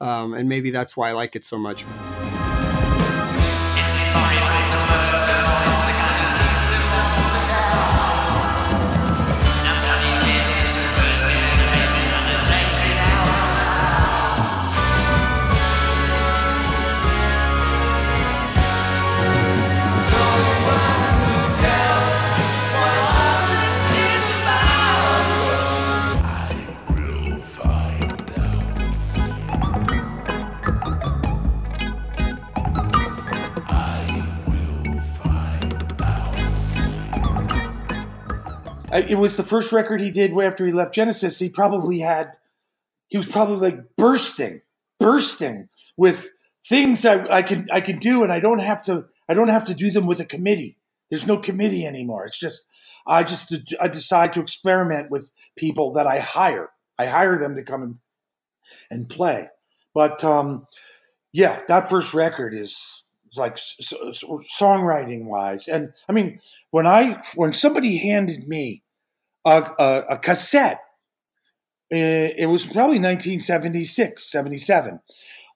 Um, 0.00 0.34
and 0.34 0.48
maybe 0.48 0.70
that's 0.70 0.96
why 0.96 1.10
I 1.10 1.12
like 1.12 1.36
it 1.36 1.44
so 1.44 1.58
much. 1.58 1.84
It 38.92 39.18
was 39.18 39.36
the 39.36 39.44
first 39.44 39.72
record 39.72 40.00
he 40.00 40.10
did 40.10 40.32
after 40.38 40.66
he 40.66 40.72
left 40.72 40.94
Genesis. 40.94 41.38
He 41.38 41.48
probably 41.48 42.00
had, 42.00 42.32
he 43.08 43.18
was 43.18 43.28
probably 43.28 43.70
like 43.70 43.96
bursting, 43.96 44.62
bursting 44.98 45.68
with 45.96 46.30
things 46.68 47.04
I, 47.04 47.24
I 47.28 47.42
can 47.42 47.66
I 47.72 47.80
can 47.80 47.98
do, 47.98 48.22
and 48.22 48.32
I 48.32 48.40
don't 48.40 48.60
have 48.60 48.84
to 48.84 49.06
I 49.28 49.34
don't 49.34 49.48
have 49.48 49.64
to 49.66 49.74
do 49.74 49.90
them 49.90 50.06
with 50.06 50.20
a 50.20 50.24
committee. 50.24 50.76
There's 51.10 51.26
no 51.26 51.38
committee 51.38 51.86
anymore. 51.86 52.24
It's 52.26 52.38
just 52.38 52.66
I 53.06 53.22
just 53.22 53.54
I 53.80 53.88
decide 53.88 54.32
to 54.34 54.40
experiment 54.40 55.10
with 55.10 55.30
people 55.56 55.92
that 55.92 56.06
I 56.06 56.18
hire. 56.18 56.70
I 56.98 57.06
hire 57.06 57.38
them 57.38 57.54
to 57.56 57.62
come 57.62 57.82
and 57.82 57.94
and 58.90 59.08
play. 59.08 59.48
But 59.94 60.22
um, 60.22 60.66
yeah, 61.32 61.60
that 61.68 61.88
first 61.88 62.14
record 62.14 62.54
is 62.54 63.04
like 63.38 63.56
songwriting 63.56 65.24
wise, 65.24 65.68
and 65.68 65.92
I 66.08 66.12
mean 66.12 66.40
when 66.70 66.86
I 66.86 67.22
when 67.34 67.52
somebody 67.52 67.98
handed 67.98 68.48
me 68.48 68.82
a, 69.48 69.74
a, 69.78 70.04
a 70.10 70.18
cassette. 70.18 70.80
Eh, 71.90 72.32
it 72.36 72.46
was 72.46 72.64
probably 72.64 72.98
1976, 72.98 74.30
77, 74.30 75.00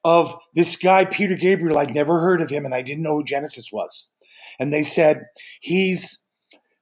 of 0.04 0.34
this 0.54 0.76
guy, 0.76 1.04
Peter 1.04 1.36
Gabriel. 1.36 1.78
I'd 1.78 1.94
never 1.94 2.20
heard 2.20 2.40
of 2.40 2.50
him 2.50 2.64
and 2.64 2.74
I 2.74 2.82
didn't 2.82 3.02
know 3.02 3.16
who 3.16 3.24
Genesis 3.24 3.70
was. 3.72 4.06
And 4.58 4.72
they 4.72 4.82
said, 4.82 5.26
he's, 5.60 6.20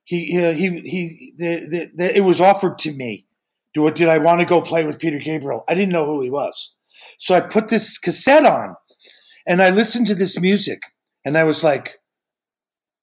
he, 0.05 0.27
he, 0.27 0.81
he, 0.81 1.35
the, 1.37 1.67
the, 1.69 1.91
the, 1.95 2.17
it 2.17 2.21
was 2.21 2.41
offered 2.41 2.79
to 2.81 2.93
me. 2.93 3.27
Do 3.73 3.87
it? 3.87 3.95
did 3.95 4.09
I 4.09 4.19
want 4.19 4.41
to 4.41 4.47
go 4.47 4.61
play 4.61 4.85
with 4.85 4.99
Peter 4.99 5.19
Gabriel? 5.19 5.65
I 5.69 5.75
didn't 5.75 5.93
know 5.93 6.07
who 6.07 6.23
he 6.23 6.31
was. 6.31 6.75
So 7.19 7.35
I 7.37 7.41
put 7.41 7.69
this 7.69 7.99
cassette 7.99 8.45
on 8.45 8.75
and 9.47 9.63
I 9.63 9.71
listened 9.71 10.07
to 10.09 10.15
this 10.15 10.39
music 10.39 10.83
and 11.25 11.37
I 11.37 11.45
was 11.45 11.63
like, 11.65 12.01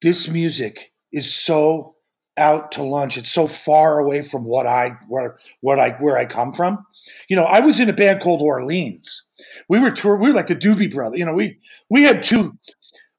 this 0.01 0.27
music 0.27 0.93
is 1.11 1.33
so 1.33 1.95
out 2.37 2.71
to 2.73 2.83
lunch. 2.83 3.17
It's 3.17 3.31
so 3.31 3.47
far 3.47 3.99
away 3.99 4.21
from 4.21 4.43
what 4.45 4.67
I 4.67 4.97
where 5.07 5.37
what 5.61 5.79
I 5.79 5.91
where 5.91 6.17
I 6.17 6.25
come 6.25 6.53
from. 6.53 6.85
You 7.27 7.35
know, 7.35 7.45
I 7.45 7.59
was 7.61 7.79
in 7.79 7.89
a 7.89 7.93
band 7.93 8.21
called 8.21 8.41
Orleans. 8.41 9.25
We 9.67 9.79
were 9.79 9.91
tour, 9.91 10.17
we 10.17 10.29
were 10.29 10.35
like 10.35 10.47
the 10.47 10.55
Doobie 10.55 10.93
Brothers. 10.93 11.19
You 11.19 11.25
know, 11.25 11.33
we 11.33 11.57
we 11.89 12.03
had 12.03 12.23
two 12.23 12.57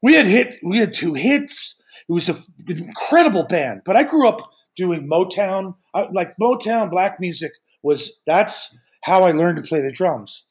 we 0.02 0.14
had 0.14 0.26
hit 0.26 0.54
we 0.62 0.78
had 0.78 0.94
two 0.94 1.14
hits. 1.14 1.80
It 2.08 2.12
was 2.12 2.28
a, 2.28 2.34
an 2.68 2.78
incredible 2.84 3.42
band. 3.44 3.82
But 3.84 3.96
I 3.96 4.02
grew 4.04 4.28
up 4.28 4.52
doing 4.76 5.08
Motown, 5.08 5.74
like 6.12 6.36
Motown 6.40 6.90
black 6.90 7.20
music 7.20 7.52
was 7.82 8.20
that's 8.26 8.78
how 9.02 9.24
I 9.24 9.32
learned 9.32 9.56
to 9.56 9.68
play 9.68 9.80
the 9.80 9.92
drums. 9.92 10.46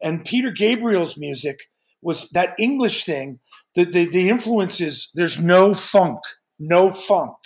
And 0.00 0.24
Peter 0.24 0.50
Gabriel's 0.50 1.16
music 1.16 1.58
was 2.02 2.28
that 2.30 2.54
English 2.58 3.04
thing. 3.04 3.38
The 3.74 3.84
the, 3.84 4.04
the 4.06 4.28
influences. 4.28 5.10
There's 5.14 5.38
no 5.38 5.72
funk, 5.72 6.20
no 6.58 6.90
funk 6.90 7.36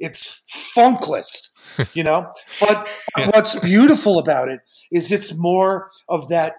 it's 0.00 0.42
funkless, 0.76 1.52
you 1.94 2.02
know. 2.02 2.32
But 2.58 2.88
yeah. 3.16 3.30
what's 3.32 3.54
beautiful 3.56 4.18
about 4.18 4.48
it 4.48 4.60
is 4.90 5.12
it's 5.12 5.36
more 5.36 5.90
of 6.08 6.28
that 6.28 6.54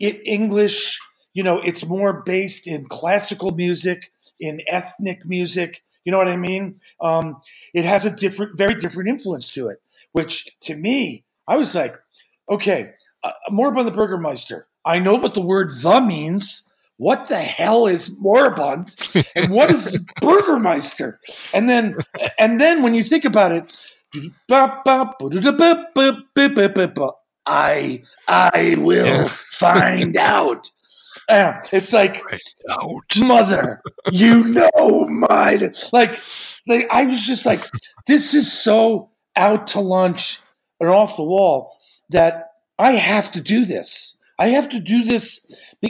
it 0.00 0.20
English. 0.26 0.98
You 1.34 1.42
know, 1.42 1.60
it's 1.60 1.84
more 1.84 2.22
based 2.24 2.66
in 2.66 2.86
classical 2.86 3.50
music, 3.50 4.10
in 4.40 4.62
ethnic 4.66 5.26
music. 5.26 5.84
You 6.04 6.12
know 6.12 6.18
what 6.18 6.28
I 6.28 6.36
mean? 6.36 6.80
Um, 7.00 7.42
it 7.74 7.84
has 7.84 8.06
a 8.06 8.10
different, 8.10 8.56
very 8.56 8.74
different 8.74 9.10
influence 9.10 9.50
to 9.50 9.68
it. 9.68 9.82
Which 10.12 10.58
to 10.60 10.74
me, 10.74 11.24
I 11.46 11.58
was 11.58 11.74
like, 11.74 11.96
okay, 12.48 12.92
uh, 13.22 13.32
more 13.50 13.68
about 13.68 13.84
the 13.84 13.90
Burgermeister. 13.90 14.66
I 14.82 14.98
know 14.98 15.16
what 15.16 15.34
the 15.34 15.42
word 15.42 15.72
"the" 15.82 16.00
means 16.00 16.66
what 16.98 17.28
the 17.28 17.38
hell 17.40 17.86
is 17.86 18.16
moribund? 18.18 18.96
And 19.36 19.50
what 19.50 19.70
is 19.70 19.98
burgermeister? 20.20 21.20
And 21.52 21.68
then 21.68 21.96
and 22.38 22.60
then 22.60 22.82
when 22.82 22.94
you 22.94 23.02
think 23.02 23.24
about 23.24 23.52
it 23.52 23.76
i 27.46 28.02
i 28.28 28.74
will 28.78 29.06
yeah. 29.06 29.28
find 29.28 30.16
out. 30.34 30.70
Yeah, 31.28 31.62
it's 31.72 31.92
like 31.92 32.22
mother 33.18 33.80
you 34.12 34.44
know 34.44 35.06
my 35.08 35.72
like 35.92 36.20
like 36.68 36.86
i 36.90 37.04
was 37.04 37.26
just 37.26 37.44
like 37.44 37.62
this 38.06 38.32
is 38.32 38.52
so 38.52 39.10
out 39.34 39.66
to 39.68 39.80
lunch 39.80 40.40
and 40.78 40.88
off 40.88 41.16
the 41.16 41.24
wall 41.24 41.76
that 42.10 42.50
i 42.78 42.92
have 42.92 43.32
to 43.32 43.40
do 43.40 43.64
this 43.64 44.15
i 44.38 44.48
have 44.48 44.68
to 44.68 44.80
do 44.80 45.02
this 45.02 45.40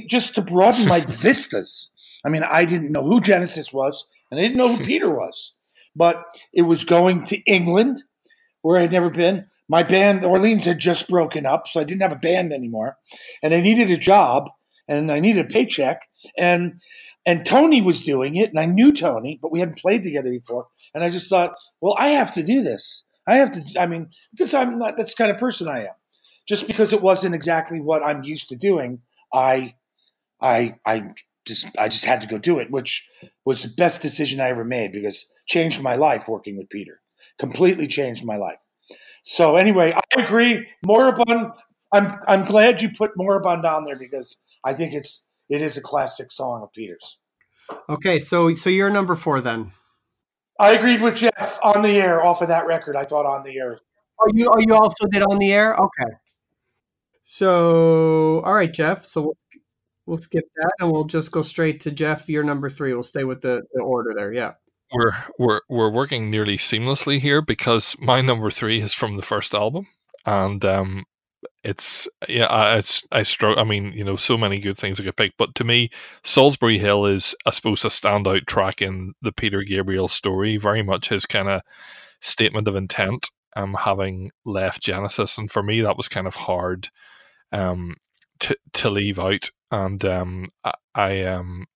just 0.08 0.34
to 0.34 0.42
broaden 0.42 0.86
my 0.86 1.00
vistas. 1.06 1.90
I 2.24 2.28
mean, 2.28 2.42
I 2.42 2.64
didn't 2.64 2.92
know 2.92 3.04
who 3.04 3.20
Genesis 3.20 3.72
was, 3.72 4.06
and 4.30 4.40
I 4.40 4.42
didn't 4.42 4.58
know 4.58 4.74
who 4.74 4.84
Peter 4.92 5.10
was, 5.10 5.52
but 5.94 6.24
it 6.52 6.62
was 6.62 6.84
going 6.84 7.24
to 7.24 7.42
England, 7.44 8.02
where 8.62 8.80
I'd 8.80 8.92
never 8.92 9.10
been. 9.10 9.46
My 9.68 9.82
band, 9.82 10.24
Orleans, 10.24 10.64
had 10.64 10.78
just 10.78 11.08
broken 11.08 11.44
up, 11.44 11.66
so 11.66 11.80
I 11.80 11.84
didn't 11.84 12.02
have 12.02 12.12
a 12.12 12.16
band 12.16 12.52
anymore, 12.52 12.98
and 13.42 13.52
I 13.52 13.60
needed 13.60 13.90
a 13.90 13.96
job, 13.96 14.50
and 14.86 15.10
I 15.10 15.18
needed 15.18 15.44
a 15.44 15.48
paycheck, 15.48 16.02
and 16.36 16.80
and 17.24 17.44
Tony 17.44 17.82
was 17.82 18.02
doing 18.02 18.36
it, 18.36 18.50
and 18.50 18.60
I 18.60 18.66
knew 18.66 18.92
Tony, 18.92 19.38
but 19.42 19.50
we 19.50 19.58
hadn't 19.58 19.78
played 19.78 20.04
together 20.04 20.30
before, 20.30 20.68
and 20.94 21.02
I 21.02 21.10
just 21.10 21.28
thought, 21.28 21.56
well, 21.80 21.96
I 21.98 22.08
have 22.08 22.32
to 22.34 22.42
do 22.44 22.62
this. 22.62 23.04
I 23.26 23.36
have 23.36 23.50
to. 23.52 23.80
I 23.80 23.86
mean, 23.86 24.10
because 24.30 24.54
I'm 24.54 24.78
not. 24.78 24.96
That's 24.96 25.14
the 25.14 25.24
kind 25.24 25.32
of 25.32 25.38
person 25.38 25.66
I 25.66 25.86
am. 25.86 25.95
Just 26.46 26.66
because 26.66 26.92
it 26.92 27.02
wasn't 27.02 27.34
exactly 27.34 27.80
what 27.80 28.02
I'm 28.02 28.22
used 28.22 28.48
to 28.50 28.56
doing, 28.56 29.00
I, 29.32 29.74
I, 30.40 30.76
I 30.86 31.14
just, 31.44 31.66
I 31.78 31.88
just 31.88 32.04
had 32.04 32.20
to 32.20 32.26
go 32.26 32.38
do 32.38 32.58
it, 32.58 32.70
which 32.70 33.08
was 33.44 33.62
the 33.62 33.68
best 33.68 34.02
decision 34.02 34.40
I 34.40 34.48
ever 34.48 34.64
made 34.64 34.92
because 34.92 35.26
changed 35.46 35.82
my 35.82 35.94
life 35.94 36.24
working 36.28 36.56
with 36.56 36.70
Peter. 36.70 37.00
Completely 37.38 37.86
changed 37.86 38.24
my 38.24 38.36
life. 38.36 38.60
So 39.22 39.56
anyway, 39.56 39.92
I 39.92 40.22
agree. 40.22 40.68
Moribund. 40.84 41.52
I'm 41.92 42.18
I'm 42.28 42.44
glad 42.44 42.82
you 42.82 42.90
put 42.90 43.16
Moribund 43.16 43.64
on 43.64 43.84
there 43.84 43.96
because 43.96 44.38
I 44.64 44.72
think 44.72 44.94
it's 44.94 45.28
it 45.48 45.60
is 45.60 45.76
a 45.76 45.80
classic 45.80 46.30
song 46.30 46.62
of 46.62 46.72
Peter's. 46.72 47.18
Okay, 47.88 48.18
so 48.18 48.54
so 48.54 48.70
you're 48.70 48.90
number 48.90 49.16
four 49.16 49.40
then. 49.40 49.72
I 50.58 50.70
agreed 50.72 51.02
with 51.02 51.16
Geoff 51.16 51.58
on 51.62 51.82
the 51.82 51.96
air 51.96 52.24
off 52.24 52.40
of 52.40 52.48
that 52.48 52.66
record. 52.66 52.96
I 52.96 53.04
thought 53.04 53.26
on 53.26 53.42
the 53.42 53.58
air. 53.58 53.80
Oh, 54.20 54.30
you 54.32 54.48
oh 54.50 54.60
you 54.60 54.74
also 54.74 55.06
did 55.10 55.22
on 55.22 55.38
the 55.38 55.52
air. 55.52 55.74
Okay. 55.74 56.16
So 57.28 58.40
all 58.44 58.54
right, 58.54 58.72
Geoff. 58.72 59.04
So 59.04 59.20
we'll 59.22 59.36
we'll 60.06 60.16
skip 60.16 60.44
that 60.54 60.70
and 60.78 60.92
we'll 60.92 61.04
just 61.04 61.32
go 61.32 61.42
straight 61.42 61.80
to 61.80 61.90
Geoff. 61.90 62.28
You're 62.28 62.44
number 62.44 62.70
three. 62.70 62.94
We'll 62.94 63.02
stay 63.02 63.24
with 63.24 63.42
the, 63.42 63.64
the 63.72 63.82
order 63.82 64.12
there. 64.14 64.32
Yeah. 64.32 64.52
We're 64.92 65.12
we're 65.36 65.60
we're 65.68 65.90
working 65.90 66.30
nearly 66.30 66.56
seamlessly 66.56 67.18
here 67.18 67.42
because 67.42 67.96
my 67.98 68.20
number 68.20 68.52
three 68.52 68.80
is 68.80 68.94
from 68.94 69.16
the 69.16 69.22
first 69.22 69.54
album, 69.54 69.88
and 70.24 70.64
um, 70.64 71.04
it's 71.64 72.08
yeah, 72.28 72.46
I, 72.46 72.76
it's 72.76 73.02
I 73.10 73.24
struggle. 73.24 73.60
I 73.60 73.64
mean, 73.64 73.92
you 73.92 74.04
know, 74.04 74.14
so 74.14 74.38
many 74.38 74.60
good 74.60 74.78
things 74.78 75.00
I 75.00 75.02
could 75.02 75.16
pick, 75.16 75.32
but 75.36 75.56
to 75.56 75.64
me, 75.64 75.90
Solsbury 76.22 76.78
Hill 76.78 77.06
is, 77.06 77.34
I 77.44 77.50
suppose, 77.50 77.84
a 77.84 77.88
standout 77.88 78.46
track 78.46 78.80
in 78.80 79.14
the 79.20 79.32
Peter 79.32 79.62
Gabriel 79.62 80.06
story. 80.06 80.58
Very 80.58 80.84
much 80.84 81.08
his 81.08 81.26
kind 81.26 81.48
of 81.48 81.62
statement 82.20 82.68
of 82.68 82.76
intent, 82.76 83.30
um, 83.56 83.74
having 83.74 84.28
left 84.44 84.80
Genesis, 84.80 85.36
and 85.36 85.50
for 85.50 85.64
me, 85.64 85.80
that 85.80 85.96
was 85.96 86.06
kind 86.06 86.28
of 86.28 86.36
hard, 86.36 86.90
um, 87.52 87.96
to 88.40 88.56
to 88.74 88.90
leave 88.90 89.18
out, 89.18 89.50
and 89.70 90.04
um, 90.04 90.50
I, 90.64 90.72
I 90.94 91.22
um, 91.22 91.66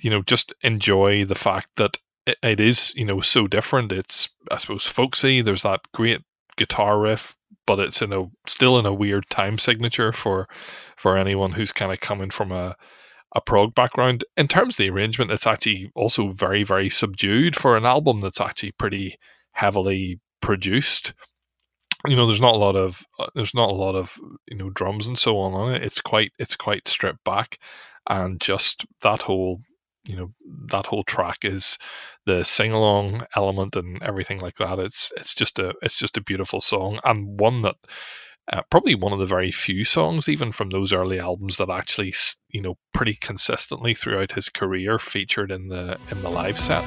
you 0.00 0.10
know, 0.10 0.22
just 0.22 0.52
enjoy 0.62 1.24
the 1.24 1.34
fact 1.34 1.68
that 1.76 1.98
it, 2.26 2.38
it 2.42 2.60
is, 2.60 2.94
you 2.96 3.04
know, 3.04 3.20
so 3.20 3.46
different. 3.46 3.92
It's, 3.92 4.28
I 4.50 4.56
suppose, 4.56 4.86
folksy. 4.86 5.40
There's 5.40 5.62
that 5.62 5.80
great 5.92 6.22
guitar 6.56 6.98
riff 6.98 7.36
but 7.66 7.80
it's 7.80 8.00
in 8.00 8.12
a 8.12 8.30
still 8.46 8.78
in 8.78 8.86
a 8.86 8.94
weird 8.94 9.28
time 9.28 9.58
signature 9.58 10.12
for 10.12 10.48
for 10.96 11.16
anyone 11.16 11.52
who's 11.52 11.72
kind 11.72 11.92
of 11.92 12.00
coming 12.00 12.30
from 12.30 12.52
a 12.52 12.76
a 13.34 13.40
prog 13.40 13.74
background. 13.74 14.24
In 14.36 14.48
terms 14.48 14.74
of 14.74 14.78
the 14.78 14.88
arrangement, 14.88 15.30
it's 15.30 15.46
actually 15.46 15.90
also 15.94 16.28
very 16.28 16.62
very 16.62 16.88
subdued 16.88 17.56
for 17.56 17.76
an 17.76 17.84
album 17.84 18.20
that's 18.20 18.40
actually 18.40 18.72
pretty 18.72 19.16
heavily 19.52 20.20
produced. 20.40 21.12
You 22.06 22.16
know, 22.16 22.26
there's 22.26 22.40
not 22.40 22.54
a 22.54 22.58
lot 22.58 22.76
of 22.76 23.06
uh, 23.18 23.26
there's 23.34 23.54
not 23.54 23.70
a 23.70 23.74
lot 23.74 23.94
of 23.94 24.18
you 24.48 24.56
know 24.56 24.70
drums 24.70 25.06
and 25.06 25.18
so 25.18 25.38
on 25.38 25.54
on 25.54 25.74
it. 25.74 25.82
It's 25.82 26.00
quite 26.00 26.32
it's 26.38 26.56
quite 26.56 26.88
stripped 26.88 27.24
back, 27.24 27.58
and 28.08 28.40
just 28.40 28.86
that 29.02 29.22
whole 29.22 29.60
you 30.06 30.16
know 30.16 30.32
that 30.66 30.86
whole 30.86 31.04
track 31.04 31.38
is 31.44 31.78
the 32.24 32.44
sing 32.44 32.72
along 32.72 33.26
element 33.34 33.76
and 33.76 34.02
everything 34.02 34.38
like 34.38 34.56
that. 34.56 34.78
It's 34.78 35.12
it's 35.16 35.34
just 35.34 35.58
a 35.58 35.74
it's 35.82 35.98
just 35.98 36.16
a 36.16 36.22
beautiful 36.22 36.60
song 36.60 37.00
and 37.04 37.40
one 37.40 37.62
that 37.62 37.76
uh, 38.52 38.62
probably 38.70 38.94
one 38.94 39.12
of 39.12 39.18
the 39.18 39.26
very 39.26 39.50
few 39.50 39.84
songs, 39.84 40.28
even 40.28 40.52
from 40.52 40.70
those 40.70 40.92
early 40.92 41.18
albums, 41.18 41.56
that 41.56 41.70
actually 41.70 42.14
you 42.50 42.60
know 42.60 42.76
pretty 42.94 43.14
consistently 43.14 43.94
throughout 43.94 44.32
his 44.32 44.48
career 44.48 44.98
featured 44.98 45.50
in 45.50 45.68
the 45.68 45.98
in 46.10 46.22
the 46.22 46.30
live 46.30 46.58
set. 46.58 46.86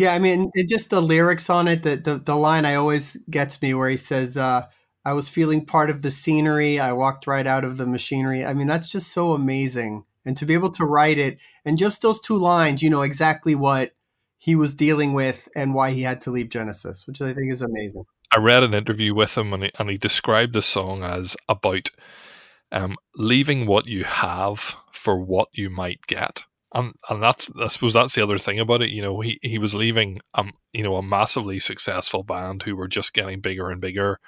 Yeah, 0.00 0.14
I 0.14 0.18
mean, 0.18 0.50
it, 0.54 0.66
just 0.66 0.88
the 0.88 1.02
lyrics 1.02 1.50
on 1.50 1.68
it, 1.68 1.82
the, 1.82 1.94
the, 1.94 2.14
the 2.14 2.34
line 2.34 2.64
I 2.64 2.76
always 2.76 3.18
gets 3.28 3.60
me 3.60 3.74
where 3.74 3.90
he 3.90 3.98
says, 3.98 4.34
uh, 4.34 4.64
"I 5.04 5.12
was 5.12 5.28
feeling 5.28 5.66
part 5.66 5.90
of 5.90 6.00
the 6.00 6.10
scenery. 6.10 6.80
I 6.80 6.92
walked 6.94 7.26
right 7.26 7.46
out 7.46 7.64
of 7.64 7.76
the 7.76 7.86
machinery." 7.86 8.42
I 8.42 8.54
mean, 8.54 8.66
that's 8.66 8.90
just 8.90 9.12
so 9.12 9.34
amazing, 9.34 10.06
and 10.24 10.38
to 10.38 10.46
be 10.46 10.54
able 10.54 10.70
to 10.70 10.86
write 10.86 11.18
it 11.18 11.36
and 11.66 11.76
just 11.76 12.00
those 12.00 12.18
two 12.18 12.38
lines, 12.38 12.82
you 12.82 12.88
know 12.88 13.02
exactly 13.02 13.54
what 13.54 13.92
he 14.38 14.56
was 14.56 14.74
dealing 14.74 15.12
with 15.12 15.50
and 15.54 15.74
why 15.74 15.90
he 15.90 16.00
had 16.00 16.22
to 16.22 16.30
leave 16.30 16.48
Genesis, 16.48 17.06
which 17.06 17.20
I 17.20 17.34
think 17.34 17.52
is 17.52 17.60
amazing. 17.60 18.04
I 18.34 18.38
read 18.38 18.62
an 18.62 18.72
interview 18.72 19.12
with 19.12 19.36
him, 19.36 19.52
and 19.52 19.64
he, 19.64 19.70
and 19.78 19.90
he 19.90 19.98
described 19.98 20.54
the 20.54 20.62
song 20.62 21.04
as 21.04 21.36
about 21.46 21.90
um, 22.72 22.96
leaving 23.16 23.66
what 23.66 23.86
you 23.86 24.04
have 24.04 24.76
for 24.92 25.22
what 25.22 25.48
you 25.52 25.68
might 25.68 26.06
get 26.06 26.46
and 26.74 26.94
and 27.08 27.22
that's 27.22 27.50
I 27.60 27.68
suppose 27.68 27.94
that's 27.94 28.14
the 28.14 28.22
other 28.22 28.38
thing 28.38 28.58
about 28.58 28.82
it. 28.82 28.90
You 28.90 29.02
know, 29.02 29.20
he 29.20 29.38
he 29.42 29.58
was 29.58 29.74
leaving 29.74 30.18
um 30.34 30.52
you 30.72 30.82
know 30.82 30.96
a 30.96 31.02
massively 31.02 31.58
successful 31.60 32.22
band 32.22 32.62
who 32.62 32.76
were 32.76 32.88
just 32.88 33.14
getting 33.14 33.40
bigger 33.40 33.70
and 33.70 33.80
bigger 33.80 34.18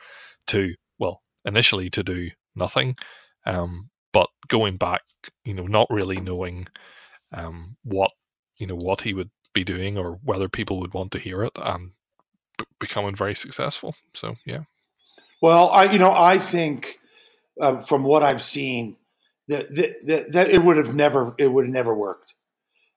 to 0.48 0.74
well 0.98 1.22
initially 1.44 1.90
to 1.90 2.02
do 2.02 2.30
nothing, 2.54 2.96
um 3.46 3.90
but 4.12 4.28
going 4.48 4.76
back 4.76 5.02
you 5.44 5.54
know 5.54 5.66
not 5.66 5.86
really 5.90 6.20
knowing 6.20 6.66
um 7.32 7.76
what 7.84 8.10
you 8.58 8.66
know 8.66 8.76
what 8.76 9.02
he 9.02 9.14
would 9.14 9.30
be 9.52 9.64
doing 9.64 9.98
or 9.98 10.18
whether 10.24 10.48
people 10.48 10.80
would 10.80 10.94
want 10.94 11.12
to 11.12 11.18
hear 11.18 11.42
it 11.42 11.52
and 11.56 11.92
b- 12.58 12.64
becoming 12.80 13.14
very 13.14 13.34
successful. 13.34 13.94
So 14.14 14.36
yeah. 14.44 14.64
Well, 15.40 15.70
I 15.70 15.84
you 15.84 15.98
know 15.98 16.12
I 16.12 16.38
think 16.38 16.98
uh, 17.60 17.78
from 17.80 18.04
what 18.04 18.22
I've 18.22 18.42
seen 18.42 18.96
that, 19.48 19.74
that, 20.06 20.32
that 20.32 20.50
it 20.50 20.62
would 20.62 20.76
have 20.76 20.94
never 20.94 21.34
it 21.38 21.48
would 21.48 21.64
have 21.66 21.72
never 21.72 21.94
worked. 21.94 22.34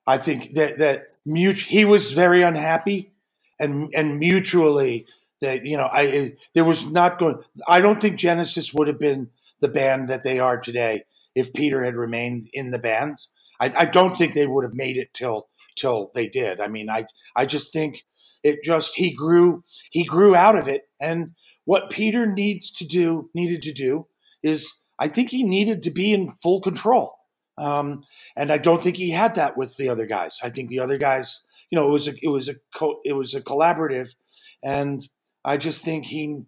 I 0.08 0.18
think 0.18 0.54
that 0.56 0.78
that 0.80 1.08
mut- 1.26 1.58
he 1.58 1.86
was 1.86 2.14
very 2.14 2.42
unhappy, 2.44 3.12
and 3.60 3.90
and 3.96 4.20
mutually 4.20 5.08
that 5.42 5.66
you 5.66 5.78
know 5.78 5.86
I 5.86 6.02
it, 6.04 6.38
there 6.54 6.66
was 6.66 6.86
not 6.90 7.20
going. 7.20 7.38
I 7.68 7.82
don't 7.82 8.02
think 8.02 8.18
Genesis 8.18 8.74
would 8.74 8.88
have 8.88 9.00
been 9.00 9.30
the 9.60 9.68
band 9.68 10.10
that 10.10 10.24
they 10.24 10.40
are 10.40 10.60
today 10.60 11.04
if 11.34 11.54
Peter 11.54 11.84
had 11.84 11.96
remained 11.96 12.50
in 12.54 12.72
the 12.72 12.80
band. 12.80 13.18
I, 13.60 13.74
I 13.76 13.86
don't 13.86 14.18
think 14.18 14.34
they 14.34 14.48
would 14.48 14.64
have 14.66 14.76
made 14.76 14.98
it 14.98 15.14
till 15.14 15.48
till 15.76 16.12
they 16.14 16.28
did. 16.28 16.60
I 16.60 16.68
mean, 16.68 16.90
I 16.90 17.06
I 17.36 17.46
just 17.46 17.74
think 17.74 18.06
it 18.44 18.64
just 18.64 18.96
he 18.96 19.12
grew 19.12 19.64
he 19.90 20.04
grew 20.04 20.36
out 20.36 20.58
of 20.58 20.68
it, 20.68 20.84
and 21.00 21.32
what 21.66 21.90
Peter 21.90 22.28
needs 22.28 22.72
to 22.74 22.86
do 22.86 23.30
needed 23.34 23.64
to 23.64 23.74
do 23.74 24.08
is 24.44 24.82
I 25.00 25.08
think 25.08 25.30
he 25.30 25.44
needed 25.44 25.84
to 25.84 25.92
be 25.92 26.14
in 26.14 26.34
full 26.42 26.62
control. 26.62 27.16
Um, 27.58 28.04
and 28.36 28.52
I 28.52 28.58
don't 28.58 28.82
think 28.82 28.98
he 28.98 29.12
had 29.12 29.36
that 29.36 29.56
with 29.56 29.78
the 29.78 29.90
other 29.90 30.06
guys. 30.06 30.40
I 30.44 30.50
think 30.50 30.70
the 30.70 30.80
other 30.80 30.98
guys, 30.98 31.46
you 31.70 31.78
know, 31.78 31.88
it 31.88 31.92
was 31.92 32.08
a, 32.08 32.14
it 32.22 32.28
was 32.28 32.50
a, 32.50 32.56
co- 32.74 33.00
it 33.06 33.14
was 33.14 33.34
a 33.34 33.42
collaborative, 33.42 34.16
and 34.62 35.08
I 35.44 35.58
just 35.58 35.84
think 35.84 36.06
he 36.06 36.42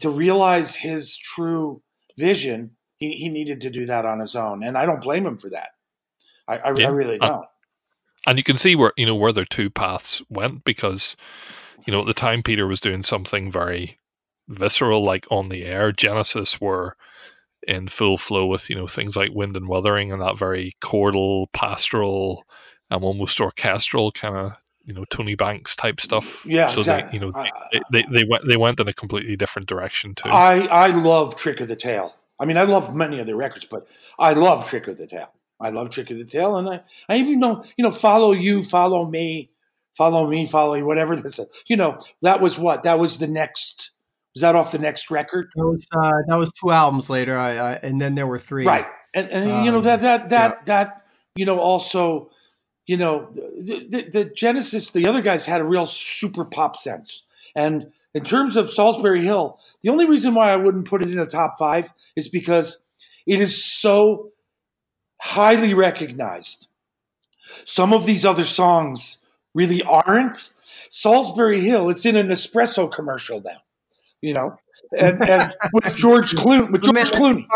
to 0.00 0.08
realize 0.08 0.76
his 0.76 1.16
true 1.18 1.82
vision, 2.16 2.76
he, 2.96 3.12
he 3.12 3.28
needed 3.28 3.60
to 3.60 3.70
do 3.70 3.84
that 3.86 4.06
on 4.06 4.20
his 4.20 4.34
own, 4.34 4.62
and 4.62 4.78
I 4.78 4.86
don't 4.86 5.02
blame 5.02 5.26
him 5.26 5.36
for 5.36 5.50
that. 5.50 5.70
I, 6.48 6.56
I, 6.58 6.74
yeah. 6.78 6.88
I 6.88 6.90
really 6.90 7.18
don't. 7.18 7.30
Uh, 7.30 7.46
and 8.26 8.38
you 8.38 8.44
can 8.44 8.56
see 8.56 8.74
where 8.74 8.92
you 8.96 9.04
know 9.04 9.14
where 9.14 9.32
their 9.32 9.44
two 9.44 9.68
paths 9.68 10.22
went 10.30 10.64
because, 10.64 11.16
you 11.86 11.92
know, 11.92 12.00
at 12.00 12.06
the 12.06 12.14
time 12.14 12.42
Peter 12.42 12.66
was 12.66 12.80
doing 12.80 13.02
something 13.02 13.50
very 13.50 13.98
visceral, 14.48 15.04
like 15.04 15.26
on 15.30 15.48
the 15.48 15.64
air. 15.64 15.92
Genesis 15.92 16.60
were 16.60 16.96
in 17.66 17.88
full 17.88 18.16
flow 18.16 18.46
with 18.46 18.68
you 18.70 18.76
know 18.76 18.86
things 18.86 19.16
like 19.16 19.30
wind 19.32 19.56
and 19.56 19.68
wuthering 19.68 20.12
and 20.12 20.22
that 20.22 20.38
very 20.38 20.76
chordal, 20.80 21.46
pastoral, 21.52 22.44
um, 22.90 23.04
almost 23.04 23.40
orchestral 23.40 24.12
kind 24.12 24.36
of 24.36 24.52
you 24.84 24.92
know 24.92 25.04
Tony 25.10 25.34
Banks 25.34 25.74
type 25.76 26.00
stuff. 26.00 26.44
Yeah, 26.46 26.68
so 26.68 26.80
exactly. 26.80 27.18
they 27.18 27.26
you 27.26 27.32
know 27.32 27.44
they, 27.72 27.80
they, 27.90 28.06
they 28.10 28.24
went 28.24 28.46
they 28.46 28.56
went 28.56 28.80
in 28.80 28.88
a 28.88 28.92
completely 28.92 29.36
different 29.36 29.68
direction 29.68 30.14
too. 30.14 30.28
I 30.28 30.66
I 30.66 30.88
love 30.88 31.36
Trick 31.36 31.60
of 31.60 31.68
the 31.68 31.76
Tail. 31.76 32.14
I 32.38 32.46
mean, 32.46 32.56
I 32.56 32.64
love 32.64 32.94
many 32.94 33.20
of 33.20 33.26
their 33.26 33.36
records, 33.36 33.64
but 33.64 33.86
I 34.18 34.32
love 34.32 34.68
Trick 34.68 34.88
of 34.88 34.98
the 34.98 35.06
Tail. 35.06 35.30
I 35.60 35.70
love 35.70 35.90
Trick 35.90 36.10
of 36.10 36.18
the 36.18 36.24
Tail, 36.24 36.56
and 36.56 36.68
I 36.68 36.80
I 37.08 37.16
even 37.16 37.40
know 37.40 37.64
you 37.76 37.82
know 37.82 37.90
follow 37.90 38.32
you, 38.32 38.62
follow 38.62 39.06
me, 39.06 39.50
follow 39.92 40.28
me, 40.28 40.46
follow 40.46 40.74
you, 40.74 40.84
whatever 40.84 41.16
this. 41.16 41.38
Is. 41.38 41.46
You 41.66 41.76
know 41.76 41.98
that 42.22 42.40
was 42.40 42.58
what 42.58 42.82
that 42.82 42.98
was 42.98 43.18
the 43.18 43.28
next 43.28 43.90
was 44.34 44.40
that 44.40 44.54
off 44.54 44.72
the 44.72 44.78
next 44.78 45.10
record? 45.10 45.50
That 45.54 45.64
was 45.64 45.86
uh, 45.96 46.12
that 46.28 46.36
was 46.36 46.52
two 46.52 46.70
albums 46.70 47.08
later. 47.08 47.36
I, 47.36 47.56
I, 47.56 47.72
and 47.82 48.00
then 48.00 48.14
there 48.14 48.26
were 48.26 48.38
three. 48.38 48.66
Right, 48.66 48.86
and, 49.14 49.28
and 49.30 49.50
um, 49.50 49.64
you 49.64 49.70
know 49.70 49.80
that 49.80 50.00
that 50.02 50.28
that 50.30 50.58
yeah. 50.58 50.64
that 50.66 51.04
you 51.36 51.46
know 51.46 51.60
also 51.60 52.30
you 52.86 52.96
know, 52.96 53.28
the, 53.32 53.86
the, 53.88 54.10
the, 54.10 54.24
Genesis, 54.24 54.90
the 54.90 55.06
other 55.06 55.22
guys 55.22 55.46
had 55.46 55.60
a 55.60 55.64
real 55.64 55.86
super 55.86 56.44
pop 56.44 56.78
sense. 56.78 57.26
And 57.56 57.92
in 58.12 58.24
terms 58.24 58.56
of 58.56 58.66
Solsbury 58.66 59.22
Hill, 59.22 59.58
the 59.82 59.88
only 59.88 60.06
reason 60.06 60.34
why 60.34 60.52
I 60.52 60.56
wouldn't 60.56 60.86
put 60.86 61.02
it 61.02 61.10
in 61.10 61.16
the 61.16 61.26
top 61.26 61.56
five 61.58 61.92
is 62.14 62.28
because 62.28 62.84
it 63.26 63.40
is 63.40 63.64
so 63.64 64.32
highly 65.20 65.72
recognized. 65.72 66.68
Some 67.64 67.92
of 67.92 68.04
these 68.04 68.24
other 68.24 68.44
songs 68.44 69.18
really 69.54 69.82
aren't. 69.82 70.50
Solsbury 70.90 71.62
Hill, 71.62 71.88
it's 71.88 72.04
in 72.04 72.16
an 72.16 72.28
espresso 72.28 72.92
commercial 72.92 73.40
now, 73.40 73.62
you 74.24 74.34
know, 74.34 74.56
and, 74.98 75.28
and 75.28 75.52
with 75.72 75.94
George 75.96 76.32
Clooney. 76.34 76.70
With 76.70 76.82
George 76.82 77.10
Clooney. 77.10 77.46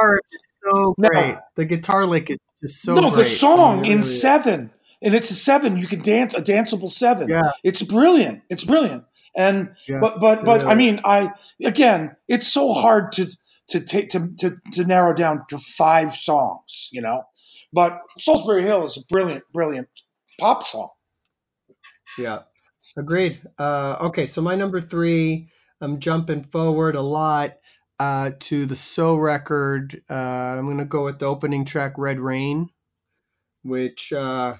so 0.64 0.94
great. 1.00 1.34
No, 1.34 1.40
the 1.56 1.64
guitar 1.64 2.06
lick 2.06 2.30
is 2.30 2.38
just 2.60 2.82
so. 2.82 2.94
No, 2.94 3.10
great. 3.10 3.24
the 3.24 3.24
song 3.24 3.84
in 3.84 4.02
Seven 4.02 4.70
and 5.02 5.14
it's 5.14 5.30
a 5.30 5.34
seven. 5.34 5.76
You 5.78 5.86
can 5.86 6.00
dance 6.00 6.34
a 6.34 6.42
danceable 6.42 6.90
seven. 6.90 7.28
Yeah, 7.28 7.52
it's 7.62 7.82
brilliant. 7.82 8.42
It's 8.48 8.64
brilliant. 8.64 9.04
And 9.36 9.74
yeah, 9.88 10.00
but 10.00 10.20
but 10.20 10.44
but 10.44 10.66
I 10.66 10.74
mean, 10.74 11.00
I 11.04 11.32
again, 11.62 12.16
it's 12.26 12.48
so 12.48 12.72
hard 12.72 13.12
to 13.12 13.28
to 13.68 13.80
take 13.80 14.10
to, 14.10 14.32
to 14.38 14.56
to 14.74 14.84
narrow 14.84 15.14
down 15.14 15.44
to 15.50 15.58
five 15.58 16.14
songs, 16.14 16.88
you 16.90 17.00
know. 17.00 17.24
But 17.72 18.00
Solsbury 18.18 18.62
Hill 18.62 18.86
is 18.86 18.96
a 18.96 19.04
brilliant, 19.08 19.44
brilliant 19.52 19.88
pop 20.40 20.66
song. 20.66 20.88
Yeah, 22.18 22.40
agreed. 22.96 23.40
Uh, 23.58 23.96
okay, 24.00 24.26
so 24.26 24.40
my 24.42 24.56
number 24.56 24.80
three, 24.80 25.50
I'm 25.80 26.00
jumping 26.00 26.44
forward 26.44 26.96
a 26.96 27.02
lot 27.02 27.58
uh, 27.98 28.32
to 28.40 28.66
the 28.66 28.76
So 28.76 29.16
record. 29.16 30.02
Uh, 30.08 30.14
I'm 30.58 30.66
going 30.66 30.78
to 30.78 30.84
go 30.84 31.04
with 31.04 31.18
the 31.18 31.26
opening 31.26 31.64
track, 31.64 31.94
Red 31.96 32.20
Rain, 32.20 32.70
which 33.62 34.12
uh, 34.12 34.56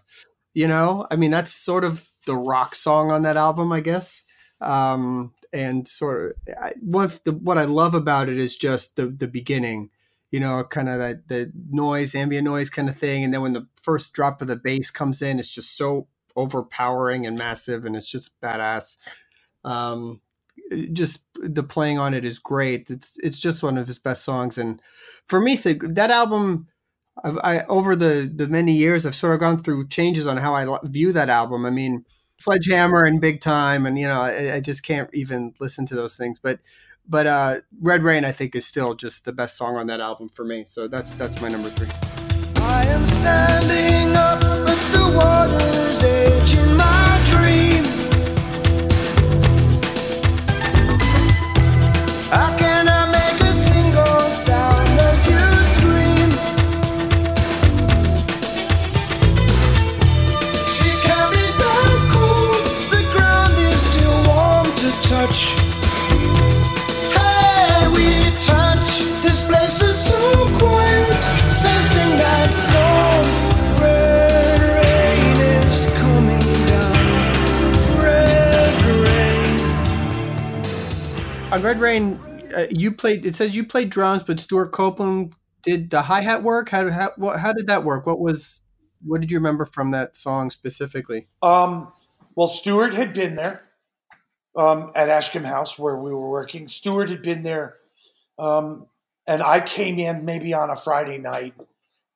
you 0.54 0.66
know, 0.66 1.06
I 1.10 1.16
mean, 1.16 1.30
that's 1.30 1.52
sort 1.52 1.84
of 1.84 2.10
the 2.26 2.36
rock 2.36 2.74
song 2.74 3.10
on 3.10 3.22
that 3.22 3.36
album, 3.36 3.72
I 3.72 3.80
guess. 3.80 4.24
Um, 4.60 5.34
and 5.52 5.86
sort 5.86 6.36
of 6.48 6.54
I, 6.60 6.72
what 6.80 7.24
the, 7.24 7.32
what 7.32 7.58
I 7.58 7.64
love 7.64 7.94
about 7.94 8.28
it 8.28 8.38
is 8.38 8.56
just 8.56 8.96
the 8.96 9.06
the 9.06 9.28
beginning, 9.28 9.90
you 10.30 10.40
know, 10.40 10.62
kind 10.64 10.88
of 10.88 10.98
that 10.98 11.28
the 11.28 11.52
noise, 11.70 12.14
ambient 12.14 12.44
noise 12.44 12.70
kind 12.70 12.88
of 12.88 12.96
thing, 12.96 13.24
and 13.24 13.32
then 13.32 13.40
when 13.40 13.52
the 13.54 13.66
first 13.82 14.12
drop 14.12 14.42
of 14.42 14.48
the 14.48 14.56
bass 14.56 14.90
comes 14.90 15.22
in, 15.22 15.38
it's 15.38 15.50
just 15.50 15.76
so 15.76 16.08
overpowering 16.36 17.26
and 17.26 17.38
massive, 17.38 17.84
and 17.84 17.96
it's 17.96 18.10
just 18.10 18.40
badass. 18.40 18.96
Um, 19.64 20.20
just 20.92 21.24
the 21.34 21.62
playing 21.62 21.98
on 21.98 22.14
it 22.14 22.24
is 22.24 22.38
great. 22.38 22.90
It's 22.90 23.18
it's 23.22 23.38
just 23.38 23.62
one 23.62 23.78
of 23.78 23.86
his 23.86 23.98
best 23.98 24.24
songs, 24.24 24.58
and 24.58 24.80
for 25.26 25.40
me, 25.40 25.56
that 25.56 26.10
album 26.10 26.68
I've, 27.24 27.38
I 27.42 27.64
over 27.68 27.96
the 27.96 28.30
the 28.32 28.48
many 28.48 28.74
years, 28.74 29.06
I've 29.06 29.16
sort 29.16 29.34
of 29.34 29.40
gone 29.40 29.62
through 29.62 29.88
changes 29.88 30.26
on 30.26 30.36
how 30.36 30.54
I 30.54 30.78
view 30.84 31.12
that 31.12 31.28
album. 31.28 31.64
I 31.66 31.70
mean, 31.70 32.04
Sledgehammer 32.38 33.04
and 33.04 33.20
Big 33.20 33.40
Time, 33.40 33.86
and 33.86 33.98
you 33.98 34.06
know, 34.06 34.20
I, 34.20 34.56
I 34.56 34.60
just 34.60 34.82
can't 34.82 35.10
even 35.12 35.54
listen 35.60 35.86
to 35.86 35.94
those 35.94 36.16
things. 36.16 36.38
But 36.42 36.60
but 37.08 37.26
uh, 37.26 37.60
Red 37.80 38.02
Rain, 38.02 38.24
I 38.24 38.32
think, 38.32 38.54
is 38.54 38.66
still 38.66 38.94
just 38.94 39.24
the 39.24 39.32
best 39.32 39.56
song 39.56 39.76
on 39.76 39.86
that 39.88 40.00
album 40.00 40.28
for 40.28 40.44
me. 40.44 40.64
So 40.64 40.88
that's 40.88 41.12
that's 41.12 41.40
my 41.40 41.48
number 41.48 41.70
three. 41.70 41.88
I 42.56 42.84
am 42.86 43.04
standing 43.04 44.14
up 44.16 44.40
the 44.40 45.12
water's 45.16 46.02
edge 46.02 46.54
in 46.54 46.76
my. 46.76 46.98
Rain, 81.99 82.20
uh, 82.55 82.66
you 82.70 82.92
played. 82.92 83.26
It 83.26 83.36
says 83.36 83.57
you 83.57 83.64
played 83.64 83.90
drums, 83.90 84.22
but 84.22 84.40
Stewart 84.40 84.72
Copeland 84.72 85.34
did 85.62 85.90
the 85.90 86.03
hi 86.03 86.22
hat 86.22 86.42
work. 86.42 86.70
How 86.70 86.90
how 86.90 87.11
how 87.36 87.53
did 87.53 87.66
that 87.66 87.84
work? 87.84 88.07
What 88.07 88.20
was 88.20 88.62
what 89.05 89.20
did 89.20 89.30
you 89.30 89.38
remember 89.38 89.64
from 89.64 89.90
that 89.92 90.16
song 90.16 90.51
specifically? 90.51 91.28
Um, 91.42 91.92
well, 92.34 92.49
Stewart 92.49 92.94
had 92.94 93.12
been 93.12 93.36
there 93.36 93.64
um, 94.57 94.92
at 94.94 95.09
Ashcombe 95.09 95.44
House 95.44 95.78
where 95.78 95.96
we 95.96 96.12
were 96.12 96.28
working. 96.28 96.68
Stewart 96.68 97.09
had 97.09 97.22
been 97.22 97.42
there, 97.42 97.76
um, 98.38 98.86
and 99.26 99.42
I 99.42 99.61
came 99.61 99.99
in 99.99 100.24
maybe 100.24 100.55
on 100.55 100.70
a 100.70 100.76
Friday 100.76 101.18
night, 101.18 101.55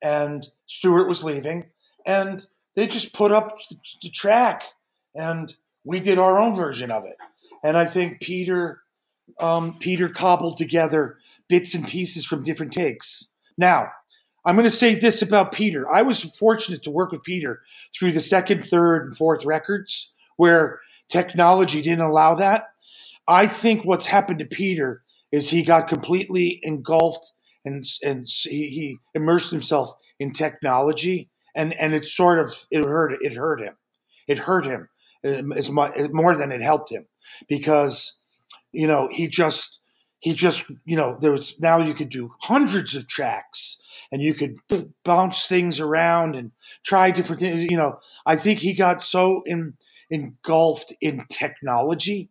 and 0.03 0.49
Stewart 0.67 1.09
was 1.09 1.25
leaving, 1.25 1.67
and 2.07 2.47
they 2.75 2.87
just 2.87 3.13
put 3.13 3.33
up 3.33 3.59
the 4.03 4.11
track, 4.11 4.63
and 5.15 5.55
we 5.85 6.01
did 6.01 6.19
our 6.19 6.39
own 6.39 6.55
version 6.55 6.91
of 6.91 7.05
it. 7.05 7.17
And 7.65 7.77
I 7.77 7.85
think 7.85 8.21
Peter 8.21 8.82
um, 9.41 9.79
Peter 9.79 10.09
cobbled 10.09 10.57
together 10.57 11.19
bits 11.49 11.75
and 11.75 11.87
pieces 11.87 12.25
from 12.25 12.43
different 12.43 12.73
takes. 12.73 13.33
Now, 13.59 13.91
I'm 14.45 14.57
going 14.57 14.65
to 14.65 14.71
say 14.71 14.95
this 14.95 15.23
about 15.23 15.53
Peter. 15.53 15.91
I 15.91 16.03
was 16.03 16.23
fortunate 16.23 16.83
to 16.83 16.91
work 16.91 17.13
with 17.13 17.23
Peter 17.23 17.63
through 17.95 18.13
the 18.13 18.21
second, 18.21 18.65
third, 18.65 19.07
and 19.07 19.17
fourth 19.17 19.45
records 19.45 20.13
where 20.37 20.81
technology 21.09 21.83
didn't 21.83 22.05
allow 22.05 22.35
that. 22.35 22.71
I 23.29 23.47
think 23.47 23.85
what's 23.85 24.07
happened 24.07 24.41
to 24.41 24.45
Peter 24.45 25.03
is 25.31 25.51
he 25.51 25.63
got 25.63 25.89
completely 25.89 26.59
engulfed 26.63 27.33
and 27.65 27.85
and 28.03 28.27
he, 28.27 28.69
he 28.69 28.99
immersed 29.15 29.51
himself 29.51 29.95
in 30.19 30.33
technology, 30.33 31.31
and 31.55 31.73
and 31.75 31.95
it 31.95 32.07
sort 32.07 32.39
of 32.39 32.67
it 32.71 32.85
hurt 32.85 33.13
it 33.21 33.35
hurt 33.35 33.61
him, 33.61 33.77
it 34.27 34.39
hurt 34.39 34.67
him 34.67 34.89
as 35.23 35.71
much 35.71 35.97
more 36.11 36.37
than 36.37 36.51
it 36.51 36.61
helped 36.61 36.91
him 36.91 37.07
because 37.49 38.19
you 38.73 38.87
know, 38.87 39.09
he 39.11 39.29
just 39.29 39.81
he 40.21 40.35
just 40.35 40.71
you 40.85 40.97
know 40.97 41.19
there 41.21 41.33
was 41.33 41.55
now 41.61 41.79
you 41.79 41.95
could 41.95 42.09
do 42.09 42.35
hundreds 42.41 42.95
of 42.95 43.09
tracks 43.09 43.83
and 44.11 44.23
you 44.23 44.35
could 44.35 44.59
bounce 45.05 45.47
things 45.47 45.81
around 45.81 46.37
and 46.37 46.53
try 46.85 47.11
different 47.11 47.41
things. 47.41 47.65
You 47.71 47.77
know, 47.77 47.99
I 48.27 48.37
think 48.37 48.61
he 48.61 48.75
got 48.75 49.03
so 49.03 49.43
in, 49.47 49.75
engulfed 50.11 50.93
in 51.01 51.25
technology, 51.31 52.31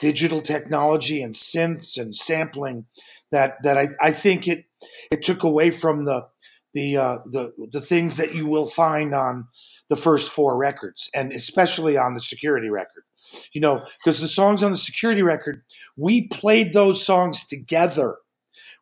digital 0.00 0.40
technology 0.40 1.20
and 1.20 1.34
synths 1.34 1.98
and 1.98 2.14
sampling 2.14 2.86
that 3.30 3.56
that 3.62 3.76
I, 3.76 3.88
I 4.00 4.12
think 4.12 4.48
it 4.48 4.64
it 5.10 5.22
took 5.22 5.42
away 5.42 5.70
from 5.70 6.04
the 6.04 6.26
the 6.72 6.96
uh, 6.96 7.18
the 7.26 7.52
the 7.72 7.80
things 7.80 8.16
that 8.16 8.34
you 8.34 8.46
will 8.46 8.66
find 8.66 9.14
on 9.14 9.48
the 9.88 9.96
first 9.96 10.28
four 10.28 10.56
records 10.56 11.10
and 11.14 11.32
especially 11.32 11.96
on 11.96 12.14
the 12.14 12.20
security 12.20 12.70
record 12.70 13.04
you 13.52 13.60
know, 13.60 13.82
because 13.98 14.20
the 14.20 14.28
songs 14.28 14.62
on 14.62 14.70
the 14.70 14.76
security 14.76 15.22
record, 15.22 15.62
we 15.96 16.28
played 16.28 16.72
those 16.72 17.04
songs 17.04 17.46
together. 17.46 18.16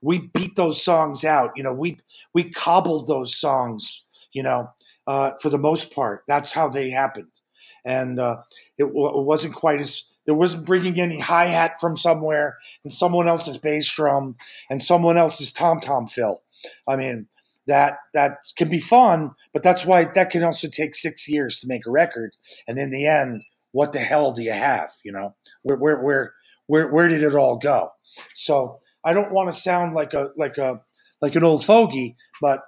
We 0.03 0.29
beat 0.33 0.57
those 0.57 0.83
songs 0.83 1.25
out. 1.25 1.53
You 1.57 1.63
know, 1.63 1.73
we 1.73 1.99
we 2.35 2.51
cobbled 2.51 3.09
those 3.09 3.35
songs. 3.35 4.05
You 4.33 4.43
know, 4.43 4.71
uh, 5.07 5.33
for 5.41 5.49
the 5.49 5.59
most 5.59 5.95
part, 5.95 6.23
that's 6.29 6.53
how 6.53 6.69
they 6.69 6.91
happened, 6.91 7.41
and 7.85 8.21
uh, 8.21 8.37
it, 8.77 8.85
it 8.85 8.93
wasn't 8.93 9.55
quite 9.55 9.81
as 9.81 10.05
there 10.27 10.35
wasn't 10.35 10.67
bringing 10.67 11.01
any 11.01 11.21
hi 11.21 11.47
hat 11.47 11.81
from 11.81 11.97
somewhere 11.97 12.59
and 12.85 12.93
someone 12.93 13.29
else's 13.29 13.59
bass 13.59 13.91
drum 13.91 14.37
and 14.69 14.83
someone 14.83 15.17
else's 15.17 15.53
tom 15.53 15.81
tom 15.81 16.07
fill. 16.07 16.43
I 16.87 16.97
mean, 16.97 17.29
that 17.67 17.99
that 18.15 18.39
can 18.57 18.69
be 18.69 18.81
fun, 18.81 19.33
but 19.53 19.63
that's 19.63 19.87
why 19.87 20.05
that 20.05 20.31
can 20.31 20.43
also 20.43 20.69
take 20.69 20.95
six 20.95 21.29
years 21.29 21.59
to 21.59 21.67
make 21.67 21.87
a 21.87 21.91
record, 21.91 22.33
and 22.69 22.79
in 22.79 22.91
the 22.91 23.07
end, 23.07 23.45
what 23.77 23.93
the 23.93 23.99
hell 23.99 24.33
do 24.33 24.43
you 24.43 24.53
have? 24.53 24.91
You 25.05 25.13
know, 25.13 25.35
where 25.63 25.77
where 25.77 26.01
where 26.01 26.35
where 26.67 26.89
where 26.89 27.09
did 27.09 27.23
it 27.23 27.35
all 27.35 27.59
go? 27.59 27.91
So 28.35 28.81
I 29.05 29.13
don't 29.13 29.33
want 29.33 29.53
to 29.53 29.59
sound 29.59 29.95
like 29.95 30.15
a 30.15 30.31
like 30.39 30.57
a 30.57 30.81
like 31.21 31.35
an 31.35 31.45
old 31.45 31.63
fogey, 31.63 32.17
but 32.41 32.63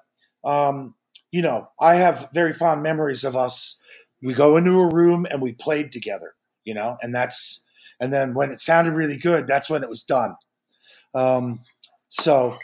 um, 0.44 0.94
you 1.32 1.40
know, 1.40 1.70
I 1.80 1.94
have 1.94 2.28
very 2.34 2.52
fond 2.52 2.82
memories 2.82 3.24
of 3.24 3.36
us. 3.36 3.80
We 4.22 4.34
go 4.34 4.59
into 4.59 4.72
a 4.72 4.94
room 4.94 5.26
and 5.30 5.40
we 5.40 5.52
played 5.52 5.92
together, 5.92 6.34
you 6.64 6.74
know, 6.74 6.98
and 7.00 7.14
that's 7.14 7.64
and 7.98 8.12
then 8.12 8.34
when 8.34 8.50
it 8.50 8.61
sounded 8.61 8.92
really 8.92 9.16
good, 9.16 9.46
that's 9.46 9.70
when 9.70 9.82
it 9.82 9.88
was 9.88 10.02
done. 10.02 10.36
Um, 11.14 11.61
so, 12.09 12.59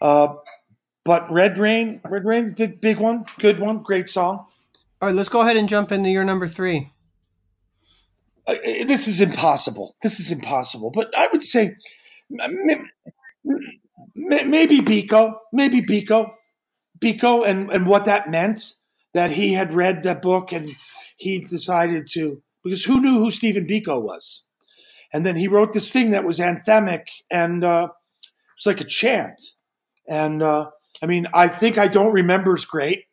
uh, 0.00 0.36
but 1.04 1.30
Red 1.30 1.58
Rain, 1.58 2.00
Red 2.08 2.24
Rain, 2.24 2.54
big 2.56 2.80
big 2.80 2.98
one, 2.98 3.26
good 3.38 3.60
one, 3.60 3.82
great 3.82 4.08
song. 4.08 4.46
All 5.02 5.08
right, 5.08 5.14
let's 5.14 5.28
go 5.28 5.42
ahead 5.42 5.58
and 5.58 5.68
jump 5.68 5.92
into 5.92 6.08
your 6.08 6.24
number 6.24 6.48
three. 6.48 6.90
Uh, 8.50 8.54
uh, 8.54 8.84
this 8.86 9.06
is 9.08 9.20
impossible. 9.20 9.94
This 10.02 10.20
is 10.20 10.32
impossible. 10.32 10.90
But 10.90 11.16
I 11.16 11.28
would 11.32 11.42
say 11.42 11.76
maybe 14.14 14.80
Biko, 14.80 15.36
maybe 15.52 15.80
Biko, 15.82 16.32
Biko, 16.98 17.46
and 17.46 17.70
and 17.70 17.86
what 17.86 18.04
that 18.06 18.30
meant. 18.30 18.74
that 19.12 19.32
he 19.32 19.54
had 19.54 19.72
read 19.72 20.02
that 20.02 20.22
book 20.22 20.52
and 20.52 20.70
he 21.16 21.40
decided 21.40 22.06
to 22.12 22.42
because 22.62 22.84
who 22.84 23.00
knew 23.00 23.18
who 23.18 23.30
Stephen 23.30 23.66
Biko 23.66 24.00
was, 24.00 24.44
and 25.12 25.24
then 25.24 25.36
he 25.36 25.48
wrote 25.48 25.72
this 25.72 25.90
thing 25.92 26.10
that 26.10 26.24
was 26.24 26.38
anthemic 26.38 27.06
and 27.30 27.64
uh, 27.64 27.88
it's 28.56 28.66
like 28.66 28.80
a 28.80 28.84
chant, 28.84 29.40
and 30.08 30.42
uh, 30.42 30.70
I 31.02 31.06
mean 31.06 31.26
I 31.34 31.48
think 31.48 31.78
I 31.78 31.88
don't 31.88 32.12
remember 32.12 32.56
is 32.56 32.64
great, 32.64 33.04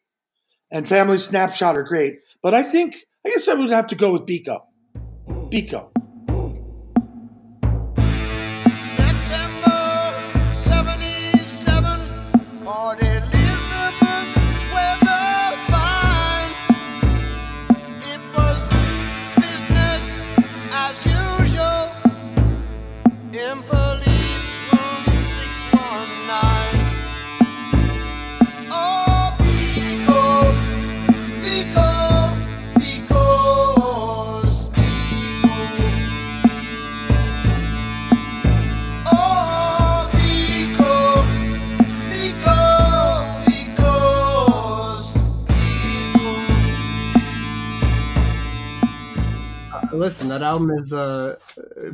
and 0.72 0.88
Family 0.88 1.18
Snapshot 1.18 1.78
are 1.78 1.84
great, 1.84 2.20
but 2.44 2.54
I 2.54 2.64
think 2.64 2.96
I 3.26 3.30
guess 3.30 3.48
I 3.48 3.54
would 3.56 3.72
have 3.72 3.88
to 3.88 3.96
go 3.96 4.12
with 4.12 4.26
Biko, 4.26 4.62
Biko. 5.50 5.97
September 5.97 5.97
Listen, 49.92 50.28
that 50.30 50.42
album 50.42 50.72
is 50.72 50.94
uh, 50.94 51.38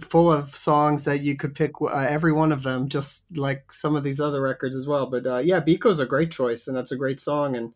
full 0.02 0.32
of 0.32 0.56
songs 0.56 1.04
that 1.04 1.22
you 1.22 1.36
could 1.36 1.56
pick 1.56 1.74
uh, 1.82 1.88
every 2.10 2.32
one 2.32 2.52
of 2.52 2.64
them, 2.64 2.90
just 2.90 3.24
like 3.36 3.72
some 3.72 3.96
of 3.96 4.04
these 4.04 4.20
other 4.20 4.42
records 4.42 4.76
as 4.76 4.88
well. 4.88 5.06
But 5.06 5.26
uh, 5.26 5.38
yeah, 5.38 5.60
Biko's 5.60 6.00
a 6.00 6.06
great 6.06 6.32
choice, 6.32 6.68
and 6.68 6.76
that's 6.76 6.92
a 6.92 6.98
great 6.98 7.20
song. 7.20 7.56
And 7.56 7.74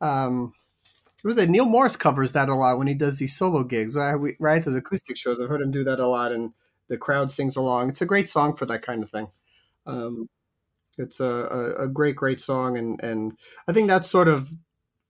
um, 0.00 0.52
it 1.22 1.26
was 1.26 1.38
it 1.38 1.50
Neil 1.50 1.64
Morris 1.66 1.96
covers 1.96 2.32
that 2.32 2.48
a 2.48 2.54
lot 2.54 2.78
when 2.78 2.86
he 2.86 2.94
does 2.94 3.18
these 3.18 3.36
solo 3.36 3.64
gigs, 3.64 3.96
right? 3.96 4.64
Those 4.64 4.76
acoustic 4.76 5.16
shows, 5.16 5.40
I've 5.40 5.48
heard 5.48 5.62
him 5.62 5.72
do 5.72 5.84
that 5.84 6.00
a 6.00 6.06
lot, 6.06 6.32
and 6.32 6.52
the 6.88 6.98
crowd 6.98 7.30
sings 7.30 7.56
along. 7.56 7.88
It's 7.88 8.02
a 8.02 8.06
great 8.06 8.28
song 8.28 8.54
for 8.54 8.66
that 8.66 8.82
kind 8.82 9.02
of 9.02 9.10
thing. 9.10 9.28
Um, 9.86 10.28
it's 10.98 11.20
a, 11.20 11.24
a, 11.24 11.84
a 11.84 11.88
great, 11.88 12.16
great 12.16 12.40
song, 12.40 12.76
and 12.76 13.02
and 13.02 13.36
I 13.68 13.72
think 13.72 13.88
that's 13.88 14.08
sort 14.08 14.28
of 14.28 14.50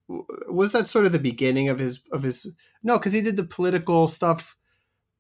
was 0.09 0.73
that 0.73 0.89
sort 0.89 1.05
of 1.07 1.13
the 1.13 1.19
beginning 1.19 1.69
of 1.69 1.79
his 1.79 2.05
of 2.13 2.23
his 2.23 2.47
no 2.83 2.99
because 2.99 3.13
he 3.13 3.21
did 3.21 3.37
the 3.37 3.45
political 3.45 4.07
stuff 4.09 4.57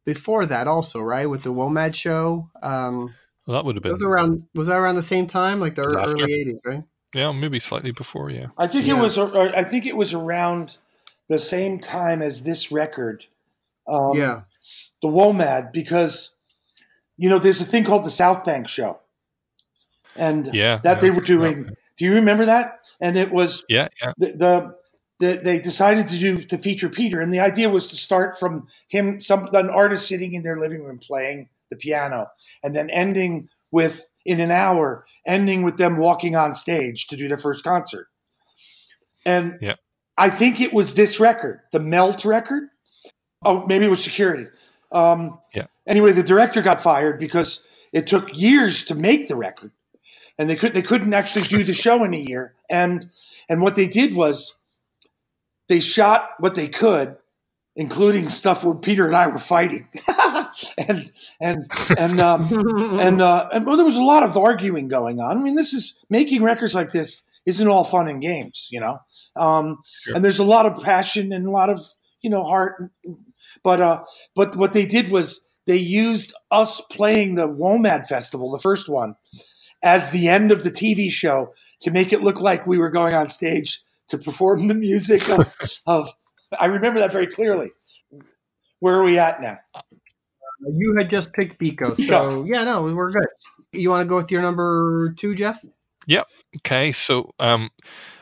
before 0.04 0.46
that 0.46 0.68
also 0.68 1.00
right 1.00 1.26
with 1.28 1.42
the 1.42 1.52
Womad 1.52 1.94
show 1.94 2.50
um 2.62 3.14
Well, 3.46 3.56
that 3.56 3.64
would 3.64 3.76
have 3.76 3.82
been 3.82 3.92
was 3.92 4.02
around 4.02 4.44
was 4.54 4.68
that 4.68 4.78
around 4.78 4.94
the 4.94 5.02
same 5.02 5.26
time 5.26 5.58
like 5.60 5.74
the 5.74 5.82
ear- 5.82 5.98
After. 5.98 6.12
early 6.22 6.44
80s 6.44 6.58
right 6.64 6.84
yeah, 7.14 7.32
maybe 7.32 7.60
slightly 7.60 7.92
before. 7.92 8.30
Yeah, 8.30 8.48
I 8.58 8.66
think 8.66 8.86
Yeah. 8.86 8.98
it 8.98 9.00
was. 9.00 9.16
I 9.16 9.64
think 9.64 9.86
it 9.86 9.96
was 9.96 10.12
around 10.12 10.76
the 11.28 11.38
same 11.38 11.78
time 11.80 12.20
as 12.20 12.42
this 12.42 12.70
record. 12.70 13.24
Um, 13.88 14.10
yeah 14.14 14.42
the 15.02 15.08
WOMAD, 15.08 15.72
because 15.72 16.36
you 17.16 17.30
know 17.30 17.38
there's 17.38 17.60
a 17.60 17.64
thing 17.64 17.84
called 17.84 18.04
the 18.04 18.10
South 18.10 18.44
Bank 18.44 18.68
Show, 18.68 18.98
and 20.14 20.50
yeah, 20.52 20.76
that 20.78 20.96
yeah, 20.96 21.00
they 21.00 21.10
were 21.10 21.22
doing. 21.22 21.70
Do 21.96 22.04
you 22.04 22.14
remember 22.14 22.44
that? 22.46 22.80
And 23.00 23.16
it 23.16 23.30
was 23.32 23.64
Yeah, 23.68 23.88
yeah, 24.02 24.12
the, 24.18 24.26
the, 24.32 24.74
the 25.18 25.40
they 25.42 25.58
decided 25.58 26.08
to 26.08 26.18
do 26.18 26.38
to 26.38 26.58
feature 26.58 26.88
Peter, 26.88 27.20
and 27.20 27.32
the 27.32 27.40
idea 27.40 27.70
was 27.70 27.88
to 27.88 27.96
start 27.96 28.38
from 28.38 28.68
him, 28.88 29.20
some 29.20 29.48
an 29.54 29.70
artist 29.70 30.06
sitting 30.08 30.34
in 30.34 30.42
their 30.42 30.58
living 30.60 30.82
room 30.82 30.98
playing 30.98 31.48
the 31.70 31.76
piano, 31.76 32.28
and 32.62 32.76
then 32.76 32.90
ending 32.90 33.48
with 33.70 34.08
in 34.24 34.40
an 34.40 34.50
hour, 34.50 35.06
ending 35.26 35.62
with 35.62 35.76
them 35.78 35.96
walking 35.96 36.36
on 36.36 36.54
stage 36.54 37.06
to 37.06 37.16
do 37.16 37.28
their 37.28 37.38
first 37.38 37.64
concert. 37.64 38.08
And 39.24 39.58
Yeah. 39.60 39.74
I 40.18 40.30
think 40.30 40.60
it 40.60 40.72
was 40.72 40.94
this 40.94 41.20
record, 41.20 41.60
the 41.72 41.78
Melt 41.80 42.24
record. 42.24 42.64
Oh, 43.44 43.66
maybe 43.66 43.84
it 43.84 43.90
was 43.90 44.02
Security. 44.02 44.46
Um, 44.92 45.38
Yeah. 45.54 45.66
Anyway, 45.86 46.12
the 46.12 46.22
director 46.22 46.62
got 46.62 46.82
fired 46.82 47.18
because 47.20 47.64
it 47.92 48.06
took 48.06 48.28
years 48.34 48.84
to 48.86 48.94
make 48.94 49.28
the 49.28 49.36
record, 49.36 49.70
and 50.38 50.50
they 50.50 50.56
could 50.56 50.74
they 50.74 50.82
couldn't 50.82 51.14
actually 51.14 51.46
do 51.46 51.64
the 51.64 51.72
show 51.72 52.04
in 52.04 52.14
a 52.14 52.18
year. 52.18 52.54
And 52.68 53.10
and 53.48 53.60
what 53.60 53.76
they 53.76 53.88
did 53.88 54.14
was 54.14 54.58
they 55.68 55.80
shot 55.80 56.30
what 56.38 56.54
they 56.54 56.68
could, 56.68 57.16
including 57.74 58.28
stuff 58.28 58.64
where 58.64 58.74
Peter 58.74 59.06
and 59.06 59.16
I 59.16 59.26
were 59.28 59.38
fighting, 59.38 59.88
and 60.78 61.10
and 61.40 61.66
and 61.98 62.20
um, 62.20 62.98
and 63.00 63.20
uh, 63.20 63.48
and 63.52 63.66
well, 63.66 63.76
there 63.76 63.84
was 63.84 63.96
a 63.96 64.02
lot 64.02 64.22
of 64.22 64.36
arguing 64.36 64.88
going 64.88 65.20
on. 65.20 65.38
I 65.38 65.40
mean, 65.40 65.54
this 65.54 65.72
is 65.72 65.98
making 66.10 66.42
records 66.42 66.74
like 66.74 66.92
this 66.92 67.26
isn't 67.46 67.68
all 67.68 67.84
fun 67.84 68.08
and 68.08 68.20
games, 68.20 68.68
you 68.70 68.80
know. 68.80 69.00
Um, 69.36 69.78
Sure. 70.02 70.16
And 70.16 70.24
there's 70.24 70.38
a 70.38 70.44
lot 70.44 70.66
of 70.66 70.82
passion 70.82 71.32
and 71.32 71.46
a 71.46 71.50
lot 71.50 71.70
of 71.70 71.80
you 72.20 72.30
know 72.30 72.44
heart, 72.44 72.90
but 73.62 73.80
uh, 73.80 74.04
but 74.34 74.56
what 74.56 74.72
they 74.72 74.86
did 74.86 75.10
was 75.10 75.48
they 75.66 75.76
used 75.76 76.32
us 76.50 76.80
playing 76.80 77.34
the 77.34 77.48
WOMAD 77.48 78.06
festival, 78.06 78.50
the 78.50 78.60
first 78.60 78.88
one, 78.88 79.16
as 79.82 80.10
the 80.10 80.28
end 80.28 80.52
of 80.52 80.64
the 80.64 80.70
TV 80.70 81.10
show 81.10 81.52
to 81.80 81.90
make 81.90 82.12
it 82.12 82.22
look 82.22 82.40
like 82.40 82.66
we 82.66 82.78
were 82.78 82.90
going 82.90 83.14
on 83.14 83.28
stage 83.28 83.82
to 84.08 84.18
perform 84.18 84.68
the 84.68 84.74
music 84.74 85.28
of, 85.28 85.54
of 85.86 86.10
I 86.58 86.66
remember 86.66 87.00
that 87.00 87.12
very 87.12 87.26
clearly. 87.26 87.70
Where 88.80 88.96
are 88.96 89.04
we 89.04 89.18
at 89.18 89.40
now? 89.40 89.58
you 90.72 90.94
had 90.96 91.10
just 91.10 91.34
picked 91.34 91.60
Biko 91.60 92.00
so 92.08 92.42
yeah 92.44 92.64
no 92.64 92.82
we're 92.82 93.10
good 93.10 93.26
you 93.72 93.90
want 93.90 94.00
to 94.00 94.08
go 94.08 94.16
with 94.16 94.30
your 94.30 94.40
number 94.40 95.12
two 95.14 95.34
Geoff 95.34 95.62
Yep. 96.06 96.28
Okay, 96.58 96.92
so 96.92 97.32
um, 97.38 97.70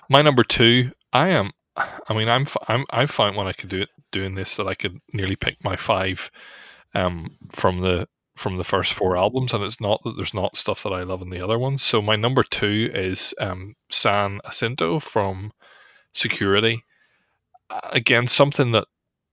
my 0.08 0.22
number 0.22 0.42
two, 0.42 0.90
I 1.12 1.28
am. 1.28 1.52
I 1.76 2.14
mean, 2.14 2.28
I'm. 2.28 2.42
f- 2.42 2.56
I'm. 2.68 2.84
I 2.90 3.06
found 3.06 3.36
when 3.36 3.46
I 3.46 3.52
could 3.52 3.68
do 3.68 3.82
it 3.82 3.90
doing 4.10 4.34
this 4.34 4.56
that 4.56 4.66
I 4.66 4.74
could 4.74 5.00
nearly 5.12 5.36
pick 5.36 5.62
my 5.62 5.76
five, 5.76 6.30
um, 6.94 7.36
from 7.52 7.80
the 7.80 8.08
from 8.36 8.56
the 8.56 8.64
first 8.64 8.92
four 8.92 9.16
albums, 9.16 9.52
and 9.54 9.62
it's 9.62 9.80
not 9.80 10.02
that 10.04 10.16
there's 10.16 10.34
not 10.34 10.56
stuff 10.56 10.82
that 10.82 10.92
I 10.92 11.02
love 11.02 11.22
in 11.22 11.30
the 11.30 11.42
other 11.42 11.58
ones. 11.58 11.82
So 11.82 12.02
my 12.02 12.16
number 12.16 12.42
two 12.42 12.90
is 12.92 13.34
um, 13.38 13.74
San 13.90 14.40
Jacinto 14.44 15.00
from 15.00 15.52
Security. 16.12 16.84
Again, 17.90 18.26
something 18.26 18.72
that 18.72 18.86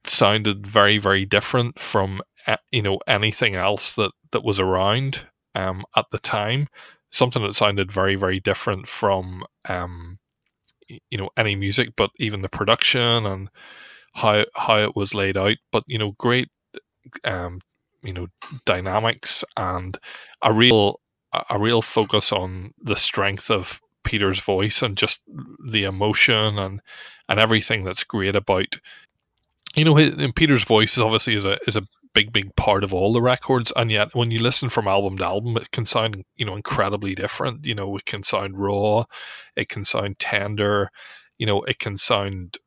sounded 0.05 0.65
very, 0.65 0.97
very 0.97 1.25
different 1.25 1.79
from 1.79 2.21
you 2.71 2.81
know 2.81 2.99
anything 3.07 3.55
else 3.55 3.93
that 3.95 4.11
that 4.31 4.43
was 4.43 4.59
around 4.59 5.27
um, 5.53 5.83
at 5.95 6.05
the 6.11 6.17
time 6.17 6.67
something 7.11 7.43
that 7.43 7.53
sounded 7.53 7.91
very 7.91 8.15
very 8.15 8.39
different 8.39 8.87
from 8.87 9.43
um 9.69 10.17
you 10.87 11.17
know 11.17 11.29
any 11.37 11.55
music 11.55 11.89
but 11.95 12.09
even 12.17 12.41
the 12.41 12.49
production 12.49 13.25
and 13.25 13.49
how 14.15 14.43
how 14.55 14.77
it 14.77 14.95
was 14.95 15.13
laid 15.13 15.37
out 15.37 15.57
but 15.71 15.83
you 15.87 15.97
know 15.97 16.13
great 16.17 16.49
um 17.23 17.59
you 18.03 18.13
know 18.13 18.27
dynamics 18.65 19.43
and 19.57 19.97
a 20.41 20.53
real 20.53 20.99
a 21.49 21.59
real 21.59 21.81
focus 21.81 22.31
on 22.31 22.73
the 22.81 22.95
strength 22.95 23.49
of 23.49 23.81
Peter's 24.03 24.39
voice 24.39 24.81
and 24.81 24.97
just 24.97 25.21
the 25.65 25.83
emotion 25.83 26.57
and 26.57 26.81
and 27.29 27.39
everything 27.39 27.83
that's 27.83 28.03
great 28.03 28.35
about 28.35 28.79
you 29.75 29.85
know 29.85 29.95
his, 29.95 30.15
Peter's 30.35 30.63
voice 30.63 30.93
is 30.93 31.01
obviously 31.01 31.35
is 31.35 31.45
a 31.45 31.57
is 31.67 31.75
a 31.75 31.87
big 32.13 32.33
big 32.33 32.53
part 32.57 32.83
of 32.83 32.93
all 32.93 33.13
the 33.13 33.21
records 33.21 33.71
and 33.77 33.89
yet 33.89 34.13
when 34.13 34.31
you 34.31 34.39
listen 34.39 34.67
from 34.67 34.85
album 34.87 35.17
to 35.17 35.25
album 35.25 35.55
it 35.55 35.71
can 35.71 35.85
sound 35.85 36.25
you 36.35 36.45
know 36.45 36.55
incredibly 36.55 37.15
different. 37.15 37.65
You 37.65 37.75
know 37.75 37.95
it 37.95 38.05
can 38.05 38.23
sound 38.23 38.57
raw 38.57 39.05
it 39.55 39.69
can 39.69 39.85
sound 39.85 40.19
tender 40.19 40.91
you 41.37 41.45
know 41.45 41.61
it 41.63 41.79
can 41.79 41.97
sound 41.97 42.57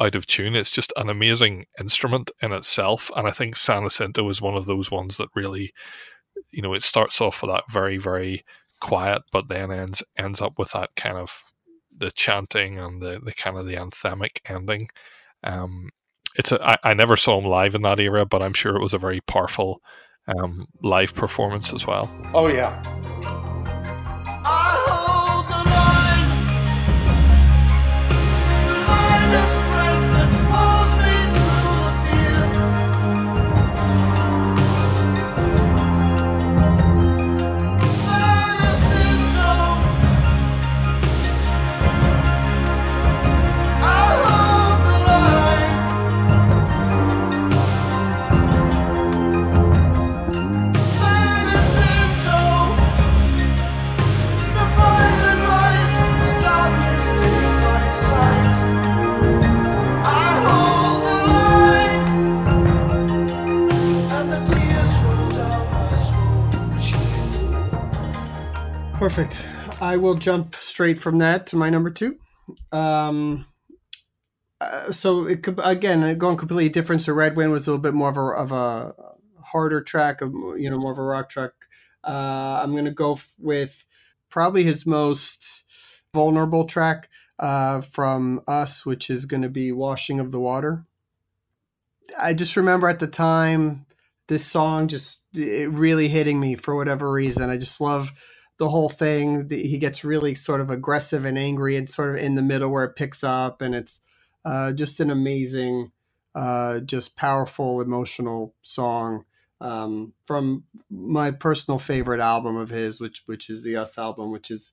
out 0.00 0.14
of 0.14 0.26
tune 0.26 0.54
it's 0.54 0.70
just 0.70 0.92
an 0.96 1.08
amazing 1.08 1.64
instrument 1.78 2.30
in 2.42 2.52
itself 2.52 3.10
and 3.16 3.26
i 3.26 3.30
think 3.30 3.56
san 3.56 3.82
jacinto 3.82 4.28
is 4.28 4.42
one 4.42 4.56
of 4.56 4.66
those 4.66 4.90
ones 4.90 5.16
that 5.16 5.28
really 5.34 5.72
you 6.50 6.62
know 6.62 6.74
it 6.74 6.82
starts 6.82 7.20
off 7.20 7.42
with 7.42 7.50
that 7.50 7.64
very 7.70 7.98
very 7.98 8.44
quiet 8.80 9.22
but 9.32 9.48
then 9.48 9.72
ends 9.72 10.02
ends 10.16 10.40
up 10.40 10.58
with 10.58 10.72
that 10.72 10.90
kind 10.96 11.16
of 11.16 11.52
the 11.96 12.10
chanting 12.12 12.78
and 12.78 13.02
the, 13.02 13.20
the 13.24 13.32
kind 13.32 13.56
of 13.56 13.66
the 13.66 13.74
anthemic 13.74 14.38
ending 14.48 14.88
um 15.42 15.88
it's 16.36 16.52
a, 16.52 16.62
I, 16.64 16.76
I 16.84 16.94
never 16.94 17.16
saw 17.16 17.38
him 17.38 17.46
live 17.46 17.74
in 17.74 17.82
that 17.82 17.98
era, 17.98 18.24
but 18.24 18.42
I'm 18.42 18.54
sure 18.54 18.76
it 18.76 18.82
was 18.82 18.94
a 18.94 18.98
very 18.98 19.20
powerful 19.20 19.82
um, 20.28 20.68
live 20.82 21.14
performance 21.14 21.72
as 21.72 21.86
well. 21.86 22.10
Oh 22.32 22.46
yeah. 22.46 22.82
Perfect. 69.08 69.46
I 69.80 69.96
will 69.96 70.16
jump 70.16 70.54
straight 70.54 71.00
from 71.00 71.16
that 71.18 71.46
to 71.46 71.56
my 71.56 71.70
number 71.70 71.88
two. 71.88 72.18
Um, 72.72 73.46
uh, 74.60 74.92
so 74.92 75.26
it 75.26 75.42
could 75.42 75.58
again 75.64 76.18
going 76.18 76.36
completely 76.36 76.68
different. 76.68 77.00
So 77.00 77.14
Red 77.14 77.34
Wind 77.34 77.50
was 77.50 77.66
a 77.66 77.70
little 77.70 77.82
bit 77.82 77.94
more 77.94 78.10
of 78.10 78.18
a, 78.18 78.20
of 78.20 78.52
a 78.52 78.94
harder 79.42 79.80
track, 79.80 80.20
of, 80.20 80.34
you 80.58 80.68
know, 80.68 80.76
more 80.78 80.92
of 80.92 80.98
a 80.98 81.02
rock 81.02 81.30
track. 81.30 81.52
Uh, 82.04 82.60
I'm 82.62 82.74
gonna 82.74 82.90
go 82.90 83.18
with 83.38 83.86
probably 84.28 84.64
his 84.64 84.84
most 84.84 85.64
vulnerable 86.12 86.64
track 86.64 87.08
uh, 87.38 87.80
from 87.80 88.42
Us, 88.46 88.84
which 88.84 89.08
is 89.08 89.24
to 89.24 89.48
be 89.48 89.72
"Washing 89.72 90.20
of 90.20 90.32
the 90.32 90.40
Water." 90.40 90.84
I 92.18 92.34
just 92.34 92.58
remember 92.58 92.88
at 92.88 93.00
the 93.00 93.06
time 93.06 93.86
this 94.26 94.44
song 94.44 94.86
just 94.86 95.24
it 95.34 95.70
really 95.70 96.08
hitting 96.08 96.38
me 96.38 96.56
for 96.56 96.76
whatever 96.76 97.10
reason. 97.10 97.48
I 97.48 97.56
just 97.56 97.80
love 97.80 98.12
the 98.58 98.68
whole 98.68 98.88
thing. 98.88 99.48
He 99.48 99.78
gets 99.78 100.04
really 100.04 100.34
sort 100.34 100.60
of 100.60 100.70
aggressive 100.70 101.24
and 101.24 101.38
angry, 101.38 101.76
and 101.76 101.88
sort 101.88 102.10
of 102.10 102.22
in 102.22 102.34
the 102.34 102.42
middle 102.42 102.70
where 102.70 102.84
it 102.84 102.96
picks 102.96 103.24
up, 103.24 103.62
and 103.62 103.74
it's 103.74 104.00
uh, 104.44 104.72
just 104.72 105.00
an 105.00 105.10
amazing, 105.10 105.92
uh, 106.34 106.80
just 106.80 107.16
powerful, 107.16 107.80
emotional 107.80 108.54
song 108.62 109.24
um, 109.60 110.12
from 110.26 110.64
my 110.90 111.30
personal 111.30 111.78
favorite 111.78 112.20
album 112.20 112.56
of 112.56 112.70
his, 112.70 113.00
which 113.00 113.22
which 113.26 113.50
is 113.50 113.64
the 113.64 113.76
Us 113.76 113.98
album, 113.98 114.30
which 114.30 114.50
is 114.50 114.72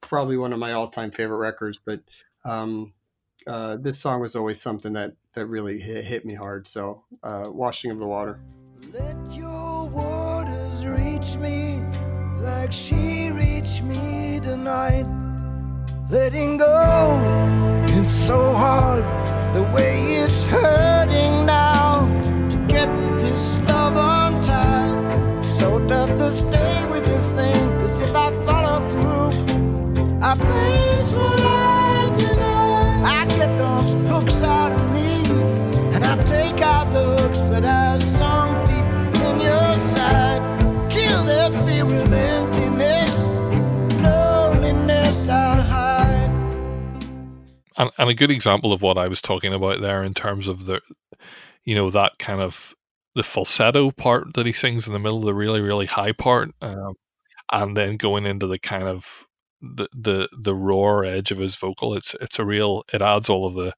probably 0.00 0.36
one 0.36 0.52
of 0.52 0.58
my 0.58 0.72
all 0.72 0.88
time 0.88 1.10
favorite 1.10 1.38
records. 1.38 1.78
But 1.84 2.00
um, 2.44 2.92
uh, 3.46 3.76
this 3.76 4.00
song 4.00 4.20
was 4.20 4.36
always 4.36 4.60
something 4.60 4.94
that 4.94 5.14
that 5.34 5.46
really 5.46 5.80
hit, 5.80 6.04
hit 6.04 6.24
me 6.24 6.34
hard. 6.34 6.66
So, 6.66 7.04
uh, 7.22 7.46
"Washing 7.48 7.90
of 7.90 7.98
the 7.98 8.06
Water." 8.06 8.40
Let 8.92 9.36
your 9.36 9.88
waters 9.88 10.84
reach 10.86 11.36
me 11.36 11.82
like 12.42 12.72
she 12.72 13.30
reached 13.30 13.82
me 13.82 14.40
tonight. 14.42 15.06
Letting 16.10 16.58
go, 16.58 17.18
it's 17.86 18.10
so 18.10 18.52
hard 18.52 19.04
the 19.54 19.62
way 19.74 20.16
it's 20.16 20.42
hurting 20.44 21.46
now 21.46 22.06
to 22.50 22.56
get 22.66 22.88
this 23.20 23.58
love 23.68 23.96
untied. 23.96 25.44
So 25.58 25.86
tough 25.86 26.10
to 26.18 26.32
stay 26.32 26.84
with 26.90 27.04
this 27.04 27.30
thing, 27.32 27.70
cause 27.80 27.98
if 28.00 28.14
I 28.14 28.32
follow 28.44 28.88
through, 28.90 29.32
I 30.20 30.34
face 30.34 31.12
what 31.12 31.40
I 31.40 32.12
deny. 32.16 33.20
I 33.20 33.26
get 33.26 33.56
those 33.56 33.92
hooks 34.10 34.42
out 34.42 34.72
of 34.72 34.92
me, 34.92 35.24
and 35.94 36.04
I 36.04 36.16
take 36.24 36.60
out 36.60 36.92
the 36.92 37.04
hooks 37.22 37.40
that 37.50 37.64
I 37.64 37.91
and, 47.76 47.90
and 47.98 48.10
a 48.10 48.14
good 48.14 48.30
example 48.30 48.72
of 48.72 48.82
what 48.82 48.98
I 48.98 49.08
was 49.08 49.20
talking 49.20 49.52
about 49.52 49.80
there 49.80 50.02
in 50.02 50.14
terms 50.14 50.48
of 50.48 50.66
the, 50.66 50.80
you 51.64 51.74
know, 51.74 51.90
that 51.90 52.18
kind 52.18 52.40
of 52.40 52.74
the 53.14 53.22
falsetto 53.22 53.90
part 53.90 54.34
that 54.34 54.46
he 54.46 54.52
sings 54.52 54.86
in 54.86 54.92
the 54.92 54.98
middle, 54.98 55.18
of 55.18 55.24
the 55.24 55.34
really 55.34 55.60
really 55.60 55.86
high 55.86 56.12
part, 56.12 56.50
um, 56.60 56.94
and 57.52 57.76
then 57.76 57.96
going 57.96 58.26
into 58.26 58.46
the 58.46 58.58
kind 58.58 58.84
of 58.84 59.26
the 59.60 59.88
the 59.92 60.28
the 60.36 60.54
raw 60.54 61.00
edge 61.00 61.30
of 61.30 61.38
his 61.38 61.56
vocal. 61.56 61.94
It's 61.94 62.14
it's 62.20 62.38
a 62.38 62.44
real. 62.44 62.84
It 62.92 63.02
adds 63.02 63.28
all 63.28 63.46
of 63.46 63.54
the 63.54 63.74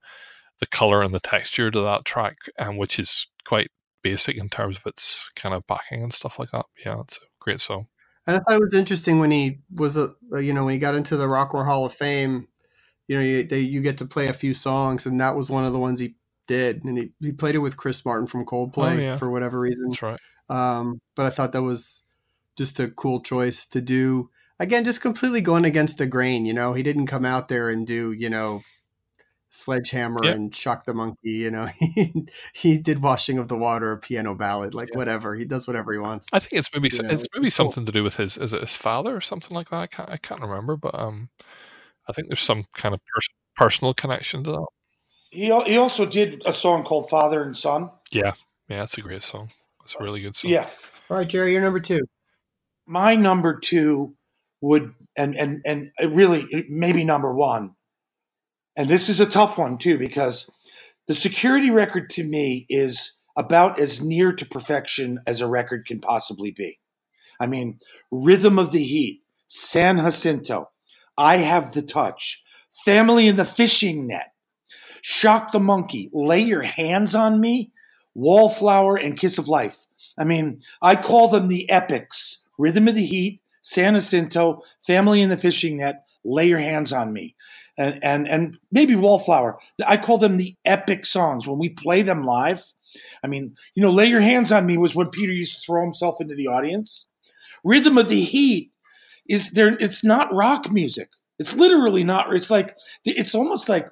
the 0.61 0.67
color 0.67 1.03
and 1.03 1.15
the 1.15 1.21
texture 1.21 1.71
to 1.71 1.81
that 1.81 2.05
track, 2.05 2.37
and 2.59 2.79
which 2.79 2.99
is 2.99 3.27
quite 3.45 3.69
basic 4.03 4.37
in 4.37 4.49
terms 4.49 4.77
of 4.77 4.87
its 4.87 5.29
kind 5.35 5.55
of 5.55 5.67
backing 5.67 6.03
and 6.03 6.13
stuff 6.13 6.39
like 6.39 6.51
that. 6.51 6.67
Yeah, 6.85 7.01
it's 7.01 7.19
a 7.19 7.27
great 7.41 7.61
song. 7.61 7.87
And 8.27 8.37
I 8.37 8.39
thought 8.41 8.57
it 8.57 8.65
was 8.65 8.75
interesting 8.75 9.19
when 9.19 9.31
he 9.31 9.61
was 9.71 9.97
a 9.97 10.15
you 10.41 10.53
know 10.53 10.65
when 10.65 10.75
he 10.75 10.79
got 10.79 10.95
into 10.95 11.17
the 11.17 11.29
Rock 11.29 11.53
and 11.53 11.61
Roll 11.61 11.67
Hall 11.67 11.87
of 11.87 11.95
Fame. 11.95 12.49
You 13.09 13.17
know, 13.17 13.23
you, 13.23 13.45
they, 13.45 13.61
you 13.61 13.81
get 13.83 13.99
to 13.99 14.07
play 14.07 14.29
a 14.29 14.33
few 14.33 14.55
songs, 14.55 15.05
and 15.07 15.21
that 15.21 15.35
was 15.37 15.51
one 15.51 15.65
of 15.65 15.73
the 15.73 15.79
ones 15.79 16.01
he 16.01 16.15
did, 16.49 16.85
and 16.85 16.97
he, 16.99 17.11
he 17.21 17.33
played 17.33 17.55
it 17.55 17.59
with 17.59 17.77
Chris 17.77 18.05
Martin 18.05 18.27
from 18.27 18.45
Coldplay 18.47 18.97
Oh, 18.97 19.01
yeah. 19.01 19.17
for 19.17 19.31
whatever 19.31 19.61
reason. 19.61 19.91
That's 19.91 20.03
right. 20.03 20.21
Um, 20.49 21.01
but 21.15 21.27
I 21.27 21.31
thought 21.31 21.53
that 21.53 21.63
was 21.63 22.05
just 22.57 22.79
a 22.81 22.89
cool 22.89 23.21
choice 23.21 23.67
to 23.67 23.81
do. 23.81 24.31
Again, 24.61 24.85
just 24.85 25.01
completely 25.03 25.41
going 25.41 25.65
against 25.65 25.99
the 25.99 26.07
grain. 26.07 26.47
You 26.47 26.53
know, 26.55 26.73
he 26.75 26.83
didn't 26.83 27.07
come 27.09 27.25
out 27.25 27.49
there 27.49 27.69
and 27.71 27.87
do 27.87 28.13
you 28.13 28.31
know 28.31 28.63
sledgehammer 29.51 30.25
Yeah. 30.25 30.33
and 30.33 30.55
shock 30.55 30.85
the 30.85 30.95
monkey. 30.95 31.31
You 31.31 31.51
know, 31.51 31.67
he 31.79 32.27
he 32.53 32.79
did 32.79 33.03
washing 33.03 33.39
of 33.39 33.49
the 33.49 33.57
water, 33.57 33.93
a 33.93 33.99
piano 33.99 34.35
ballad, 34.35 34.75
like 34.75 34.95
whatever. 34.95 35.35
He 35.35 35.45
does 35.45 35.67
whatever 35.67 35.93
he 35.93 35.99
wants. 35.99 36.29
I 36.33 36.39
think 36.41 36.53
it's 36.61 36.69
maybe 36.73 36.89
You 36.95 37.03
know, 37.03 37.09
it's 37.11 37.27
maybe 37.35 37.47
it's 37.49 37.57
cool. 37.57 37.67
something 37.73 37.87
to 37.87 37.93
do 37.93 38.03
with 38.05 38.17
his 38.17 38.37
is 38.37 38.53
it 38.53 38.61
his 38.61 38.77
father 38.77 39.17
or 39.17 39.21
something 39.21 39.55
like 39.55 39.71
that. 39.71 39.77
I 39.81 39.87
can't 39.87 40.11
I 40.11 40.17
can't 40.17 40.41
remember, 40.41 40.77
but 40.77 40.95
um, 40.99 41.31
I 42.09 42.13
think 42.13 42.29
there's 42.29 42.41
some 42.41 42.65
kind 42.75 42.95
of 42.95 43.01
pers- 43.15 43.29
personal 43.57 43.95
connection 43.95 44.45
to 44.45 44.51
that. 44.53 44.67
He 45.31 45.47
he 45.67 45.77
also 45.77 46.07
did 46.07 46.43
a 46.47 46.53
song 46.53 46.85
called 46.85 47.09
Father 47.11 47.43
and 47.43 47.57
Son. 47.57 47.91
Yeah, 48.13 48.33
yeah, 48.69 48.79
that's 48.81 48.97
a 48.99 49.01
great 49.01 49.23
song. 49.23 49.51
It's 49.83 49.97
a 49.99 50.03
really 50.03 50.21
good 50.23 50.37
song. 50.37 50.51
Yeah, 50.51 50.69
All 51.11 51.17
right, 51.19 51.29
Jerry, 51.29 51.53
you're 51.53 51.61
number 51.63 51.81
two. 51.81 52.01
my 52.87 53.15
number 53.17 53.59
two 53.59 54.15
would 54.61 54.95
and 55.17 55.37
and 55.37 55.63
and 55.67 55.91
really 56.15 56.67
maybe 56.69 57.05
number 57.05 57.33
one 57.35 57.75
and 58.77 58.89
this 58.89 59.09
is 59.11 59.21
a 59.21 59.27
tough 59.27 59.59
one 59.59 59.77
too 59.79 59.99
because 59.99 60.51
the 61.07 61.15
security 61.15 61.69
record 61.71 62.09
to 62.11 62.25
me 62.25 62.65
is 62.71 63.19
about 63.37 63.79
as 63.79 64.01
near 64.03 64.33
to 64.33 64.47
perfection 64.47 65.21
as 65.27 65.41
a 65.43 65.47
record 65.47 65.85
can 65.87 66.01
possibly 66.01 66.51
be 66.51 66.79
i 67.39 67.47
mean 67.47 67.79
rhythm 68.11 68.59
of 68.59 68.71
the 68.71 68.83
heat 68.85 69.21
san 69.47 69.99
jacinto 69.99 70.71
i 71.17 71.39
have 71.39 71.73
the 71.73 71.83
touch. 71.83 72.43
Family 72.85 73.29
in 73.29 73.37
the 73.37 73.45
fishing 73.45 74.07
net. 74.07 74.33
Shock 75.03 75.53
the 75.53 75.61
monkey. 75.61 76.11
Lay 76.13 76.41
your 76.41 76.63
hands 76.63 77.15
on 77.15 77.41
me. 77.41 77.71
Wallflower 78.15 78.97
and 78.97 79.19
kiss 79.19 79.39
of 79.39 79.49
life. 79.49 79.87
I 80.19 80.25
mean 80.25 80.61
i 80.83 80.97
call 80.97 81.29
them 81.29 81.49
the 81.49 81.69
epics. 81.71 82.45
Rhythm 82.59 82.89
of 82.89 82.95
the 82.95 83.07
heat 83.07 83.41
san 83.63 83.95
jacinto 83.95 84.63
family 84.87 85.23
in 85.23 85.29
the 85.29 85.37
fishing 85.37 85.79
net. 85.79 86.05
Lay 86.25 86.49
your 86.49 86.59
hands 86.59 86.93
on 86.93 87.13
me. 87.13 87.35
And 87.77 88.03
and 88.03 88.29
and 88.29 88.59
maybe 88.71 88.95
wallflower. 88.95 89.59
I 89.87 89.97
call 89.97 90.19
them 90.19 90.37
the 90.37 90.57
epic 90.65 91.07
songs. 91.07 91.47
When 91.47 91.59
we 91.59 91.69
play 91.71 92.03
them 92.03 92.25
live 92.25 92.63
i 93.25 93.27
mean 93.27 93.57
you 93.75 93.83
know 93.83 93.91
lay 93.91 94.07
your 94.07 94.21
hands 94.21 94.53
on 94.53 94.65
me 94.65 94.77
was 94.77 94.95
when 94.95 95.09
peter 95.09 95.33
used 95.33 95.57
to 95.57 95.61
throw 95.61 95.83
himself 95.83 96.17
into 96.21 96.35
the 96.35 96.47
audience. 96.47 97.09
Rhythm 97.65 97.97
of 97.99 98.09
the 98.09 98.23
heat 98.23 98.73
is 99.29 99.53
there 99.53 99.77
it's 99.81 100.05
not 100.05 100.33
rock 100.33 100.71
music. 100.71 101.11
It's 101.39 101.55
literally 101.55 102.05
not 102.05 102.35
it's 102.35 102.51
like 102.51 102.77
it's 103.05 103.35
almost 103.35 103.69
like 103.69 103.89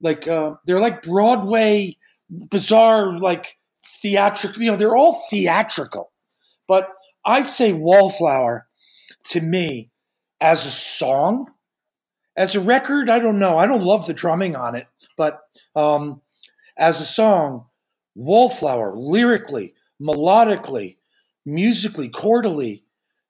like 0.00 0.26
uh, 0.26 0.54
they're 0.66 0.80
like 0.80 1.02
broadway 1.02 1.96
bizarre 2.30 3.18
like 3.18 3.58
theatrical 4.02 4.62
you 4.62 4.70
know 4.70 4.76
they're 4.76 4.96
all 4.96 5.22
theatrical. 5.30 6.12
But 6.66 6.88
i'd 7.26 7.48
say 7.48 7.72
wallflower 7.72 8.66
to 9.24 9.40
me 9.40 9.90
as 10.40 10.66
a 10.66 10.70
song 10.70 11.46
as 12.36 12.54
a 12.54 12.60
record 12.60 13.08
i 13.08 13.18
don't 13.18 13.38
know. 13.38 13.56
I 13.56 13.66
don't 13.66 13.84
love 13.84 14.06
the 14.06 14.14
drumming 14.14 14.56
on 14.56 14.74
it 14.74 14.86
but 15.16 15.40
um, 15.74 16.20
as 16.76 17.00
a 17.00 17.04
song 17.04 17.66
wallflower 18.14 18.94
lyrically 18.96 19.74
melodically 20.00 20.96
musically 21.46 22.08
chordally 22.08 22.82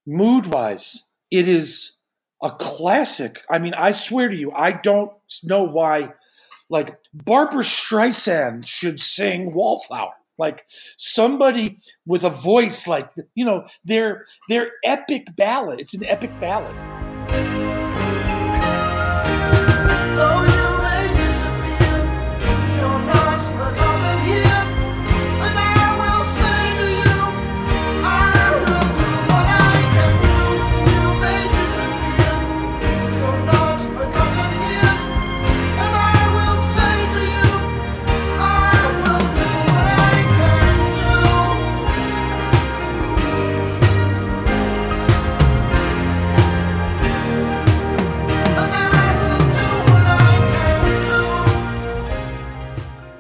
mood 0.07 0.47
wise 0.47 1.05
it 1.35 1.49
is 1.49 1.97
a 2.43 2.51
classic. 2.51 3.43
I 3.51 3.59
mean 3.59 3.75
i 3.75 3.91
swear 3.91 4.29
to 4.29 4.37
you 4.37 4.53
i 4.53 4.73
don't 4.73 5.11
know 5.43 5.65
why 5.65 6.13
like 6.71 6.99
barbra 7.13 7.63
streisand 7.63 8.67
should 8.67 9.01
sing 9.01 9.53
wallflower. 9.53 10.15
Like 10.37 10.67
somebody 10.97 11.79
with 12.07 12.25
a 12.25 12.31
voice 12.31 12.89
like 12.89 13.11
you 13.35 13.45
know 13.45 13.67
their 13.85 14.25
their 14.49 14.73
epic 14.83 15.29
ballad 15.37 15.79
it's 15.79 15.95
an 15.95 16.05
epic 16.05 16.33
ballad 16.41 16.75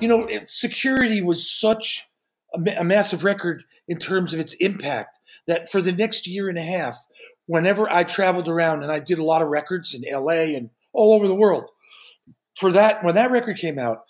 you 0.05 0.09
know, 0.09 0.28
security 0.44 1.22
was 1.22 1.50
such 1.50 2.07
a, 2.52 2.61
a 2.80 2.84
massive 2.84 3.24
record 3.24 3.64
in 3.88 3.96
terms 3.96 4.34
of 4.34 4.40
its 4.40 4.52
impact 4.61 5.18
that 5.46 5.72
for 5.72 5.80
the 5.80 5.92
next 5.92 6.26
year 6.26 6.50
and 6.50 6.59
a 6.59 6.62
half, 6.62 7.07
whenever 7.46 7.90
I 7.90 8.05
traveled 8.05 8.46
around 8.46 8.82
and 8.82 8.92
I 8.92 9.00
did 9.00 9.18
a 9.18 9.24
lot 9.24 9.40
of 9.40 9.48
records 9.48 9.94
in 9.94 10.05
LA 10.07 10.55
and 10.55 10.68
all 10.92 11.14
over 11.14 11.26
the 11.26 11.34
world. 11.34 11.70
For 12.61 12.70
that, 12.72 13.02
when 13.02 13.14
that 13.14 13.30
record 13.30 13.57
came 13.57 13.78
out, 13.78 14.02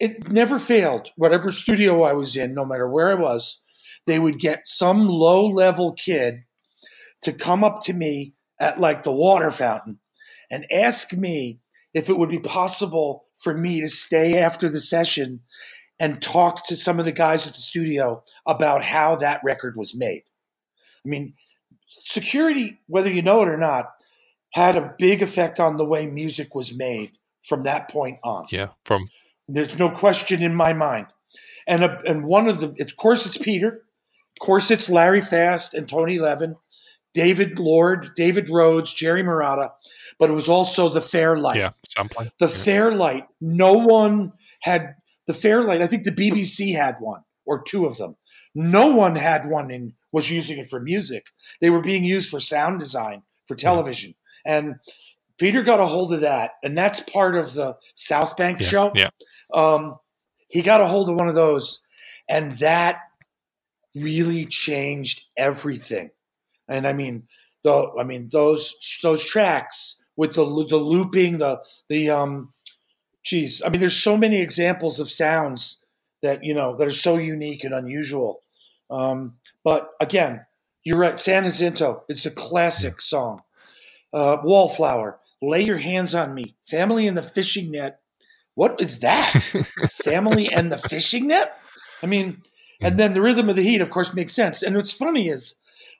it 0.00 0.28
never 0.28 0.58
failed. 0.58 1.10
Whatever 1.14 1.52
studio 1.52 2.02
I 2.02 2.12
was 2.12 2.36
in, 2.36 2.52
no 2.52 2.64
matter 2.64 2.88
where 2.88 3.12
I 3.12 3.14
was, 3.14 3.60
they 4.08 4.18
would 4.18 4.40
get 4.40 4.66
some 4.66 5.08
low 5.08 5.46
level 5.46 5.92
kid 5.92 6.42
to 7.22 7.32
come 7.32 7.62
up 7.62 7.82
to 7.82 7.92
me 7.92 8.34
at 8.58 8.80
like 8.80 9.04
the 9.04 9.12
water 9.12 9.52
fountain 9.52 10.00
and 10.50 10.66
ask 10.72 11.12
me 11.12 11.60
if 11.94 12.10
it 12.10 12.18
would 12.18 12.28
be 12.28 12.40
possible 12.40 13.24
for 13.42 13.54
me 13.54 13.80
to 13.80 13.88
stay 13.88 14.36
after 14.36 14.68
the 14.68 14.80
session 14.80 15.40
and 15.98 16.20
talk 16.20 16.66
to 16.66 16.76
some 16.76 16.98
of 16.98 17.04
the 17.04 17.12
guys 17.12 17.46
at 17.46 17.54
the 17.54 17.60
studio 17.60 18.22
about 18.46 18.84
how 18.84 19.14
that 19.14 19.40
record 19.44 19.76
was 19.76 19.94
made. 19.94 20.24
I 21.04 21.08
mean, 21.08 21.34
security, 21.86 22.80
whether 22.86 23.10
you 23.10 23.22
know 23.22 23.42
it 23.42 23.48
or 23.48 23.56
not, 23.56 23.92
had 24.52 24.76
a 24.76 24.94
big 24.98 25.22
effect 25.22 25.60
on 25.60 25.76
the 25.76 25.84
way 25.84 26.06
music 26.06 26.54
was 26.54 26.76
made 26.76 27.12
from 27.42 27.62
that 27.64 27.88
point 27.90 28.18
on. 28.24 28.46
Yeah, 28.50 28.68
from 28.84 29.08
there's 29.48 29.78
no 29.78 29.90
question 29.90 30.42
in 30.42 30.54
my 30.54 30.72
mind. 30.72 31.06
And 31.66 31.84
a, 31.84 32.00
and 32.06 32.24
one 32.24 32.48
of 32.48 32.60
the, 32.60 32.74
of 32.80 32.96
course, 32.96 33.26
it's 33.26 33.38
Peter. 33.38 33.84
Of 34.40 34.46
course, 34.46 34.70
it's 34.70 34.88
Larry 34.88 35.20
Fast 35.20 35.74
and 35.74 35.88
Tony 35.88 36.18
Levin, 36.18 36.56
David 37.14 37.58
Lord, 37.58 38.10
David 38.16 38.48
Rhodes, 38.48 38.92
Jerry 38.92 39.22
Marotta, 39.22 39.70
but 40.18 40.30
it 40.30 40.34
was 40.34 40.48
also 40.48 40.88
the 40.88 41.00
Fairlight. 41.00 41.56
Yeah, 41.56 41.70
sampling. 41.96 42.30
The. 42.38 42.48
Fairlight. 42.48 43.26
No 43.40 43.74
one 43.74 44.32
had 44.62 44.94
the 45.26 45.34
Fairlight. 45.34 45.82
I 45.82 45.86
think 45.86 46.04
the 46.04 46.12
BBC 46.12 46.74
had 46.74 46.96
one 47.00 47.22
or 47.46 47.62
two 47.62 47.86
of 47.86 47.96
them. 47.96 48.16
No 48.54 48.94
one 48.94 49.16
had 49.16 49.48
one 49.48 49.70
and 49.70 49.92
was 50.12 50.30
using 50.30 50.58
it 50.58 50.70
for 50.70 50.80
music. 50.80 51.26
They 51.60 51.70
were 51.70 51.80
being 51.80 52.04
used 52.04 52.30
for 52.30 52.40
sound 52.40 52.78
design 52.78 53.22
for 53.46 53.56
television. 53.56 54.14
Yeah. 54.46 54.56
And 54.56 54.74
Peter 55.38 55.62
got 55.62 55.80
a 55.80 55.86
hold 55.86 56.12
of 56.12 56.20
that, 56.20 56.52
and 56.62 56.78
that's 56.78 57.00
part 57.00 57.34
of 57.34 57.54
the 57.54 57.76
South 57.94 58.36
Bank 58.36 58.60
yeah, 58.60 58.66
show. 58.66 58.92
Yeah. 58.94 59.10
Um, 59.52 59.96
he 60.48 60.62
got 60.62 60.80
a 60.80 60.86
hold 60.86 61.08
of 61.08 61.16
one 61.16 61.28
of 61.28 61.34
those, 61.34 61.82
and 62.28 62.56
that 62.58 62.98
really 63.94 64.44
changed 64.44 65.22
everything. 65.36 66.10
And 66.68 66.86
I 66.86 66.92
mean, 66.92 67.26
the 67.64 67.90
I 67.98 68.04
mean 68.04 68.28
those 68.30 68.74
those 69.02 69.24
tracks 69.24 70.03
with 70.16 70.34
the 70.34 70.44
the 70.44 70.76
looping, 70.76 71.38
the 71.38 71.60
the 71.88 72.10
um, 72.10 72.52
geez, 73.24 73.62
I 73.64 73.68
mean, 73.68 73.80
there's 73.80 73.96
so 73.96 74.16
many 74.16 74.40
examples 74.40 75.00
of 75.00 75.10
sounds 75.10 75.78
that 76.22 76.44
you 76.44 76.54
know 76.54 76.76
that 76.76 76.86
are 76.86 76.92
so 76.92 77.16
unique 77.16 77.64
and 77.64 77.74
unusual. 77.74 78.42
Um, 78.90 79.36
but 79.64 79.90
again, 80.00 80.46
you're 80.84 80.98
right. 80.98 81.18
San 81.18 81.44
Jacinto, 81.44 82.04
it's 82.08 82.26
a 82.26 82.30
classic 82.30 83.00
song. 83.00 83.42
Uh, 84.12 84.36
Wallflower, 84.44 85.18
Lay 85.42 85.62
Your 85.62 85.78
Hands 85.78 86.14
on 86.14 86.34
Me, 86.34 86.54
Family 86.62 87.06
in 87.06 87.14
the 87.14 87.22
Fishing 87.22 87.70
Net. 87.72 88.00
What 88.54 88.80
is 88.80 89.00
that? 89.00 89.32
Family 90.04 90.48
and 90.52 90.70
the 90.70 90.78
Fishing 90.78 91.26
Net? 91.26 91.58
I 92.02 92.06
mean, 92.06 92.42
and 92.80 92.98
then 92.98 93.14
the 93.14 93.22
Rhythm 93.22 93.48
of 93.48 93.56
the 93.56 93.62
Heat, 93.62 93.80
of 93.80 93.90
course, 93.90 94.14
makes 94.14 94.32
sense. 94.32 94.62
And 94.62 94.76
what's 94.76 94.92
funny 94.92 95.28
is, 95.28 95.56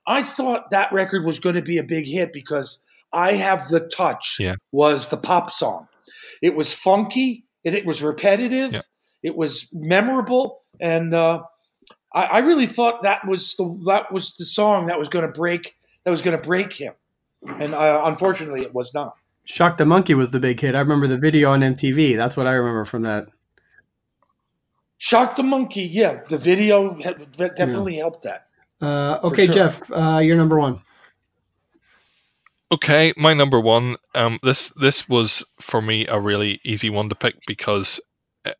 I 0.06 0.22
thought 0.22 0.70
that 0.70 0.92
record 0.92 1.24
was 1.24 1.40
going 1.40 1.54
to 1.56 1.62
be 1.62 1.78
a 1.78 1.82
big 1.82 2.06
hit 2.06 2.32
because 2.32 2.83
I 3.14 3.34
Have 3.34 3.68
the 3.68 3.80
Touch 3.80 4.36
yeah. 4.40 4.56
was 4.72 5.08
the 5.08 5.16
pop 5.16 5.50
song. 5.50 5.88
It 6.42 6.54
was 6.54 6.74
funky, 6.74 7.44
it, 7.62 7.74
it 7.74 7.86
was 7.86 8.02
repetitive, 8.02 8.74
yeah. 8.74 8.80
it 9.22 9.36
was 9.36 9.68
memorable, 9.72 10.60
and 10.80 11.14
uh, 11.14 11.42
I, 12.12 12.24
I, 12.24 12.38
really 12.40 12.66
thought 12.66 13.02
that 13.02 13.26
was 13.26 13.54
the 13.56 13.82
that 13.86 14.12
was 14.12 14.34
the 14.36 14.44
song 14.44 14.86
that 14.86 14.98
was 14.98 15.08
going 15.08 15.26
to 15.26 15.32
break 15.32 15.74
that 16.04 16.10
was 16.10 16.22
going 16.22 16.36
to 16.36 16.42
break 16.42 16.72
him, 16.72 16.94
and 17.46 17.74
uh, 17.74 18.02
unfortunately, 18.04 18.62
it 18.62 18.74
was 18.74 18.92
not. 18.92 19.14
Shock 19.44 19.76
the 19.76 19.86
Monkey 19.86 20.14
was 20.14 20.30
the 20.30 20.40
big 20.40 20.60
hit. 20.60 20.74
I 20.74 20.80
remember 20.80 21.06
the 21.06 21.18
video 21.18 21.50
on 21.50 21.60
MTV. 21.60 22.16
That's 22.16 22.36
what 22.36 22.46
I 22.46 22.52
remember 22.52 22.84
from 22.84 23.02
that. 23.02 23.28
Shock 24.98 25.36
the 25.36 25.42
Monkey, 25.42 25.82
yeah, 25.82 26.20
the 26.28 26.38
video 26.38 26.98
definitely 27.36 27.96
yeah. 27.96 28.00
helped 28.00 28.22
that. 28.22 28.46
Uh, 28.80 29.18
okay, 29.24 29.46
sure. 29.46 29.54
Geoff, 29.54 29.90
uh, 29.92 30.18
you're 30.22 30.36
number 30.36 30.58
one. 30.58 30.80
Okay, 32.74 33.12
my 33.16 33.34
number 33.34 33.60
one. 33.60 33.98
Um, 34.16 34.40
this 34.42 34.72
this 34.74 35.08
was 35.08 35.44
for 35.60 35.80
me 35.80 36.08
a 36.08 36.18
really 36.18 36.60
easy 36.64 36.90
one 36.90 37.08
to 37.08 37.14
pick 37.14 37.36
because 37.46 38.00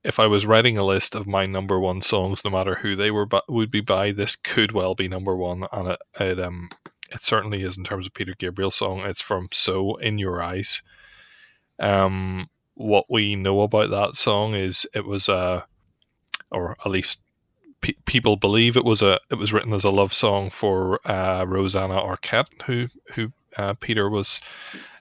if 0.05 0.21
I 0.21 0.29
was 0.29 0.47
writing 0.47 0.79
a 0.79 0.85
list 0.85 1.17
of 1.17 1.27
my 1.27 1.47
number 1.47 1.81
one 1.81 2.01
songs, 2.01 2.45
no 2.45 2.51
matter 2.53 2.77
who 2.77 2.95
they 2.95 3.11
were, 3.11 3.27
but 3.27 3.51
would 3.51 3.73
be 3.73 3.81
by, 3.81 4.13
this 4.13 4.37
could 4.37 4.71
well 4.71 4.95
be 4.95 5.09
number 5.09 5.35
one, 5.35 5.67
and 5.73 5.89
it, 5.89 5.99
it 6.21 6.39
um 6.39 6.69
it 7.11 7.25
certainly 7.25 7.63
is 7.63 7.77
in 7.77 7.83
terms 7.83 8.07
of 8.07 8.15
Peter 8.15 8.35
Gabriel's 8.39 8.77
song. 8.77 9.01
It's 9.01 9.21
from 9.21 9.49
So 9.51 9.97
in 9.97 10.19
Your 10.19 10.41
Eyes. 10.41 10.81
Um, 11.81 12.49
what 12.75 13.07
we 13.11 13.35
know 13.35 13.63
about 13.63 13.91
that 13.91 14.15
song 14.15 14.55
is 14.55 14.87
it 14.95 15.07
was 15.07 15.29
a, 15.29 15.65
or 16.53 16.77
at 16.85 16.91
least 16.91 17.21
pe- 17.81 17.95
people 18.05 18.37
believe 18.37 18.77
it 18.77 18.85
was 18.85 19.03
a, 19.03 19.19
it 19.29 19.37
was 19.37 19.53
written 19.53 19.73
as 19.73 19.83
a 19.83 19.91
love 19.91 20.13
song 20.13 20.51
for 20.51 21.01
uh, 21.05 21.45
Rosanna 21.49 22.01
Arquette, 22.01 22.63
who 22.63 22.87
who 23.15 23.33
uh, 23.57 23.75
Peter 23.75 24.09
was 24.09 24.41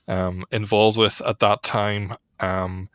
um, 0.07 0.45
involved 0.51 0.97
with 0.97 1.21
at 1.25 1.39
that 1.39 1.63
time. 1.63 2.15
Um, 2.39 2.89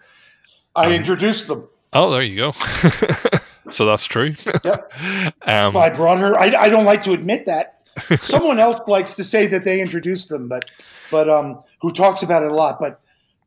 I 0.74 0.86
um, 0.86 0.92
introduced 0.92 1.48
them. 1.48 1.68
Oh, 1.92 2.10
there 2.10 2.22
you 2.22 2.36
go. 2.36 2.52
so 3.70 3.86
that's 3.86 4.04
true. 4.04 4.34
Yep. 4.64 4.92
um, 5.42 5.74
well, 5.74 5.78
I 5.78 5.90
brought 5.90 6.18
her. 6.18 6.38
I, 6.38 6.54
I 6.54 6.68
don't 6.68 6.84
like 6.84 7.04
to 7.04 7.12
admit 7.12 7.46
that. 7.46 7.80
Someone 8.20 8.58
else 8.58 8.80
likes 8.86 9.16
to 9.16 9.24
say 9.24 9.46
that 9.48 9.64
they 9.64 9.80
introduced 9.80 10.28
them, 10.28 10.48
but 10.48 10.70
but 11.10 11.28
um, 11.28 11.62
who 11.80 11.92
talks 11.92 12.22
about 12.22 12.42
it 12.42 12.52
a 12.52 12.54
lot. 12.54 12.78
But 12.78 13.00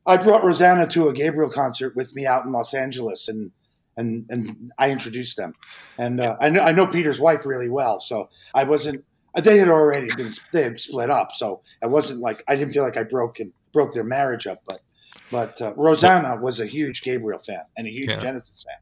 I 0.05 0.17
brought 0.17 0.43
Rosanna 0.43 0.87
to 0.87 1.07
a 1.07 1.13
Gabriel 1.13 1.49
concert 1.49 1.95
with 1.95 2.15
me 2.15 2.25
out 2.25 2.45
in 2.45 2.51
Los 2.51 2.73
Angeles, 2.73 3.27
and 3.27 3.51
and 3.95 4.25
and 4.29 4.71
I 4.77 4.91
introduced 4.91 5.37
them. 5.37 5.53
And 5.97 6.19
uh, 6.19 6.37
I 6.41 6.49
know 6.49 6.61
I 6.61 6.71
know 6.71 6.87
Peter's 6.87 7.19
wife 7.19 7.45
really 7.45 7.69
well, 7.69 7.99
so 7.99 8.29
I 8.53 8.63
wasn't. 8.63 9.05
They 9.35 9.57
had 9.57 9.69
already 9.69 10.09
been 10.15 10.31
they 10.51 10.63
had 10.63 10.79
split 10.79 11.09
up, 11.09 11.31
so 11.31 11.61
it 11.81 11.89
wasn't 11.89 12.19
like 12.19 12.43
I 12.47 12.55
didn't 12.55 12.73
feel 12.73 12.83
like 12.83 12.97
I 12.97 13.03
broke 13.03 13.39
and 13.39 13.53
broke 13.71 13.93
their 13.93 14.03
marriage 14.03 14.45
up. 14.45 14.61
But 14.67 14.81
but 15.31 15.61
uh, 15.61 15.73
Rosanna 15.75 16.35
was 16.35 16.59
a 16.59 16.65
huge 16.65 17.01
Gabriel 17.01 17.39
fan 17.39 17.63
and 17.77 17.87
a 17.87 17.89
huge 17.89 18.09
yeah. 18.09 18.21
Genesis 18.21 18.65
fan. 18.67 18.75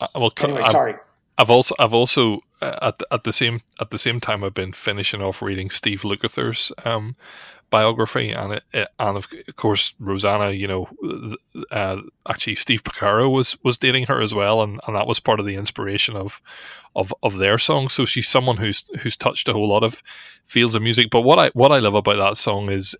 Uh, 0.00 0.20
well, 0.20 0.32
anyway, 0.42 0.62
I'm, 0.62 0.72
sorry. 0.72 0.94
I've 1.38 1.50
also 1.50 1.74
I've 1.78 1.94
also 1.94 2.40
uh, 2.60 2.78
at 2.82 3.02
at 3.10 3.24
the 3.24 3.32
same 3.32 3.62
at 3.80 3.90
the 3.90 3.98
same 3.98 4.20
time 4.20 4.44
I've 4.44 4.54
been 4.54 4.72
finishing 4.72 5.22
off 5.22 5.40
reading 5.40 5.70
Steve 5.70 6.02
Lukather's 6.02 6.72
um, 6.84 7.16
biography, 7.72 8.30
and 8.30 8.52
it, 8.52 8.62
it, 8.72 8.88
and 9.00 9.16
of 9.16 9.26
course 9.56 9.94
Rosanna, 9.98 10.52
you 10.52 10.68
know, 10.68 10.88
uh, 11.72 12.00
actually 12.28 12.54
Steve 12.54 12.84
Porcaro 12.84 13.28
was 13.32 13.56
was 13.64 13.76
dating 13.76 14.06
her 14.06 14.20
as 14.20 14.32
well, 14.32 14.62
and, 14.62 14.80
and 14.86 14.94
that 14.94 15.08
was 15.08 15.18
part 15.18 15.40
of 15.40 15.46
the 15.46 15.56
inspiration 15.56 16.14
of 16.14 16.40
of 16.94 17.12
of 17.24 17.38
their 17.38 17.58
song. 17.58 17.88
So 17.88 18.04
she's 18.04 18.28
someone 18.28 18.58
who's 18.58 18.84
who's 19.00 19.16
touched 19.16 19.48
a 19.48 19.52
whole 19.52 19.68
lot 19.68 19.82
of 19.82 20.02
fields 20.44 20.76
of 20.76 20.82
music. 20.82 21.10
But 21.10 21.22
what 21.22 21.40
I 21.40 21.48
what 21.54 21.72
I 21.72 21.80
love 21.80 21.94
about 21.94 22.18
that 22.18 22.36
song 22.36 22.70
is, 22.70 22.94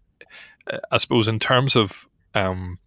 uh, 0.67 0.79
I 0.91 0.97
suppose, 0.97 1.29
in 1.29 1.39
terms 1.39 1.77
of 1.77 2.09
um, 2.35 2.81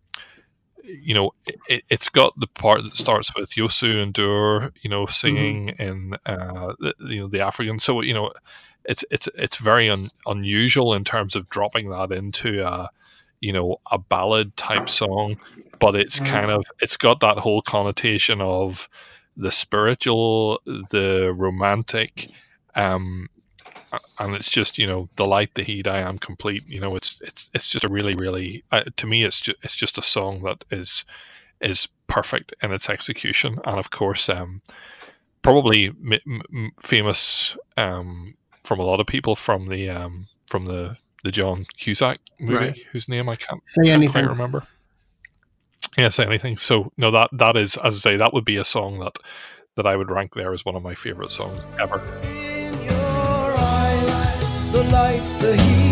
you 0.84 1.14
know, 1.14 1.32
it, 1.68 1.84
has 1.90 2.10
got 2.10 2.40
the 2.40 2.48
part 2.48 2.84
that 2.84 2.96
starts 2.96 3.36
with 3.36 3.52
Youssou 3.52 4.12
N'Dour, 4.12 4.72
you 4.82 4.90
know, 4.90 5.06
singing 5.06 5.68
mm-hmm. 5.68 5.82
in 5.82 6.14
uh, 6.26 6.74
the, 6.80 6.94
you 7.00 7.22
know 7.22 7.28
the 7.28 7.42
African. 7.42 7.80
So 7.80 8.02
you 8.02 8.14
know, 8.14 8.32
it's 8.88 9.04
it's 9.12 9.28
it's 9.36 9.58
very 9.58 9.90
un, 9.90 10.10
unusual 10.26 10.94
in 10.94 11.04
terms 11.04 11.36
of 11.36 11.50
dropping 11.50 11.90
that 11.90 12.12
into 12.12 12.66
a 12.66 12.90
you 13.42 13.54
know 13.54 13.78
a 13.92 13.98
ballad 13.98 14.56
type 14.58 14.90
song, 14.90 15.38
but 15.80 15.96
it's 15.96 16.20
mm-hmm. 16.20 16.34
kind 16.34 16.52
of 16.52 16.64
it's 16.82 16.98
got 16.98 17.20
that 17.20 17.40
whole 17.40 17.62
connotation 17.62 18.42
of 18.42 18.90
the 19.38 19.52
spiritual, 19.52 20.62
the 20.66 21.34
romantic, 21.38 22.30
um, 22.76 23.30
and 24.20 24.36
it's 24.36 24.50
just 24.50 24.78
you 24.78 24.88
know 24.88 25.10
the 25.16 25.26
light 25.26 25.54
the 25.56 25.64
heat 25.64 25.88
i 25.88 26.00
am 26.00 26.18
complete 26.18 26.64
you 26.68 26.80
know 26.80 26.96
it's 26.96 27.20
it's 27.22 27.50
it's 27.54 27.70
just 27.70 27.86
a 27.86 27.90
really 27.90 28.16
really 28.16 28.64
uh, 28.72 28.84
to 28.98 29.08
me 29.08 29.24
it's 29.24 29.40
just 29.40 29.58
it's 29.64 29.76
just 29.76 29.98
a 29.98 30.02
song 30.02 30.44
that 30.44 30.64
is 30.72 31.06
is 31.62 31.88
perfect 32.08 32.54
in 32.62 32.72
its 32.72 32.90
execution 32.90 33.60
and 33.66 33.80
of 33.80 33.90
course 33.90 34.30
um 34.30 34.62
probably 35.42 35.88
m- 35.88 36.20
m- 36.28 36.72
famous 36.80 37.58
um 37.78 38.36
from 38.66 38.80
a 38.80 38.84
lot 38.84 39.00
of 39.00 39.08
people 39.08 39.36
from 39.36 39.68
the 39.68 39.90
um 39.90 40.28
from 40.48 40.66
the 40.66 40.98
the 41.24 41.32
john 41.32 41.66
cusack 41.78 42.18
movie 42.40 42.66
right. 42.66 42.78
whose 42.92 43.08
name 43.08 43.30
i 43.30 43.36
can't, 43.36 43.62
say 43.68 43.84
can't 43.84 43.96
anything. 43.98 44.24
quite 44.26 44.30
remember. 44.30 44.64
Yeah 45.98 46.10
say 46.10 46.26
anything. 46.26 46.58
So 46.58 46.92
no 46.98 47.10
that 47.12 47.30
that 47.32 47.56
is 47.56 47.78
as 47.78 47.96
i 48.06 48.12
say 48.12 48.18
that 48.18 48.34
would 48.34 48.46
be 48.46 48.58
a 48.58 48.66
song 48.66 49.00
that 49.00 49.18
that 49.76 49.86
i 49.86 49.96
would 49.96 50.12
rank 50.12 50.34
there 50.34 50.52
as 50.52 50.66
one 50.66 50.76
of 50.76 50.84
my 50.84 50.94
favorite 50.94 51.30
songs 51.30 51.66
ever. 51.80 52.00
The 54.72 54.84
light, 54.92 55.24
the 55.40 55.56
heat 55.56 55.86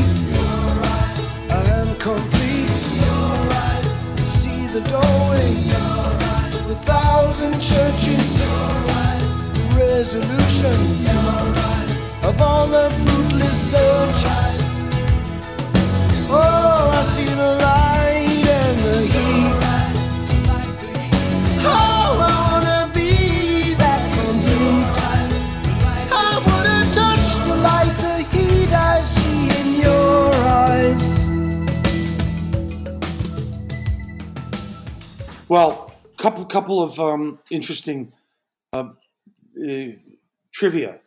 of 12.33 12.41
all 12.41 12.67
the. 12.67 13.03
Oh, 16.35 16.89
I 16.91 17.03
see 17.13 17.25
the 17.25 17.51
light 17.61 18.47
and 18.59 18.79
the 18.79 18.97
heat. 19.13 19.55
Oh, 21.63 22.17
I 22.19 22.33
wanna 22.49 22.81
be 22.91 23.75
that 23.75 24.01
complete. 24.17 24.97
I 26.11 26.41
wanna 26.47 26.79
touch 26.91 27.27
the 27.45 27.55
light, 27.61 27.95
the 28.01 28.17
heat 28.33 28.71
I 28.73 29.03
see 29.03 29.43
in 29.61 29.67
your 29.83 30.33
eyes. 30.65 31.05
Well, 35.47 35.71
couple 36.17 36.45
couple 36.45 36.81
of 36.81 36.99
um, 36.99 37.37
interesting 37.51 38.11
uh, 38.73 38.89
uh, 39.63 39.85
trivia 40.51 40.99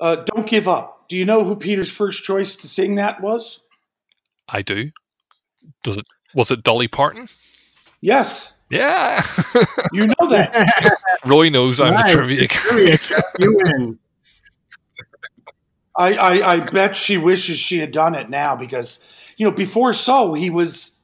uh, 0.00 0.16
Don't 0.16 0.46
give 0.46 0.68
up. 0.68 1.08
Do 1.08 1.16
you 1.16 1.24
know 1.24 1.44
who 1.44 1.56
Peter's 1.56 1.90
first 1.90 2.22
choice 2.24 2.54
to 2.56 2.68
sing 2.68 2.96
that 2.96 3.20
was? 3.20 3.60
I 4.48 4.62
do. 4.62 4.90
Does 5.82 5.96
it? 5.96 6.06
Was 6.34 6.50
it 6.50 6.62
Dolly 6.62 6.88
Parton? 6.88 7.28
Yes, 8.00 8.52
Yeah. 8.70 9.24
you 9.92 10.06
know 10.08 10.28
that. 10.28 10.98
Roie 11.24 11.50
knows 11.50 11.80
I'm 11.80 11.94
Right. 11.94 12.06
the 12.08 12.12
trivia. 12.14 12.40
guy. 12.46 12.54
Trivia, 12.96 12.98
you 13.38 13.58
win. 13.64 13.98
I, 15.96 16.14
I 16.14 16.52
I 16.54 16.60
bet 16.60 16.94
she 16.94 17.16
wishes 17.16 17.58
she 17.58 17.78
had 17.78 17.90
done 17.90 18.14
it 18.14 18.30
now 18.30 18.54
because 18.54 19.04
you 19.36 19.44
know 19.44 19.50
before 19.50 19.92
so 19.92 20.32
he 20.34 20.48
was, 20.50 20.96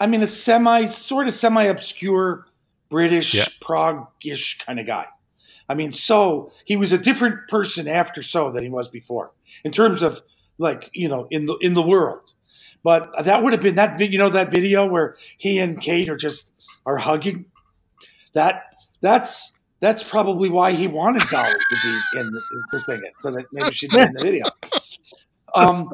I 0.00 0.06
mean, 0.06 0.22
a 0.22 0.26
semi 0.26 0.86
sort 0.86 1.26
of 1.26 1.34
semi 1.34 1.64
obscure 1.64 2.46
British 2.88 3.34
Yeah. 3.34 3.46
prog-ish 3.60 4.58
kind 4.64 4.80
of 4.80 4.86
guy. 4.86 5.06
I 5.68 5.74
mean, 5.74 5.92
so 5.92 6.50
he 6.64 6.76
was 6.76 6.92
a 6.92 6.98
different 6.98 7.48
person 7.48 7.88
after 7.88 8.22
so 8.22 8.50
than 8.50 8.62
he 8.62 8.70
was 8.70 8.88
before 8.88 9.32
in 9.64 9.72
terms 9.72 10.02
of 10.02 10.22
like 10.58 10.90
you 10.92 11.08
know 11.08 11.26
in 11.30 11.46
the 11.46 11.56
in 11.56 11.74
the 11.74 11.82
world. 11.82 12.32
But 12.82 13.24
that 13.24 13.42
would 13.42 13.52
have 13.52 13.62
been 13.62 13.76
that 13.76 13.98
you 13.98 14.18
know 14.18 14.28
that 14.28 14.50
video 14.50 14.86
where 14.86 15.16
he 15.38 15.58
and 15.58 15.80
Kate 15.80 16.08
are 16.08 16.16
just 16.16 16.52
are 16.84 16.98
hugging. 16.98 17.46
That 18.34 18.64
that's 19.00 19.58
that's 19.80 20.02
probably 20.02 20.48
why 20.48 20.72
he 20.72 20.86
wanted 20.86 21.28
Dolly 21.28 21.52
to 21.52 21.76
be 21.82 22.20
in 22.20 22.30
the, 22.30 22.42
to 22.72 22.78
sing 22.78 23.00
it, 23.04 23.12
so 23.18 23.30
that 23.30 23.46
maybe 23.52 23.72
she'd 23.72 23.90
be 23.90 24.00
in 24.00 24.12
the 24.12 24.22
video. 24.22 24.44
Um, 25.56 25.88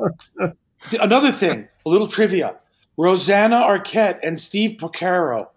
another 0.98 1.30
thing, 1.30 1.68
a 1.84 1.88
little 1.90 2.08
trivia: 2.08 2.60
Rosanna 2.96 3.56
Arquette 3.56 4.18
and 4.22 4.40
Steve 4.40 4.78
Porcaro 4.78 5.48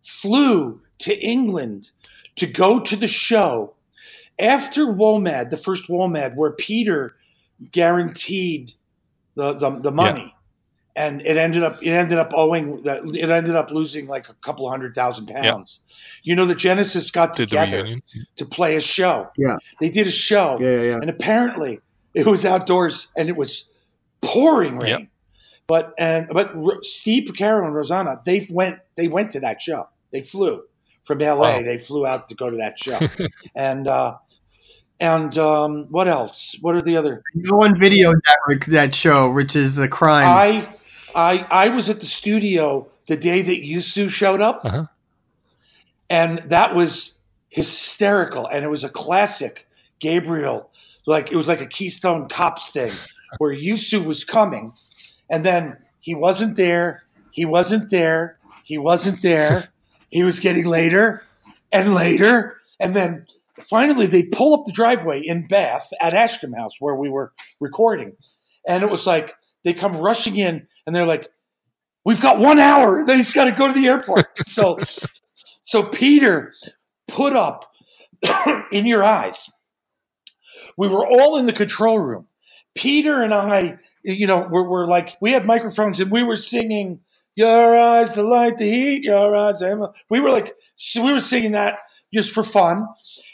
flew 0.00 0.80
to 0.98 1.18
England 1.18 1.90
to 2.38 2.46
go 2.46 2.80
to 2.80 2.96
the 2.96 3.08
show 3.08 3.74
after 4.38 4.86
WOMAD, 4.86 5.50
the 5.50 5.56
first 5.56 5.88
WOMAD, 5.88 6.36
where 6.36 6.52
Peter 6.52 7.16
guaranteed 7.72 8.74
the 9.34 9.54
the, 9.54 9.70
the 9.70 9.92
money. 9.92 10.34
And 10.96 11.22
it 11.22 11.36
ended 11.36 11.62
up 11.62 11.80
it 11.80 11.90
ended 11.90 12.18
up 12.18 12.32
owing 12.34 12.82
that 12.82 13.04
it 13.14 13.30
ended 13.30 13.54
up 13.54 13.70
losing 13.70 14.08
like 14.08 14.28
a 14.28 14.34
couple 14.34 14.68
hundred 14.68 14.96
thousand 14.96 15.28
pounds. 15.28 15.84
You 16.24 16.34
know, 16.34 16.44
the 16.44 16.56
Genesis 16.56 17.12
got 17.12 17.34
Did 17.34 17.48
together 17.48 18.00
to 18.34 18.44
play 18.44 18.74
a 18.74 18.80
show. 18.80 19.28
Yeah. 19.36 19.58
They 19.78 19.90
did 19.90 20.08
a 20.08 20.10
show. 20.10 20.58
Yeah, 20.60 20.70
yeah, 20.70 20.82
yeah. 20.82 20.96
And 20.96 21.08
apparently 21.08 21.80
it 22.14 22.26
was 22.26 22.44
outdoors 22.44 23.12
and 23.16 23.28
it 23.28 23.36
was 23.36 23.70
pouring 24.22 24.78
rain. 24.78 24.88
Yep. 24.88 25.08
But 25.68 25.94
and 25.98 26.26
but 26.32 26.84
Steve 26.84 27.28
Porcaro 27.28 27.64
and 27.64 27.74
Rosanna, 27.74 28.20
they 28.24 28.44
went 28.50 28.80
they 28.96 29.06
went 29.06 29.30
to 29.32 29.40
that 29.40 29.62
show. 29.62 29.88
They 30.10 30.22
flew 30.22 30.64
from 31.08 31.18
LA. 31.18 31.34
Wow. 31.36 31.62
They 31.62 31.78
flew 31.78 32.06
out 32.06 32.28
to 32.28 32.36
go 32.36 32.48
to 32.50 32.58
that 32.58 32.78
show. 32.78 33.00
and 33.56 33.88
uh 33.88 34.18
and 35.00 35.36
um 35.38 35.86
what 35.90 36.06
else? 36.06 36.54
What 36.60 36.76
are 36.76 36.82
the 36.82 36.96
other 36.96 37.22
No 37.34 37.56
one 37.56 37.74
videoed 37.74 38.20
that 38.24 38.64
that 38.68 38.94
show, 38.94 39.32
which 39.32 39.56
is 39.56 39.78
a 39.78 39.88
crime. 39.88 40.28
I 40.28 40.68
I 41.14 41.46
I 41.50 41.68
was 41.70 41.88
at 41.90 41.98
the 42.00 42.06
studio 42.06 42.86
the 43.06 43.16
day 43.16 43.42
that 43.42 43.62
Youssou 43.62 44.10
showed 44.10 44.40
up, 44.42 44.60
Uh-huh. 44.64 44.84
and 46.10 46.38
that 46.46 46.74
was 46.74 47.14
hysterical. 47.48 48.46
And 48.46 48.64
it 48.64 48.68
was 48.68 48.84
a 48.84 48.88
classic 48.90 49.66
Gabriel, 49.98 50.70
like 51.06 51.32
it 51.32 51.36
was 51.36 51.48
like 51.48 51.60
a 51.62 51.66
Keystone 51.66 52.28
Cops 52.28 52.70
thing, 52.70 52.92
where 53.38 53.54
Youssou 53.54 54.04
was 54.04 54.24
coming, 54.24 54.74
and 55.30 55.44
then 55.44 55.78
he 56.00 56.14
wasn't 56.14 56.56
there. 56.56 57.04
He 57.30 57.44
wasn't 57.44 57.90
there. 57.90 58.36
He 58.64 58.76
wasn't 58.78 59.22
there. 59.22 59.68
he 60.08 60.22
was 60.22 60.40
getting 60.40 60.64
later 60.64 61.22
and 61.72 61.94
later, 61.94 62.58
and 62.80 62.94
then 62.94 63.26
finally 63.60 64.06
they 64.06 64.22
pull 64.22 64.54
up 64.54 64.64
the 64.64 64.72
driveway 64.72 65.20
in 65.20 65.46
Bath 65.46 65.90
at 66.00 66.14
Ashcombe 66.14 66.54
House 66.54 66.74
where 66.80 66.94
we 66.94 67.08
were 67.08 67.32
recording, 67.60 68.16
and 68.66 68.82
it 68.82 68.90
was 68.90 69.06
like 69.06 69.34
they 69.64 69.74
come 69.74 69.96
rushing 69.96 70.36
in 70.36 70.66
and 70.86 70.94
they're 70.94 71.06
like, 71.06 71.28
"We've 72.04 72.20
got 72.20 72.38
one 72.38 72.58
hour. 72.58 73.04
Then 73.06 73.16
he's 73.16 73.32
got 73.32 73.44
to 73.44 73.52
go 73.52 73.68
to 73.68 73.74
the 73.74 73.88
airport." 73.88 74.26
so, 74.46 74.78
so 75.62 75.82
Peter 75.82 76.52
put 77.06 77.34
up 77.34 77.70
in 78.72 78.86
your 78.86 79.04
eyes. 79.04 79.50
We 80.76 80.88
were 80.88 81.06
all 81.06 81.36
in 81.36 81.46
the 81.46 81.52
control 81.52 81.98
room. 81.98 82.28
Peter 82.74 83.22
and 83.22 83.34
I, 83.34 83.78
you 84.04 84.26
know, 84.26 84.46
were, 84.48 84.68
were 84.68 84.86
like 84.86 85.16
we 85.20 85.32
had 85.32 85.44
microphones 85.44 86.00
and 86.00 86.10
we 86.10 86.22
were 86.22 86.36
singing. 86.36 87.00
Your 87.38 87.78
eyes, 87.78 88.14
the 88.14 88.24
light, 88.24 88.58
the 88.58 88.68
heat. 88.68 89.04
Your 89.04 89.36
eyes, 89.36 89.62
Emma. 89.62 89.92
We 90.10 90.18
were 90.18 90.30
like, 90.30 90.56
so 90.74 91.04
we 91.04 91.12
were 91.12 91.20
singing 91.20 91.52
that 91.52 91.78
just 92.12 92.34
for 92.34 92.42
fun, 92.42 92.88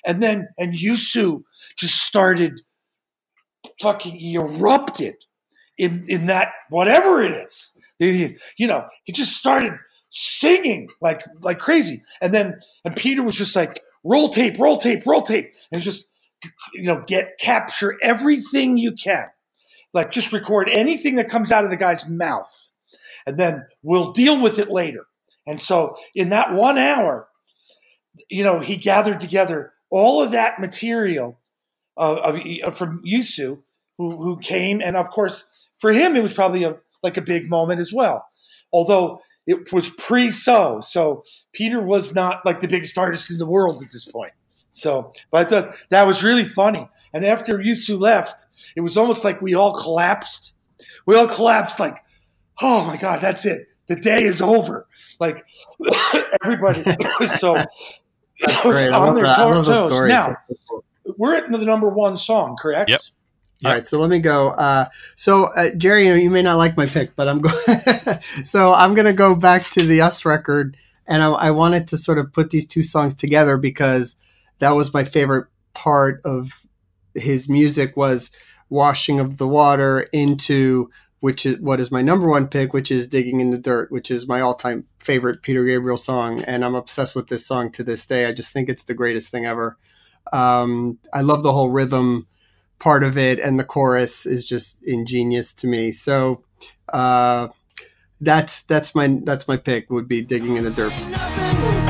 and 0.04 0.22
then 0.22 0.48
and 0.58 0.74
Youssou 0.74 1.44
just 1.74 1.94
started 2.02 2.60
fucking 3.80 4.20
erupted 4.20 5.14
in 5.78 6.04
in 6.06 6.26
that 6.26 6.48
whatever 6.68 7.22
it 7.22 7.30
is. 7.30 7.72
You 7.98 8.66
know, 8.66 8.88
he 9.04 9.12
just 9.14 9.38
started 9.38 9.72
singing 10.10 10.88
like 11.00 11.22
like 11.40 11.58
crazy, 11.58 12.02
and 12.20 12.34
then 12.34 12.60
and 12.84 12.94
Peter 12.94 13.22
was 13.22 13.36
just 13.36 13.56
like 13.56 13.80
roll 14.04 14.28
tape, 14.28 14.58
roll 14.58 14.76
tape, 14.76 15.06
roll 15.06 15.22
tape, 15.22 15.54
and 15.72 15.80
just 15.80 16.08
you 16.74 16.82
know 16.82 17.02
get 17.06 17.38
capture 17.40 17.96
everything 18.02 18.76
you 18.76 18.92
can, 18.92 19.28
like 19.94 20.10
just 20.10 20.30
record 20.30 20.68
anything 20.70 21.14
that 21.14 21.30
comes 21.30 21.50
out 21.50 21.64
of 21.64 21.70
the 21.70 21.76
guy's 21.78 22.06
mouth, 22.06 22.63
and 23.26 23.38
then 23.38 23.66
we'll 23.82 24.12
deal 24.12 24.40
with 24.40 24.58
it 24.58 24.70
later. 24.70 25.06
And 25.46 25.60
so 25.60 25.96
in 26.14 26.30
that 26.30 26.54
one 26.54 26.78
hour, 26.78 27.28
you 28.30 28.44
know, 28.44 28.60
he 28.60 28.76
gathered 28.76 29.20
together 29.20 29.72
all 29.90 30.22
of 30.22 30.30
that 30.32 30.60
material 30.60 31.38
of, 31.96 32.18
of 32.18 32.76
from 32.76 33.02
Youssou, 33.04 33.62
who 33.98 34.16
who 34.22 34.38
came, 34.38 34.80
and 34.80 34.96
of 34.96 35.10
course 35.10 35.44
for 35.76 35.92
him 35.92 36.16
it 36.16 36.22
was 36.22 36.34
probably 36.34 36.64
a 36.64 36.76
like 37.02 37.16
a 37.16 37.22
big 37.22 37.48
moment 37.48 37.80
as 37.80 37.92
well. 37.92 38.26
Although 38.72 39.20
it 39.46 39.72
was 39.72 39.90
pre-so, 39.90 40.80
so 40.80 41.22
Peter 41.52 41.80
was 41.80 42.14
not 42.14 42.44
like 42.46 42.60
the 42.60 42.68
biggest 42.68 42.96
artist 42.96 43.30
in 43.30 43.38
the 43.38 43.46
world 43.46 43.82
at 43.82 43.92
this 43.92 44.06
point. 44.06 44.32
So, 44.70 45.12
but 45.30 45.46
I 45.46 45.48
thought 45.48 45.76
that 45.90 46.06
was 46.06 46.24
really 46.24 46.44
funny. 46.44 46.88
And 47.12 47.24
after 47.24 47.58
Youssou 47.58 48.00
left, 48.00 48.46
it 48.74 48.80
was 48.80 48.96
almost 48.96 49.22
like 49.22 49.40
we 49.40 49.54
all 49.54 49.72
collapsed. 49.72 50.54
We 51.06 51.14
all 51.14 51.28
collapsed, 51.28 51.78
like, 51.78 51.98
oh 52.62 52.84
my 52.84 52.96
god, 52.96 53.20
that's 53.20 53.44
it. 53.46 53.68
The 53.86 53.96
day 53.96 54.22
is 54.22 54.40
over. 54.40 54.86
Like 55.20 55.44
everybody. 56.42 56.82
so 57.38 57.54
Great. 58.62 58.90
I 58.90 58.98
on 58.98 59.14
their 59.14 59.24
that. 59.24 59.38
I 59.38 59.44
love 59.44 59.66
those 59.66 59.76
toes. 59.76 59.90
stories. 59.90 60.10
Now 60.10 60.36
we're 61.16 61.34
at 61.34 61.50
the 61.50 61.58
number 61.58 61.88
one 61.88 62.16
song, 62.16 62.56
correct? 62.60 62.90
Yep. 62.90 63.00
All 63.64 63.72
right, 63.72 63.86
so 63.86 63.98
let 63.98 64.10
me 64.10 64.18
go. 64.18 64.48
Uh, 64.50 64.86
so 65.16 65.44
uh, 65.56 65.70
Jerry, 65.76 66.04
you, 66.04 66.10
know, 66.10 66.16
you 66.16 66.28
may 66.28 66.42
not 66.42 66.58
like 66.58 66.76
my 66.76 66.84
pick, 66.84 67.16
but 67.16 67.28
I'm 67.28 67.38
going. 67.38 67.54
so 68.44 68.74
I'm 68.74 68.94
going 68.94 69.06
to 69.06 69.14
go 69.14 69.34
back 69.34 69.70
to 69.70 69.86
the 69.86 70.02
Us 70.02 70.26
record, 70.26 70.76
and 71.06 71.22
I, 71.22 71.30
I 71.30 71.50
wanted 71.50 71.88
to 71.88 71.96
sort 71.96 72.18
of 72.18 72.30
put 72.32 72.50
these 72.50 72.66
two 72.66 72.82
songs 72.82 73.14
together 73.14 73.56
because 73.56 74.16
that 74.58 74.72
was 74.72 74.92
my 74.92 75.04
favorite 75.04 75.46
part 75.72 76.20
of 76.26 76.66
his 77.14 77.48
music 77.48 77.96
was 77.96 78.30
washing 78.68 79.18
of 79.18 79.38
the 79.38 79.48
water 79.48 80.00
into 80.12 80.90
which 81.24 81.46
is 81.46 81.58
what 81.58 81.80
is 81.80 81.90
my 81.90 82.02
number 82.02 82.28
one 82.28 82.46
pick, 82.46 82.74
which 82.74 82.90
is 82.90 83.08
digging 83.08 83.40
in 83.40 83.48
the 83.48 83.56
dirt, 83.56 83.90
which 83.90 84.10
is 84.10 84.28
my 84.28 84.42
all-time 84.42 84.84
favorite 84.98 85.40
Peter 85.40 85.64
Gabriel 85.64 85.96
song, 85.96 86.42
and 86.42 86.62
I'm 86.62 86.74
obsessed 86.74 87.16
with 87.16 87.28
this 87.28 87.46
song 87.46 87.72
to 87.72 87.82
this 87.82 88.04
day. 88.04 88.26
I 88.26 88.34
just 88.34 88.52
think 88.52 88.68
it's 88.68 88.84
the 88.84 88.92
greatest 88.92 89.30
thing 89.30 89.46
ever. 89.46 89.78
Um, 90.34 90.98
I 91.14 91.22
love 91.22 91.42
the 91.42 91.54
whole 91.54 91.70
rhythm 91.70 92.26
part 92.78 93.02
of 93.02 93.16
it 93.16 93.38
and 93.38 93.58
the 93.58 93.64
chorus 93.64 94.26
is 94.26 94.44
just 94.44 94.86
ingenious 94.86 95.54
to 95.54 95.66
me 95.66 95.90
so 95.90 96.42
uh 96.92 97.48
that's 98.20 98.62
that's 98.62 98.94
my 98.94 99.06
that's 99.22 99.48
my 99.48 99.56
pick 99.56 99.88
would 99.88 100.08
be 100.08 100.20
digging 100.20 100.56
in 100.56 100.64
the 100.64 100.70
dirt 100.70 101.83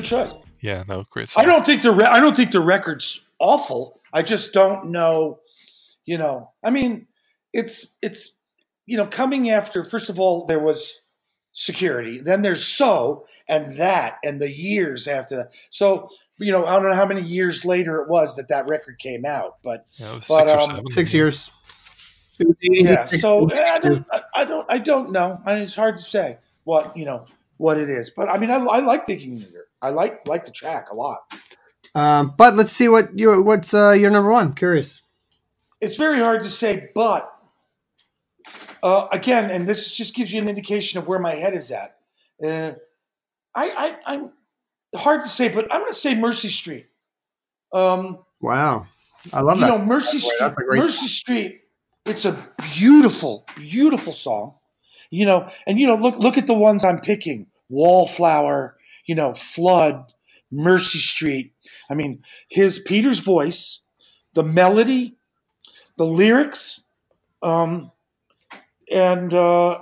good 0.00 0.04
choice. 0.04 0.32
Yeah, 0.60 0.84
no, 0.88 1.04
great. 1.10 1.32
I 1.36 1.44
don't 1.44 1.64
think 1.66 1.82
the 1.82 1.92
re- 1.92 2.04
I 2.04 2.20
don't 2.20 2.36
think 2.36 2.52
the 2.52 2.60
record's 2.60 3.24
awful. 3.38 4.00
I 4.12 4.22
just 4.22 4.52
don't 4.52 4.90
know. 4.90 5.40
You 6.04 6.18
know, 6.18 6.50
I 6.62 6.70
mean, 6.70 7.06
it's 7.52 7.96
it's 8.02 8.36
you 8.86 8.96
know 8.96 9.06
coming 9.06 9.50
after. 9.50 9.84
First 9.84 10.08
of 10.08 10.18
all, 10.20 10.46
there 10.46 10.58
was 10.60 11.00
security. 11.52 12.18
Then 12.18 12.42
there's 12.42 12.64
so 12.64 13.26
and 13.48 13.76
that 13.78 14.18
and 14.24 14.40
the 14.40 14.50
years 14.50 15.08
after 15.08 15.36
that. 15.36 15.50
So 15.70 16.10
you 16.38 16.52
know, 16.52 16.66
I 16.66 16.74
don't 16.74 16.84
know 16.88 16.94
how 16.94 17.06
many 17.06 17.22
years 17.22 17.64
later 17.64 18.02
it 18.02 18.08
was 18.08 18.36
that 18.36 18.48
that 18.48 18.66
record 18.66 18.98
came 18.98 19.24
out, 19.24 19.56
but 19.64 19.86
Yeah, 19.96 20.12
it 20.12 20.14
was 20.16 20.28
But, 20.28 20.48
six 20.48 20.52
or 20.52 20.58
um, 20.58 20.66
seven. 20.76 20.90
Six 20.90 21.14
years. 21.14 21.52
Yeah. 22.60 23.06
So 23.06 23.50
I 23.50 23.78
don't, 23.78 24.06
I- 24.12 24.22
I 24.34 24.44
don't, 24.44 24.66
I 24.68 24.78
don't 24.78 25.12
know. 25.12 25.40
I 25.46 25.54
mean, 25.54 25.62
it's 25.62 25.74
hard 25.74 25.96
to 25.96 26.02
say 26.02 26.36
what 26.64 26.94
you 26.96 27.06
know 27.06 27.24
what 27.56 27.78
it 27.78 27.88
is, 27.88 28.10
but 28.10 28.28
I 28.28 28.36
mean, 28.38 28.50
I, 28.50 28.56
I 28.56 28.80
like 28.80 29.06
Digging 29.06 29.36
Meter. 29.36 29.65
I 29.82 29.90
like 29.90 30.26
like 30.26 30.44
the 30.44 30.52
track 30.52 30.86
a 30.90 30.94
lot. 30.94 31.18
Um, 31.94 32.34
but 32.36 32.54
let's 32.54 32.72
see 32.72 32.88
what 32.88 33.18
your 33.18 33.42
what's 33.42 33.72
uh, 33.74 33.92
your 33.92 34.10
number 34.10 34.30
one. 34.30 34.54
Curious. 34.54 35.02
It's 35.80 35.96
very 35.96 36.20
hard 36.20 36.42
to 36.42 36.50
say, 36.50 36.88
but 36.94 37.30
uh, 38.82 39.08
again, 39.12 39.50
and 39.50 39.68
this 39.68 39.92
just 39.94 40.14
gives 40.14 40.32
you 40.32 40.40
an 40.40 40.48
indication 40.48 40.98
of 40.98 41.06
where 41.06 41.18
my 41.18 41.34
head 41.34 41.54
is 41.54 41.70
at. 41.70 41.96
Uh, 42.42 42.72
I, 43.54 43.70
I, 43.70 43.96
I'm 44.06 44.32
hard 44.94 45.22
to 45.22 45.28
say, 45.28 45.48
but 45.48 45.64
I'm 45.72 45.80
going 45.80 45.90
to 45.92 45.98
say 45.98 46.14
Mercy 46.14 46.48
Street. 46.48 46.86
Um, 47.72 48.18
Wow, 48.40 48.86
I 49.32 49.40
love 49.40 49.58
you 49.58 49.66
that. 49.66 49.78
know, 49.78 49.84
Mercy 49.84 50.18
That's 50.18 50.34
Street. 50.34 50.46
a 50.46 50.50
great 50.64 50.78
Mercy 50.78 51.06
Street. 51.08 51.60
It's 52.04 52.24
a 52.24 52.46
beautiful, 52.74 53.46
beautiful 53.56 54.12
song. 54.12 54.54
You 55.10 55.24
know, 55.26 55.50
and 55.66 55.78
you 55.78 55.86
know, 55.86 55.96
look 55.96 56.18
look 56.18 56.36
at 56.38 56.46
the 56.46 56.54
ones 56.54 56.84
I'm 56.84 57.00
picking: 57.00 57.46
Wallflower. 57.68 58.75
You 59.06 59.14
know, 59.14 59.34
Flood, 59.34 60.12
Mercy 60.50 60.98
Street. 60.98 61.52
I 61.90 61.94
mean, 61.94 62.22
his 62.48 62.78
Peter's 62.78 63.20
voice, 63.20 63.80
the 64.34 64.42
melody, 64.42 65.16
the 65.96 66.06
lyrics, 66.06 66.82
um, 67.42 67.92
and 68.90 69.32
uh, 69.32 69.78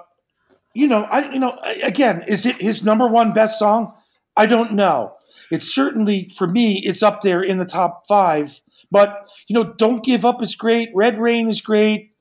you 0.75 0.89
know, 0.89 1.05
I 1.05 1.33
you 1.33 1.39
know, 1.39 1.59
again, 1.83 2.25
is 2.27 2.47
it 2.47 2.57
his 2.57 2.85
number 2.85 3.07
one 3.07 3.33
best 3.33 3.59
song? 3.59 3.95
I 4.37 4.47
don't 4.47 4.73
know. 4.73 5.15
It's 5.51 5.73
certainly 5.73 6.31
for 6.37 6.47
me, 6.47 6.83
it's 6.85 7.03
up 7.03 7.23
there 7.23 7.43
in 7.43 7.59
the 7.59 7.65
top 7.65 8.07
five. 8.09 8.61
But 8.91 9.29
you 9.47 9.55
know, 9.55 9.73
don't 9.73 10.05
give 10.05 10.25
up 10.25 10.43
is 10.43 10.57
great. 10.57 10.91
Red 10.95 11.19
Rain 11.19 11.49
is 11.49 11.61
great. 11.61 12.13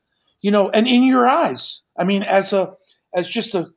You 0.41 0.51
know, 0.51 0.70
and 0.70 0.88
in 0.88 1.04
your 1.04 1.28
eyes. 1.28 1.82
I 1.97 2.04
mean, 2.04 2.24
as 2.24 2.54
a 2.54 2.74
as 3.14 3.30
just 3.30 3.56
a 3.56 3.68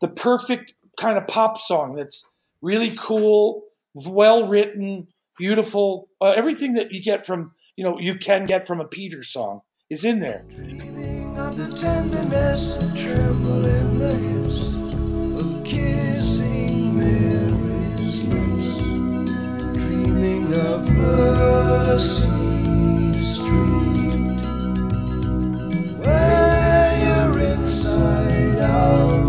the 0.00 0.08
perfect 0.08 0.74
kind 0.98 1.16
of 1.16 1.26
pop 1.26 1.58
song 1.58 1.94
that's 1.94 2.29
really 2.62 2.94
cool, 2.96 3.62
well 3.94 4.46
written, 4.46 5.08
beautiful. 5.38 6.08
Uh, 6.20 6.32
everything 6.36 6.74
that 6.74 6.92
you 6.92 7.02
get 7.02 7.26
from 7.26 7.52
you 7.76 7.84
know 7.84 7.98
you 7.98 8.14
can 8.16 8.46
get 8.46 8.66
from 8.66 8.80
a 8.80 8.84
Peter 8.84 9.22
song 9.22 9.60
is 9.88 10.04
in 10.04 10.20
there. 10.20 10.44
Dreaming 10.54 11.38
of 11.38 11.56
the 11.56 11.76
tenderness 11.76 12.76
tremble 12.94 13.64
in 13.64 13.98
the 13.98 14.14
hips 14.14 14.74
of 15.40 15.64
kissing 15.64 16.98
Mary's 16.98 18.22
lips. 18.24 18.76
Dreaming 19.78 20.52
of 20.54 20.90
Mercy 20.92 22.26
Street, 23.22 24.40
where 26.04 26.98
you're 27.02 27.40
inside 27.40 28.58
out. 28.58 29.19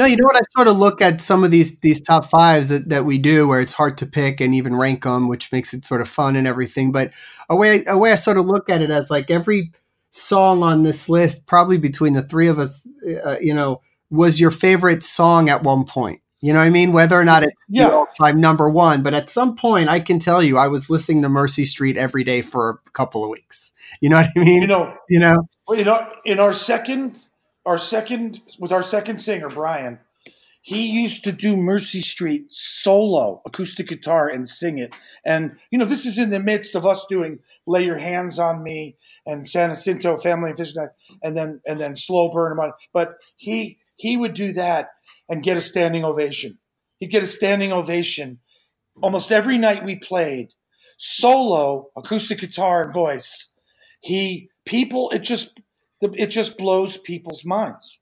No, 0.00 0.06
you 0.06 0.16
know 0.16 0.24
what? 0.24 0.36
I 0.36 0.40
sort 0.56 0.66
of 0.66 0.78
look 0.78 1.02
at 1.02 1.20
some 1.20 1.44
of 1.44 1.50
these 1.50 1.78
these 1.80 2.00
top 2.00 2.30
fives 2.30 2.70
that, 2.70 2.88
that 2.88 3.04
we 3.04 3.18
do, 3.18 3.46
where 3.46 3.60
it's 3.60 3.74
hard 3.74 3.98
to 3.98 4.06
pick 4.06 4.40
and 4.40 4.54
even 4.54 4.74
rank 4.74 5.02
them, 5.02 5.28
which 5.28 5.52
makes 5.52 5.74
it 5.74 5.84
sort 5.84 6.00
of 6.00 6.08
fun 6.08 6.36
and 6.36 6.46
everything. 6.46 6.90
But 6.90 7.12
a 7.50 7.56
way 7.56 7.84
a 7.86 7.98
way 7.98 8.12
I 8.12 8.14
sort 8.14 8.38
of 8.38 8.46
look 8.46 8.70
at 8.70 8.80
it 8.80 8.90
as 8.90 9.10
like 9.10 9.30
every 9.30 9.72
song 10.10 10.62
on 10.62 10.82
this 10.82 11.08
list, 11.08 11.46
probably 11.46 11.78
between 11.78 12.12
the 12.12 12.22
three 12.22 12.48
of 12.48 12.58
us, 12.58 12.86
uh, 13.24 13.38
you 13.40 13.54
know, 13.54 13.80
was 14.10 14.40
your 14.40 14.50
favorite 14.50 15.02
song 15.02 15.48
at 15.48 15.62
one 15.62 15.84
point. 15.84 16.20
You 16.40 16.52
know 16.54 16.58
what 16.58 16.64
I 16.66 16.70
mean? 16.70 16.92
Whether 16.92 17.20
or 17.20 17.24
not 17.24 17.42
it's 17.42 17.62
Yeah. 17.68 17.90
all 17.90 18.06
time 18.18 18.40
number 18.40 18.68
one, 18.70 19.02
but 19.02 19.12
at 19.12 19.28
some 19.28 19.54
point, 19.56 19.90
I 19.90 20.00
can 20.00 20.18
tell 20.18 20.42
you, 20.42 20.56
I 20.56 20.68
was 20.68 20.88
listening 20.88 21.20
to 21.22 21.28
Mercy 21.28 21.66
Street 21.66 21.98
every 21.98 22.24
day 22.24 22.40
for 22.40 22.80
a 22.86 22.90
couple 22.92 23.22
of 23.22 23.30
weeks. 23.30 23.72
You 24.00 24.08
know 24.08 24.16
what 24.16 24.30
I 24.34 24.40
mean? 24.40 24.62
You 24.62 24.66
know, 24.68 24.94
you 25.08 25.18
know? 25.18 25.48
in 25.74 25.86
our 25.86 26.10
in 26.24 26.40
our 26.40 26.52
second 26.52 27.18
our 27.66 27.78
second 27.78 28.40
with 28.58 28.72
our 28.72 28.82
second 28.82 29.18
singer 29.18 29.48
Brian, 29.48 29.98
he 30.62 30.86
used 30.86 31.24
to 31.24 31.32
do 31.32 31.56
Mercy 31.56 32.00
Street 32.00 32.46
solo 32.50 33.40
acoustic 33.46 33.88
guitar 33.88 34.28
and 34.28 34.48
sing 34.48 34.78
it. 34.78 34.94
And 35.24 35.56
you 35.70 35.78
know, 35.78 35.84
this 35.84 36.04
is 36.04 36.18
in 36.18 36.30
the 36.30 36.40
midst 36.40 36.74
of 36.74 36.84
us 36.84 37.06
doing 37.08 37.38
"Lay 37.66 37.84
Your 37.84 37.98
Hands 37.98 38.38
on 38.38 38.62
Me" 38.62 38.96
and 39.26 39.48
San 39.48 39.70
Jacinto 39.70 40.16
Family 40.16 40.50
and 40.50 40.58
Vision, 40.58 40.88
and 41.22 41.36
then 41.36 41.60
and 41.66 41.80
then 41.80 41.96
"Slow 41.96 42.30
Burn" 42.30 42.58
But 42.92 43.14
he 43.36 43.78
he 43.96 44.16
would 44.16 44.34
do 44.34 44.52
that 44.52 44.90
and 45.28 45.42
get 45.42 45.56
a 45.56 45.62
standing 45.62 46.04
ovation. 46.04 46.58
He'd 46.98 47.10
get 47.10 47.22
a 47.22 47.26
standing 47.26 47.72
ovation 47.72 48.40
almost 49.02 49.32
every 49.32 49.58
night 49.58 49.84
we 49.84 49.96
played 49.96 50.48
solo 50.98 51.88
acoustic 51.96 52.40
guitar 52.40 52.84
and 52.84 52.92
voice. 52.92 53.54
He 54.00 54.50
people 54.66 55.10
it 55.10 55.20
just 55.20 55.58
it 56.02 56.26
just 56.26 56.58
blows 56.58 56.98
people's 56.98 57.44
minds. 57.44 57.98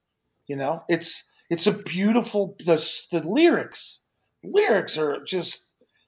You 0.47 0.57
know, 0.57 0.83
it's 0.89 1.28
it's 1.51 1.67
a 1.67 1.73
beautiful 1.73 2.57
the 2.59 2.77
the 3.11 3.21
lyrics 3.21 4.01
lyrics 4.45 4.97
are 4.99 5.23
just 5.25 5.67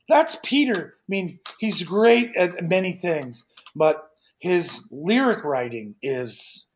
that's 0.08 0.36
Peter. 0.42 0.94
I 0.98 1.06
mean, 1.08 1.38
he's 1.60 1.84
great 1.84 2.36
at 2.36 2.68
many 2.68 2.92
things, 2.94 3.46
but 3.76 4.10
his 4.40 4.88
lyric 4.90 5.44
writing 5.44 5.94
is 6.02 6.66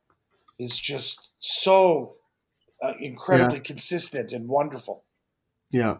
is 0.58 0.78
just 0.78 1.18
so 1.40 2.12
uh, 2.82 2.92
incredibly 3.00 3.58
consistent 3.60 4.32
and 4.32 4.48
wonderful. 4.48 5.04
Yeah, 5.70 5.96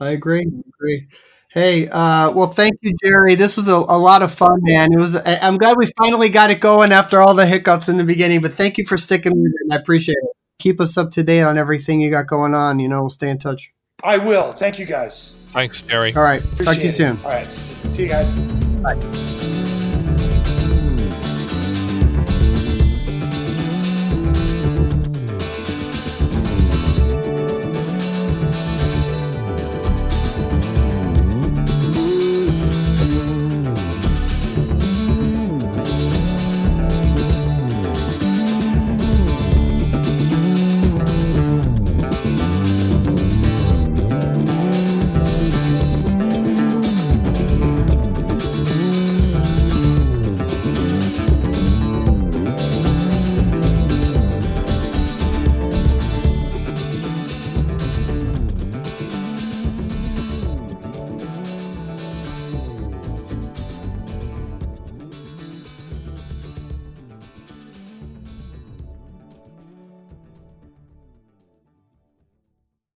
I 0.00 0.10
agree. 0.10 0.40
I 0.40 0.62
agree. 0.68 1.08
Hey, 1.50 1.88
uh, 1.88 2.30
well, 2.30 2.46
thank 2.46 2.74
you, 2.80 2.94
Jerry. 3.04 3.34
This 3.34 3.56
was 3.56 3.68
a, 3.68 3.74
a 3.74 3.98
lot 3.98 4.22
of 4.22 4.32
fun, 4.32 4.60
man. 4.62 4.92
It 4.92 4.98
was. 4.98 5.16
I'm 5.26 5.58
glad 5.58 5.76
we 5.76 5.90
finally 5.98 6.28
got 6.28 6.50
it 6.50 6.60
going 6.60 6.92
after 6.92 7.20
all 7.20 7.34
the 7.34 7.44
hiccups 7.44 7.88
in 7.88 7.98
the 7.98 8.04
beginning. 8.04 8.40
But 8.40 8.54
thank 8.54 8.78
you 8.78 8.86
for 8.86 8.96
sticking 8.96 9.32
with 9.32 9.52
it. 9.52 9.72
I 9.72 9.76
appreciate 9.76 10.16
it. 10.22 10.36
Keep 10.60 10.80
us 10.80 10.96
up 10.96 11.10
to 11.12 11.22
date 11.22 11.42
on 11.42 11.58
everything 11.58 12.00
you 12.00 12.10
got 12.10 12.26
going 12.26 12.54
on. 12.54 12.78
You 12.78 12.88
know, 12.88 13.00
we'll 13.00 13.10
stay 13.10 13.30
in 13.30 13.38
touch. 13.38 13.72
I 14.04 14.16
will. 14.16 14.52
Thank 14.52 14.78
you 14.78 14.86
guys. 14.86 15.36
Thanks, 15.52 15.82
Jerry. 15.82 16.14
All 16.14 16.22
right. 16.22 16.42
Talk 16.58 16.76
to 16.76 16.82
you 16.84 16.88
it. 16.88 16.94
soon. 16.94 17.18
All 17.24 17.30
right. 17.30 17.50
See 17.50 17.74
see 17.90 18.02
you 18.04 18.08
guys. 18.08 19.39